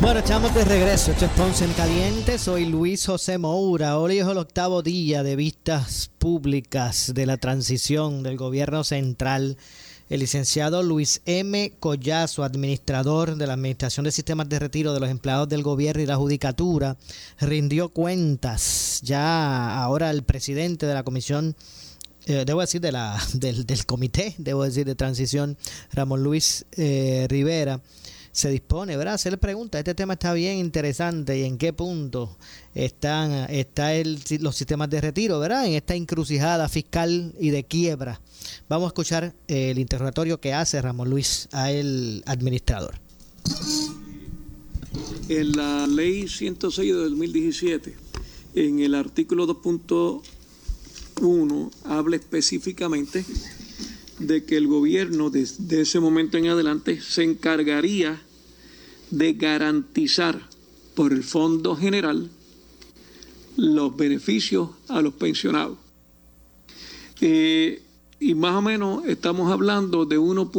Bueno, 0.03 0.21
estamos 0.21 0.55
de 0.55 0.67
regreso. 0.67 1.13
Esto 1.13 1.25
es 1.25 1.31
Ponce 1.31 1.65
en 1.65 1.73
Caliente. 1.73 2.39
Soy 2.39 2.67
Luis 2.67 3.07
José 3.07 3.39
Moura. 3.39 3.99
Hoy 3.99 4.19
es 4.19 4.27
el 4.27 4.37
octavo 4.37 4.83
día 4.83 5.23
de 5.23 5.35
vistas 5.35 6.11
públicas 6.19 7.15
de 7.15 7.25
la 7.25 7.39
transición 7.39 8.23
del 8.23 8.37
gobierno 8.37 8.85
central. 8.85 9.57
El 10.09 10.21
licenciado 10.21 10.83
Luis 10.83 11.21
M. 11.27 11.73
Collazo, 11.81 12.43
administrador 12.43 13.37
de 13.37 13.47
la 13.47 13.53
Administración 13.53 14.05
de 14.05 14.13
Sistemas 14.13 14.49
de 14.49 14.59
Retiro 14.59 14.95
de 14.95 15.01
los 15.01 15.11
Empleados 15.11 15.51
del 15.51 15.63
Gobierno 15.63 16.03
y 16.03 16.07
la 16.07 16.17
Judicatura, 16.17 16.97
rindió 17.39 17.91
cuentas. 17.91 19.01
Ya 19.03 19.83
ahora 19.83 20.11
el 20.11 20.23
presidente 20.23 20.87
de 20.87 20.95
la 20.95 21.03
Comisión 21.03 21.57
eh, 22.27 22.45
debo 22.47 22.61
decir, 22.61 22.81
de 22.81 22.93
la, 22.93 23.19
del, 23.35 23.67
del, 23.67 23.85
comité, 23.87 24.35
debo 24.39 24.65
decir, 24.65 24.87
de 24.87 24.95
transición, 24.95 25.57
Ramón 25.93 26.23
Luis 26.23 26.65
eh, 26.73 27.27
Rivera, 27.29 27.81
se 28.39 28.51
dispone, 28.51 28.97
¿verdad? 28.97 29.15
Hacerle 29.15 29.37
preguntas. 29.37 29.81
Este 29.81 29.97
tema 29.97 30.13
está 30.13 30.33
bien 30.33 30.59
interesante 30.59 31.37
y 31.37 31.43
en 31.43 31.59
qué 31.59 31.73
punto 31.73 32.39
están 32.73 33.51
está 33.51 33.95
el, 33.95 34.21
los 34.39 34.55
sistemas 34.55 34.89
de 34.89 35.01
retiro, 35.01 35.41
¿verdad? 35.41 35.67
En 35.67 35.73
esta 35.73 35.97
encrucijada 35.97 36.69
fiscal 36.69 37.35
y 37.41 37.51
de 37.51 37.65
quiebra. 37.65 38.21
Vamos 38.69 38.85
a 38.85 38.89
escuchar 38.89 39.35
eh, 39.49 39.73
el 39.73 39.81
interrogatorio 39.81 40.41
que 40.41 40.55
hace 40.55 40.81
Ramón 40.81 41.11
Luis 41.11 41.49
a 41.51 41.73
el 41.73 42.23
administrador. 42.27 43.01
En 45.29 45.57
la 45.57 45.89
ley 45.89 46.29
106 46.29 46.95
de 46.95 47.01
2017, 47.01 47.97
en 48.55 48.79
el 48.79 48.95
artículo 48.95 49.49
2.1, 49.49 51.71
habla 51.87 52.15
específicamente 52.15 53.25
de 54.21 54.45
que 54.45 54.57
el 54.57 54.69
gobierno 54.69 55.29
desde 55.29 55.81
ese 55.81 55.99
momento 55.99 56.39
en 56.39 56.47
adelante 56.47 57.01
se 57.01 57.25
encargaría 57.25 58.23
de 59.11 59.33
garantizar 59.35 60.49
por 60.95 61.13
el 61.13 61.23
Fondo 61.23 61.77
General 61.77 62.29
los 63.57 63.97
beneficios 63.97 64.71
a 64.89 65.01
los 65.01 65.15
pensionados. 65.15 65.79
Eh, 67.21 67.83
y 68.21 68.35
más 68.35 68.55
o 68.55 68.63
menos 68.63 69.05
estamos 69.07 69.51
hablando 69.53 70.05
de 70.05 70.19
1. 70.19 70.51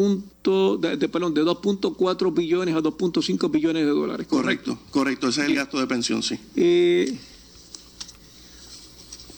de, 0.79 0.97
de, 0.97 1.09
perdón, 1.09 1.33
de 1.33 1.43
2.4 1.43 2.33
billones 2.33 2.75
a 2.75 2.79
2.5 2.79 3.51
billones 3.51 3.85
de 3.85 3.91
dólares. 3.91 4.27
Correcto, 4.27 4.79
correcto, 4.91 5.27
ese 5.27 5.41
es 5.41 5.49
el 5.49 5.55
gasto 5.55 5.79
de 5.79 5.87
pensión, 5.87 6.23
sí. 6.23 6.39
Eh, 6.55 7.17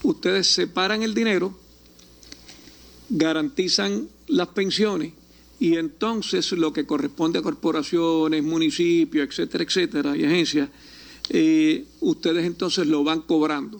ustedes 0.04 0.48
separan 0.48 1.02
el 1.04 1.14
dinero, 1.14 1.58
garantizan 3.10 4.08
las 4.28 4.50
pensiones 4.50 5.14
y 5.62 5.78
entonces 5.78 6.52
lo 6.54 6.74
que 6.74 6.88
corresponde 6.88 7.38
a 7.38 7.44
corporaciones, 7.44 8.44
municipios, 8.44 9.30
etcétera, 9.30 9.64
etcétera, 9.64 10.18
y 10.18 10.26
agencias, 10.26 10.70
eh, 11.30 11.86
ustedes 12.00 12.48
entonces 12.48 12.88
lo 12.88 13.04
van 13.04 13.22
cobrando. 13.22 13.80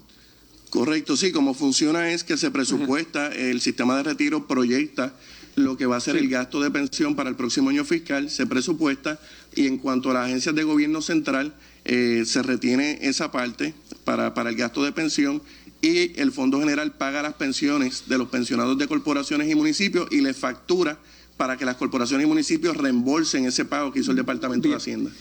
Correcto, 0.70 1.18
sí, 1.18 1.32
como 1.32 1.56
funciona 1.56 2.12
es 2.12 2.24
que 2.24 2.38
se 2.38 2.52
presupuesta, 2.52 3.30
el 3.30 3.62
sistema 3.62 3.98
de 3.98 4.04
retiro 4.04 4.48
proyecta 4.48 5.16
lo 5.56 5.76
que 5.76 5.88
va 5.88 5.98
a 5.98 6.00
ser 6.00 6.18
sí. 6.18 6.24
el 6.24 6.30
gasto 6.30 6.62
de 6.62 6.70
pensión 6.70 7.16
para 7.16 7.32
el 7.32 7.36
próximo 7.36 7.72
año 7.72 7.84
fiscal, 7.84 8.30
se 8.30 8.46
presupuesta 8.46 9.20
y 9.56 9.66
en 9.66 9.80
cuanto 9.80 10.12
a 10.12 10.14
las 10.14 10.26
agencias 10.28 10.54
de 10.54 10.64
gobierno 10.64 11.02
central, 11.02 11.56
eh, 11.84 12.26
se 12.28 12.44
retiene 12.44 13.00
esa 13.02 13.32
parte 13.32 13.74
para, 14.04 14.36
para 14.36 14.52
el 14.52 14.56
gasto 14.56 14.84
de 14.84 14.92
pensión 14.92 15.42
y 15.82 16.20
el 16.22 16.32
Fondo 16.32 16.60
General 16.60 16.94
paga 16.96 17.24
las 17.24 17.34
pensiones 17.34 18.04
de 18.08 18.20
los 18.20 18.30
pensionados 18.30 18.78
de 18.78 18.88
corporaciones 18.88 19.50
y 19.50 19.56
municipios 19.56 20.08
y 20.12 20.22
les 20.22 20.38
factura 20.38 21.00
para 21.38 21.58
que 21.58 21.66
las 21.66 21.76
corporaciones 21.76 22.26
y 22.26 22.28
municipios 22.28 22.78
reembolsen 22.78 23.46
ese 23.46 23.66
pago 23.66 23.92
que 23.92 24.00
hizo 24.00 24.12
el 24.12 24.18
Departamento 24.18 24.68
Bien. 24.68 24.74
de 24.74 24.78
Hacienda. 24.78 25.12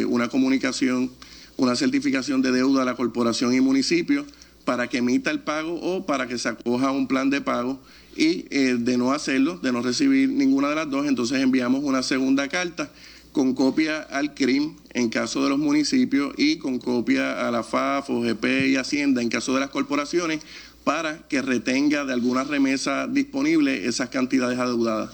una 0.10 0.28
comunicación, 0.28 1.12
una 1.58 1.76
certificación 1.76 2.42
de 2.42 2.52
deuda 2.52 2.84
a 2.84 2.86
la 2.86 2.96
corporación 2.96 3.54
y 3.54 3.62
municipio 3.62 4.26
para 4.64 4.88
que 4.88 4.98
emita 4.98 5.32
el 5.32 5.40
pago 5.40 5.74
o 5.76 6.06
para 6.06 6.28
que 6.28 6.38
se 6.38 6.50
acoja 6.50 6.90
a 6.90 6.92
un 6.92 7.08
plan 7.08 7.30
de 7.30 7.42
pago 7.42 7.80
y 8.16 8.46
eh, 8.50 8.78
de 8.80 8.98
no 8.98 9.12
hacerlo, 9.12 9.58
de 9.58 9.72
no 9.72 9.82
recibir 9.82 10.30
ninguna 10.30 10.70
de 10.70 10.76
las 10.76 10.90
dos, 10.90 11.08
entonces 11.08 11.42
enviamos 11.42 11.84
una 11.84 12.04
segunda 12.04 12.48
carta 12.48 12.92
con 13.32 13.54
copia 13.54 14.02
al 14.02 14.34
CRIM 14.34 14.74
en 14.94 15.10
caso 15.10 15.44
de 15.44 15.50
los 15.50 15.60
municipios 15.60 16.34
y 16.38 16.58
con 16.58 16.80
copia 16.80 17.48
a 17.48 17.52
la 17.52 17.64
FAF, 17.64 18.10
OGP 18.10 18.46
y 18.68 18.76
Hacienda 18.76 19.22
en 19.22 19.30
caso 19.30 19.54
de 19.54 19.60
las 19.60 19.70
corporaciones 19.70 20.42
para 20.84 21.28
que 21.28 21.42
retenga 21.42 22.06
de 22.06 22.14
alguna 22.14 22.44
remesa 22.44 23.08
disponible 23.08 23.86
esas 23.86 24.10
cantidades 24.10 24.58
adeudadas. 24.58 25.12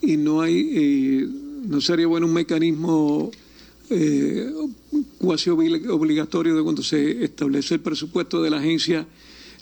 Y 0.00 0.16
no 0.16 0.42
hay, 0.42 0.70
eh, 0.72 1.28
no 1.66 1.80
sería 1.80 2.06
bueno 2.06 2.26
un 2.26 2.34
mecanismo 2.34 3.30
eh, 3.90 4.52
cuasi 5.18 5.50
obligatorio 5.50 6.56
de 6.56 6.62
cuando 6.62 6.82
se 6.82 7.24
establece 7.24 7.74
el 7.74 7.80
presupuesto 7.80 8.40
de 8.42 8.50
la 8.50 8.58
agencia, 8.58 9.06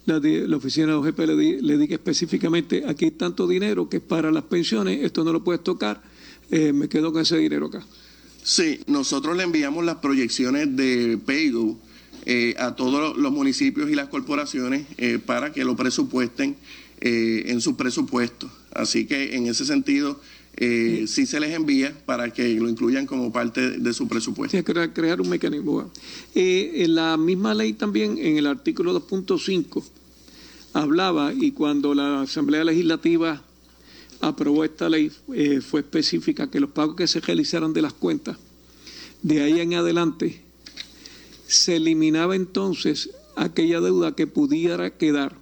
la, 0.05 0.57
oficina 0.57 0.89
de 0.89 0.93
OGP 0.95 1.18
le, 1.20 1.62
le 1.62 1.79
diga 1.79 1.95
específicamente, 1.95 2.85
aquí 2.87 3.07
hay 3.07 3.11
tanto 3.12 3.49
dinero 3.49 3.89
que 3.89 3.99
es 3.99 4.03
para 4.03 4.31
las 4.31 4.45
pensiones, 4.45 5.03
esto 5.03 5.24
no 5.24 5.33
lo 5.33 5.43
puedes 5.43 5.62
tocar, 5.62 6.03
eh, 6.51 6.72
me 6.72 6.89
quedo 6.89 7.12
con 7.12 7.22
ese 7.22 7.39
dinero 7.39 7.66
acá. 7.66 7.87
Sí, 8.43 8.81
nosotros 8.87 9.37
le 9.37 9.43
enviamos 9.43 9.85
las 9.85 9.97
proyecciones 9.97 10.76
de 10.76 11.18
PayGo 11.24 11.79
eh, 12.26 12.55
a 12.59 12.76
todos 12.76 13.16
los 13.16 13.33
municipios 13.33 13.91
y 13.91 13.95
las 13.95 14.09
corporaciones 14.09 14.87
para 15.26 15.53
que 15.53 15.64
lo 15.64 15.74
presupuesten 15.76 16.57
en 17.01 17.61
sus 17.61 17.74
presupuestos. 17.74 18.51
Así 18.72 19.07
que 19.07 19.37
en 19.37 19.47
ese 19.47 19.64
sentido 19.64 20.20
eh, 20.61 21.05
sí 21.07 21.25
se 21.25 21.39
les 21.39 21.55
envía 21.55 21.95
para 22.05 22.33
que 22.33 22.55
lo 22.59 22.69
incluyan 22.69 23.07
como 23.07 23.33
parte 23.33 23.79
de 23.79 23.93
su 23.93 24.09
presupuesto. 24.09 24.57
Sí, 24.57 24.65
crear, 24.65 24.93
crear 24.93 25.21
un 25.21 25.29
mecanismo. 25.29 25.89
Eh, 26.35 26.73
en 26.85 26.97
la 26.97 27.17
misma 27.17 27.55
ley 27.55 27.75
también, 27.75 28.19
en 28.19 28.39
el 28.39 28.47
artículo 28.47 28.93
2.5, 29.01 29.85
hablaba 30.73 31.33
y 31.33 31.53
cuando 31.53 31.95
la 31.95 32.23
Asamblea 32.23 32.65
Legislativa 32.65 33.41
aprobó 34.21 34.65
esta 34.65 34.89
ley, 34.89 35.13
eh, 35.33 35.61
fue 35.61 35.81
específica 35.81 36.51
que 36.51 36.59
los 36.59 36.71
pagos 36.71 36.97
que 36.97 37.07
se 37.07 37.21
realizaran 37.21 37.73
de 37.73 37.83
las 37.83 37.93
cuentas, 37.93 38.37
de 39.23 39.43
ahí 39.43 39.61
en 39.61 39.75
adelante, 39.75 40.43
se 41.47 41.77
eliminaba 41.77 42.35
entonces 42.35 43.11
aquella 43.37 43.81
deuda 43.81 44.17
que 44.17 44.27
pudiera 44.27 44.91
quedar. 44.91 45.37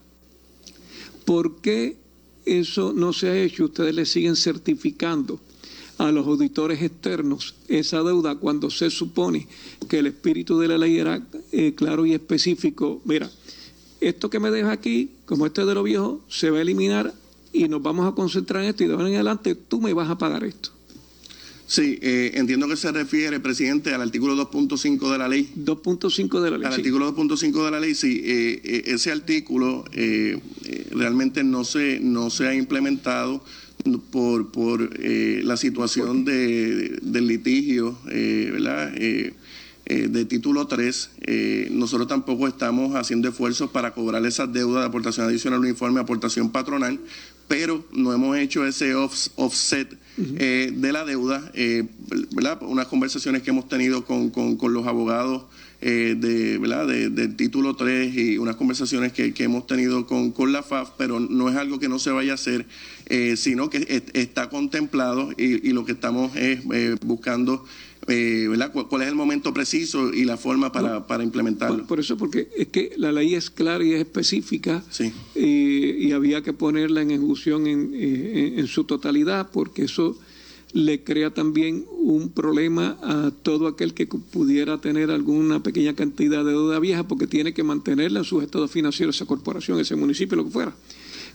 ¿Por 1.24 1.62
qué 1.62 1.96
eso 2.46 2.92
no 2.94 3.12
se 3.12 3.28
ha 3.28 3.36
hecho? 3.36 3.64
Ustedes 3.66 3.94
le 3.94 4.06
siguen 4.06 4.36
certificando 4.36 5.40
a 5.98 6.12
los 6.12 6.26
auditores 6.26 6.82
externos 6.82 7.54
esa 7.68 8.02
deuda 8.02 8.36
cuando 8.36 8.70
se 8.70 8.90
supone 8.90 9.48
que 9.88 9.98
el 9.98 10.06
espíritu 10.06 10.58
de 10.58 10.68
la 10.68 10.78
ley 10.78 10.98
era 10.98 11.22
eh, 11.52 11.74
claro 11.74 12.06
y 12.06 12.12
específico. 12.12 13.00
Mira, 13.04 13.30
esto 14.00 14.30
que 14.30 14.38
me 14.38 14.50
deja 14.50 14.72
aquí, 14.72 15.10
como 15.24 15.46
este 15.46 15.64
de 15.64 15.74
lo 15.74 15.82
viejo, 15.82 16.20
se 16.28 16.50
va 16.50 16.58
a 16.58 16.62
eliminar 16.62 17.14
y 17.52 17.68
nos 17.68 17.82
vamos 17.82 18.06
a 18.06 18.14
concentrar 18.14 18.62
en 18.62 18.70
esto 18.70 18.84
y 18.84 18.86
de 18.86 18.92
ahora 18.92 19.08
en 19.08 19.14
adelante 19.14 19.54
tú 19.54 19.80
me 19.80 19.92
vas 19.92 20.10
a 20.10 20.18
pagar 20.18 20.44
esto. 20.44 20.75
Sí, 21.68 21.98
eh, 22.00 22.30
entiendo 22.34 22.68
que 22.68 22.76
se 22.76 22.92
refiere, 22.92 23.40
presidente, 23.40 23.92
al 23.92 24.00
artículo 24.02 24.36
2.5 24.36 25.10
de 25.10 25.18
la 25.18 25.28
ley. 25.28 25.50
2.5 25.56 26.40
de 26.40 26.50
la 26.52 26.58
ley. 26.58 26.66
Al 26.66 26.72
sí. 26.74 26.80
artículo 26.80 27.12
2.5 27.14 27.64
de 27.64 27.70
la 27.72 27.80
ley, 27.80 27.94
sí. 27.96 28.20
eh, 28.24 28.60
eh, 28.62 28.82
ese 28.86 29.10
artículo 29.10 29.84
eh, 29.92 30.38
realmente 30.92 31.42
no 31.42 31.64
se, 31.64 31.98
no 32.00 32.30
se 32.30 32.46
ha 32.46 32.54
implementado 32.54 33.42
por, 34.12 34.50
por 34.52 34.90
la 35.00 35.56
situación 35.56 36.24
de, 36.24 36.98
del 37.02 37.26
litigio, 37.26 37.98
eh, 38.10 38.50
¿verdad? 38.52 38.92
Eh, 38.96 39.34
de 40.08 40.24
título 40.24 40.66
3, 40.66 41.10
eh, 41.20 41.68
nosotros 41.70 42.08
tampoco 42.08 42.48
estamos 42.48 42.96
haciendo 42.96 43.28
esfuerzos 43.28 43.70
para 43.70 43.94
cobrar 43.94 44.26
esas 44.26 44.52
deudas 44.52 44.82
de 44.82 44.88
aportación 44.88 45.26
adicional 45.28 45.60
uniforme, 45.60 46.00
aportación 46.00 46.50
patronal, 46.50 46.98
pero 47.46 47.84
no 47.92 48.12
hemos 48.12 48.36
hecho 48.36 48.66
ese 48.66 48.96
off- 48.96 49.28
offset 49.36 49.96
eh, 50.18 50.72
de 50.74 50.92
la 50.92 51.04
deuda, 51.04 51.50
eh, 51.54 51.84
¿verdad? 52.32 52.58
Unas 52.62 52.86
conversaciones 52.86 53.42
que 53.42 53.50
hemos 53.50 53.68
tenido 53.68 54.04
con, 54.04 54.30
con- 54.30 54.72
los 54.72 54.86
abogados 54.86 55.44
eh, 55.82 56.16
de, 56.18 56.56
¿verdad? 56.58 56.86
De- 56.86 57.10
del 57.10 57.36
título 57.36 57.76
3 57.76 58.14
y 58.16 58.38
unas 58.38 58.56
conversaciones 58.56 59.12
que, 59.12 59.34
que 59.34 59.44
hemos 59.44 59.66
tenido 59.66 60.06
con, 60.06 60.30
con 60.32 60.52
la 60.52 60.62
FAF, 60.62 60.90
pero 60.96 61.20
no 61.20 61.48
es 61.50 61.56
algo 61.56 61.78
que 61.78 61.88
no 61.88 61.98
se 61.98 62.10
vaya 62.10 62.32
a 62.32 62.34
hacer, 62.36 62.66
eh, 63.06 63.36
sino 63.36 63.68
que 63.68 63.78
est- 63.88 64.16
está 64.16 64.48
contemplado 64.48 65.32
y, 65.36 65.68
y 65.68 65.72
lo 65.72 65.84
que 65.84 65.92
estamos 65.92 66.34
es 66.36 66.60
eh, 66.72 66.96
buscando. 67.04 67.64
Eh, 68.08 68.46
¿verdad? 68.48 68.72
¿Cuál, 68.72 68.88
cuál 68.88 69.02
es 69.02 69.08
el 69.08 69.14
momento 69.14 69.52
preciso 69.52 70.12
y 70.12 70.24
la 70.24 70.36
forma 70.36 70.70
para, 70.72 71.06
para 71.06 71.24
implementarlo? 71.24 71.78
Por, 71.78 71.86
por 71.86 72.00
eso, 72.00 72.16
porque 72.16 72.48
es 72.56 72.68
que 72.68 72.92
la 72.96 73.10
ley 73.12 73.34
es 73.34 73.50
clara 73.50 73.84
y 73.84 73.92
es 73.92 74.00
específica 74.00 74.82
Sí. 74.90 75.12
eh, 75.34 75.96
y 76.00 76.12
había 76.12 76.42
que 76.42 76.52
ponerla 76.52 77.02
en 77.02 77.10
ejecución 77.10 77.66
en, 77.66 77.92
eh, 77.94 78.52
en- 78.54 78.58
en 78.60 78.66
su 78.66 78.84
totalidad, 78.84 79.50
porque 79.52 79.84
eso 79.84 80.18
le 80.72 81.02
crea 81.04 81.30
también 81.32 81.86
un 81.98 82.28
problema 82.30 82.98
a 83.02 83.30
todo 83.42 83.66
aquel 83.66 83.94
que 83.94 84.06
pudiera 84.06 84.78
tener 84.80 85.10
alguna 85.10 85.62
pequeña 85.62 85.94
cantidad 85.94 86.44
de 86.44 86.50
deuda 86.50 86.78
vieja, 86.80 87.08
porque 87.08 87.26
tiene 87.26 87.54
que 87.54 87.62
mantenerla 87.62 88.18
en 88.18 88.24
sus 88.24 88.42
estados 88.42 88.70
financieros, 88.70 89.16
esa 89.16 89.24
corporación, 89.26 89.80
ese 89.80 89.96
municipio, 89.96 90.36
lo 90.36 90.44
que 90.44 90.50
fuera. 90.50 90.74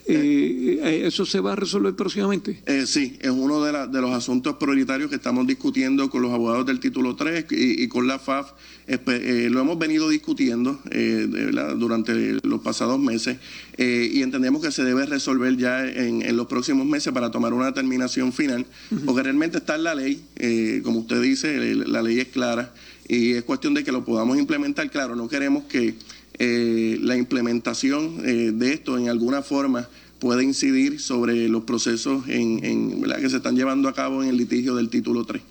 Eh, 0.07 0.79
eh, 0.83 1.03
¿Eso 1.07 1.25
se 1.25 1.39
va 1.39 1.53
a 1.53 1.55
resolver 1.55 1.93
próximamente? 1.95 2.61
Eh, 2.65 2.85
sí, 2.87 3.17
es 3.21 3.29
uno 3.29 3.63
de, 3.63 3.71
la- 3.71 3.87
de 3.87 4.01
los 4.01 4.11
asuntos 4.11 4.55
prioritarios 4.57 5.09
que 5.09 5.15
estamos 5.15 5.45
discutiendo 5.47 6.09
con 6.09 6.21
los 6.21 6.31
abogados 6.31 6.65
del 6.65 6.79
título 6.79 7.15
3 7.15 7.45
y, 7.51 7.83
y 7.83 7.87
con 7.87 8.07
la 8.07 8.19
FAF. 8.19 8.51
Eh, 8.87 9.47
lo 9.49 9.61
hemos 9.61 9.77
venido 9.79 10.09
discutiendo 10.09 10.79
eh, 10.91 11.27
de 11.29 11.51
durante 11.75 12.39
los 12.45 12.61
pasados 12.61 12.99
meses 12.99 13.37
eh, 13.77 14.09
y 14.11 14.21
entendemos 14.21 14.61
que 14.61 14.71
se 14.71 14.83
debe 14.83 15.05
resolver 15.05 15.55
ya 15.55 15.85
en, 15.87 16.21
en 16.23 16.35
los 16.35 16.47
próximos 16.47 16.85
meses 16.85 17.13
para 17.13 17.31
tomar 17.31 17.53
una 17.53 17.67
determinación 17.67 18.33
final, 18.33 18.65
porque 19.05 19.23
realmente 19.23 19.59
está 19.59 19.75
en 19.75 19.83
la 19.83 19.95
ley, 19.95 20.21
eh, 20.37 20.81
como 20.83 20.99
usted 20.99 21.21
dice, 21.21 21.75
la 21.75 22.01
ley 22.01 22.19
es 22.19 22.27
clara 22.29 22.73
y 23.07 23.33
es 23.33 23.43
cuestión 23.43 23.73
de 23.73 23.83
que 23.83 23.91
lo 23.91 24.03
podamos 24.03 24.37
implementar. 24.37 24.89
Claro, 24.89 25.15
no 25.15 25.27
queremos 25.29 25.65
que 25.65 25.95
eh, 26.39 26.97
la 27.01 27.17
implementación 27.17 28.21
eh, 28.25 28.51
de 28.53 28.73
esto 28.73 28.97
en 28.97 29.09
alguna 29.09 29.41
forma 29.41 29.87
pueda 30.19 30.43
incidir 30.43 30.99
sobre 30.99 31.49
los 31.49 31.63
procesos 31.63 32.27
en, 32.27 32.63
en, 32.63 33.03
que 33.03 33.29
se 33.29 33.37
están 33.37 33.55
llevando 33.55 33.89
a 33.89 33.93
cabo 33.93 34.23
en 34.23 34.29
el 34.29 34.37
litigio 34.37 34.75
del 34.75 34.89
título 34.89 35.25
3. 35.25 35.41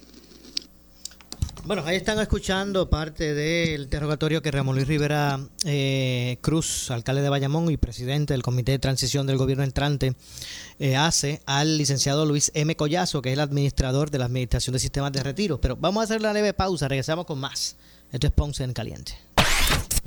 Bueno, 1.64 1.85
ahí 1.85 1.97
están 1.97 2.18
escuchando 2.18 2.89
parte 2.89 3.35
del 3.35 3.83
interrogatorio 3.83 4.41
que 4.43 4.51
Ramón 4.51 4.76
Luis 4.76 4.89
Rivera 4.89 5.39
eh, 5.64 6.39
Cruz, 6.41 6.91
alcalde 6.91 7.22
de 7.22 7.28
Bayamón 7.28 7.70
y 7.70 7.76
presidente 7.76 8.33
del 8.33 8.43
Comité 8.43 8.72
de 8.72 8.78
Transición 8.78 9.26
del 9.26 9.37
Gobierno 9.37 9.62
entrante, 9.62 10.14
hace 10.97 11.43
al 11.47 11.76
licenciado 11.76 12.24
Luis 12.24 12.51
M. 12.55 12.74
Collazo, 12.74 13.20
que 13.20 13.28
es 13.28 13.35
el 13.35 13.41
administrador 13.41 14.11
de 14.11 14.18
la 14.18 14.24
Administración 14.24 14.72
de 14.72 14.81
Sistemas 14.81 15.12
de 15.12 15.22
Retiro. 15.22 15.61
Pero 15.61 15.76
vamos 15.76 16.01
a 16.01 16.05
hacer 16.05 16.18
una 16.18 16.33
leve 16.33 16.55
pausa, 16.55 16.89
regresamos 16.89 17.26
con 17.26 17.39
más. 17.39 17.76
Esto 18.12 18.26
es 18.26 18.33
Ponce 18.33 18.64
en 18.64 18.72
Caliente. 18.72 19.12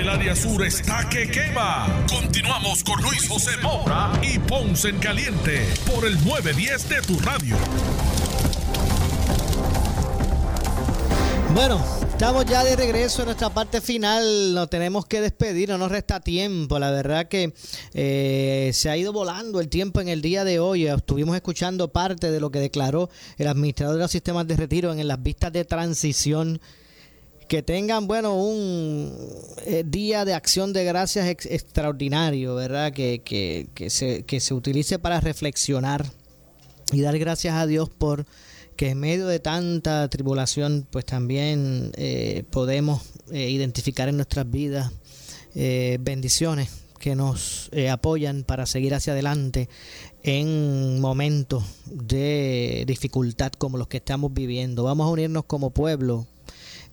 El 0.00 0.08
área 0.08 0.34
sur 0.34 0.64
está 0.64 1.06
que 1.10 1.30
quema. 1.30 1.86
Continuamos 2.08 2.82
con 2.82 3.02
Luis 3.02 3.28
José 3.28 3.50
Moura 3.62 4.10
y 4.22 4.38
Ponce 4.38 4.88
en 4.88 4.98
Caliente 4.98 5.68
por 5.84 6.06
el 6.06 6.14
910 6.24 6.88
de 6.88 7.02
tu 7.02 7.18
radio. 7.18 7.54
Bueno, 11.54 11.84
estamos 12.08 12.46
ya 12.46 12.64
de 12.64 12.76
regreso 12.76 13.20
en 13.20 13.26
nuestra 13.26 13.50
parte 13.50 13.82
final. 13.82 14.54
Nos 14.54 14.70
tenemos 14.70 15.04
que 15.04 15.20
despedir, 15.20 15.68
no 15.68 15.76
nos 15.76 15.92
resta 15.92 16.20
tiempo. 16.20 16.78
La 16.78 16.90
verdad 16.90 17.28
que 17.28 17.52
eh, 17.92 18.70
se 18.72 18.88
ha 18.88 18.96
ido 18.96 19.12
volando 19.12 19.60
el 19.60 19.68
tiempo 19.68 20.00
en 20.00 20.08
el 20.08 20.22
día 20.22 20.44
de 20.44 20.60
hoy. 20.60 20.86
Estuvimos 20.86 21.36
escuchando 21.36 21.92
parte 21.92 22.30
de 22.30 22.40
lo 22.40 22.50
que 22.50 22.58
declaró 22.58 23.10
el 23.36 23.48
administrador 23.48 23.96
de 23.96 24.00
los 24.00 24.10
sistemas 24.10 24.46
de 24.46 24.56
retiro 24.56 24.94
en 24.94 25.06
las 25.06 25.22
vistas 25.22 25.52
de 25.52 25.66
transición 25.66 26.58
que 27.50 27.64
tengan, 27.64 28.06
bueno, 28.06 28.36
un 28.36 29.12
eh, 29.66 29.82
día 29.84 30.24
de 30.24 30.34
acción 30.34 30.72
de 30.72 30.84
gracias 30.84 31.26
extraordinario, 31.26 32.54
¿verdad? 32.54 32.92
Que, 32.92 33.22
que, 33.24 33.90
se, 33.90 34.22
que 34.22 34.38
se 34.38 34.54
utilice 34.54 35.00
para 35.00 35.18
reflexionar 35.18 36.06
y 36.92 37.00
dar 37.00 37.18
gracias 37.18 37.56
a 37.56 37.66
Dios 37.66 37.90
por 37.90 38.24
que 38.76 38.90
en 38.90 39.00
medio 39.00 39.26
de 39.26 39.40
tanta 39.40 40.08
tribulación, 40.08 40.86
pues 40.92 41.04
también 41.04 41.90
eh, 41.96 42.44
podemos 42.50 43.02
eh, 43.32 43.50
identificar 43.50 44.08
en 44.08 44.14
nuestras 44.14 44.48
vidas 44.48 44.92
bendiciones 45.52 46.70
que 47.00 47.16
nos 47.16 47.68
apoyan 47.90 48.44
para 48.44 48.66
seguir 48.66 48.94
hacia 48.94 49.14
adelante 49.14 49.68
en 50.22 51.00
momentos 51.00 51.64
de 51.86 52.84
dificultad 52.86 53.50
como 53.58 53.76
los 53.76 53.88
que 53.88 53.96
estamos 53.96 54.32
viviendo. 54.32 54.84
Vamos 54.84 55.08
a 55.08 55.10
unirnos 55.10 55.44
como 55.46 55.70
pueblo, 55.70 56.28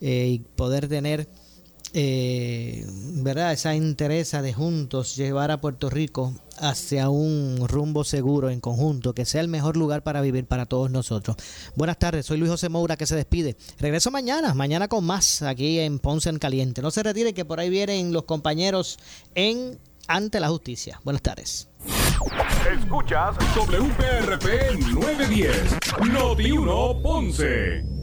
eh, 0.01 0.27
y 0.29 0.39
poder 0.39 0.87
tener 0.87 1.27
eh, 1.93 2.85
verdad 2.87 3.53
esa 3.53 3.73
interés 3.73 4.31
de 4.31 4.53
juntos 4.53 5.15
llevar 5.15 5.51
a 5.51 5.61
Puerto 5.61 5.89
Rico 5.89 6.33
hacia 6.59 7.09
un 7.09 7.65
rumbo 7.67 8.03
seguro 8.03 8.49
en 8.49 8.59
conjunto, 8.59 9.13
que 9.13 9.25
sea 9.25 9.41
el 9.41 9.47
mejor 9.47 9.77
lugar 9.77 10.03
para 10.03 10.21
vivir 10.21 10.45
para 10.45 10.65
todos 10.65 10.91
nosotros. 10.91 11.37
Buenas 11.75 11.97
tardes, 11.97 12.25
soy 12.25 12.37
Luis 12.37 12.51
José 12.51 12.69
Moura 12.69 12.97
que 12.97 13.05
se 13.05 13.15
despide. 13.15 13.55
Regreso 13.79 14.11
mañana, 14.11 14.53
mañana 14.53 14.87
con 14.87 15.05
más 15.05 15.41
aquí 15.41 15.79
en 15.79 15.99
Ponce 15.99 16.29
en 16.29 16.39
Caliente. 16.39 16.81
No 16.81 16.91
se 16.91 17.03
retire 17.03 17.33
que 17.33 17.45
por 17.45 17.59
ahí 17.59 17.69
vienen 17.69 18.11
los 18.11 18.23
compañeros 18.23 18.99
en 19.35 19.79
Ante 20.07 20.39
la 20.39 20.49
Justicia. 20.49 20.99
Buenas 21.03 21.21
tardes. 21.21 21.67
Escuchas 22.79 23.35
WPRP 23.55 24.79
910, 24.93 25.77
Noti 26.11 26.51
1 26.51 27.01
Ponce. 27.01 27.96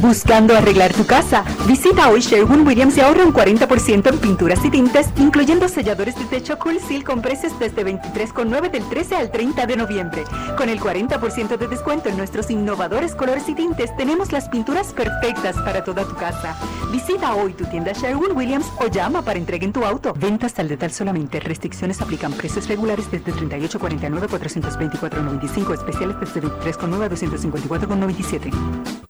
Buscando 0.00 0.56
arreglar 0.56 0.94
tu 0.94 1.04
casa. 1.04 1.44
Visita 1.66 2.08
hoy 2.08 2.20
Sherwin 2.20 2.66
Williams 2.66 2.96
y 2.96 3.00
ahorra 3.00 3.24
un 3.24 3.34
40% 3.34 4.08
en 4.08 4.18
pinturas 4.18 4.64
y 4.64 4.70
tintes, 4.70 5.08
incluyendo 5.18 5.68
selladores 5.68 6.18
de 6.18 6.24
techo 6.24 6.58
Cool 6.58 6.80
Seal 6.80 7.04
con 7.04 7.20
precios 7.20 7.52
desde 7.58 7.84
23,9 7.84 8.70
del 8.70 8.88
13 8.88 9.16
al 9.16 9.30
30 9.30 9.66
de 9.66 9.76
noviembre. 9.76 10.24
Con 10.56 10.70
el 10.70 10.80
40% 10.80 11.58
de 11.58 11.68
descuento 11.68 12.08
en 12.08 12.16
nuestros 12.16 12.50
innovadores 12.50 13.14
colores 13.14 13.46
y 13.48 13.54
tintes, 13.54 13.94
tenemos 13.98 14.32
las 14.32 14.48
pinturas 14.48 14.94
perfectas 14.94 15.56
para 15.56 15.84
toda 15.84 16.04
tu 16.04 16.16
casa. 16.16 16.56
Visita 16.90 17.34
hoy 17.34 17.52
tu 17.52 17.66
tienda 17.66 17.92
Sherwin 17.92 18.34
Williams 18.34 18.66
o 18.80 18.86
llama 18.86 19.20
para 19.20 19.38
entrega 19.38 19.66
en 19.66 19.72
tu 19.72 19.84
auto. 19.84 20.14
Ventas 20.14 20.58
al 20.58 20.68
detalle 20.68 20.94
solamente. 20.94 21.40
Restricciones 21.40 22.00
aplican 22.00 22.32
precios 22.32 22.68
regulares 22.68 23.10
desde 23.10 23.32
38,49 23.32 24.28
424,95. 24.28 25.74
Especiales 25.74 26.16
desde 26.18 26.40
23,9 26.40 27.04
a 27.04 27.10
254,97. 27.10 29.09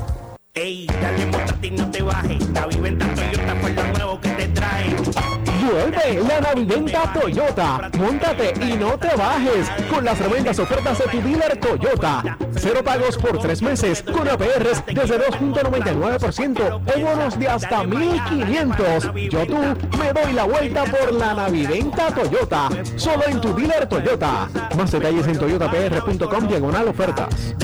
Ey, 0.53 0.85
dale 0.85 1.27
montate 1.27 1.67
y 1.67 1.71
no 1.71 1.89
te 1.89 2.01
bajes. 2.01 2.49
La 2.49 2.67
viventa 2.67 3.05
Toyota 3.15 3.55
fue 3.61 3.71
lo 3.71 3.83
nuevo 3.93 4.19
que 4.19 4.29
te 4.31 4.47
trae. 4.49 4.95
Vuelve 5.61 6.27
la 6.27 6.41
Naviventa 6.41 7.13
Toyota. 7.13 7.89
Móntate 7.97 8.53
y 8.61 8.73
no 8.73 8.97
te 8.97 9.15
bajes 9.15 9.69
con 9.89 10.03
las 10.03 10.17
tremendas 10.17 10.59
ofertas 10.59 10.97
de 10.97 11.05
tu 11.05 11.21
dealer 11.21 11.57
Toyota. 11.57 12.37
Cero 12.57 12.81
pagos 12.83 13.17
por 13.17 13.39
tres 13.39 13.61
meses 13.61 14.03
con 14.03 14.27
APRs 14.27 14.83
desde 14.87 15.19
2.99% 15.19 16.81
o 16.85 16.99
bonos 16.99 17.39
de 17.39 17.47
hasta 17.47 17.83
1.500. 17.83 19.29
Yo 19.29 19.45
tú 19.45 19.55
me 19.97 20.11
doy 20.11 20.33
la 20.33 20.43
vuelta 20.43 20.83
por 20.83 21.13
la 21.13 21.33
Naviventa 21.33 22.13
Toyota. 22.13 22.67
Solo 22.97 23.23
en 23.25 23.39
tu 23.39 23.55
dealer 23.55 23.87
Toyota. 23.87 24.49
Más 24.75 24.91
detalles 24.91 25.25
en 25.27 25.39
toyotapr.com 25.39 26.47
diagonal 26.49 26.89
ofertas. 26.89 27.55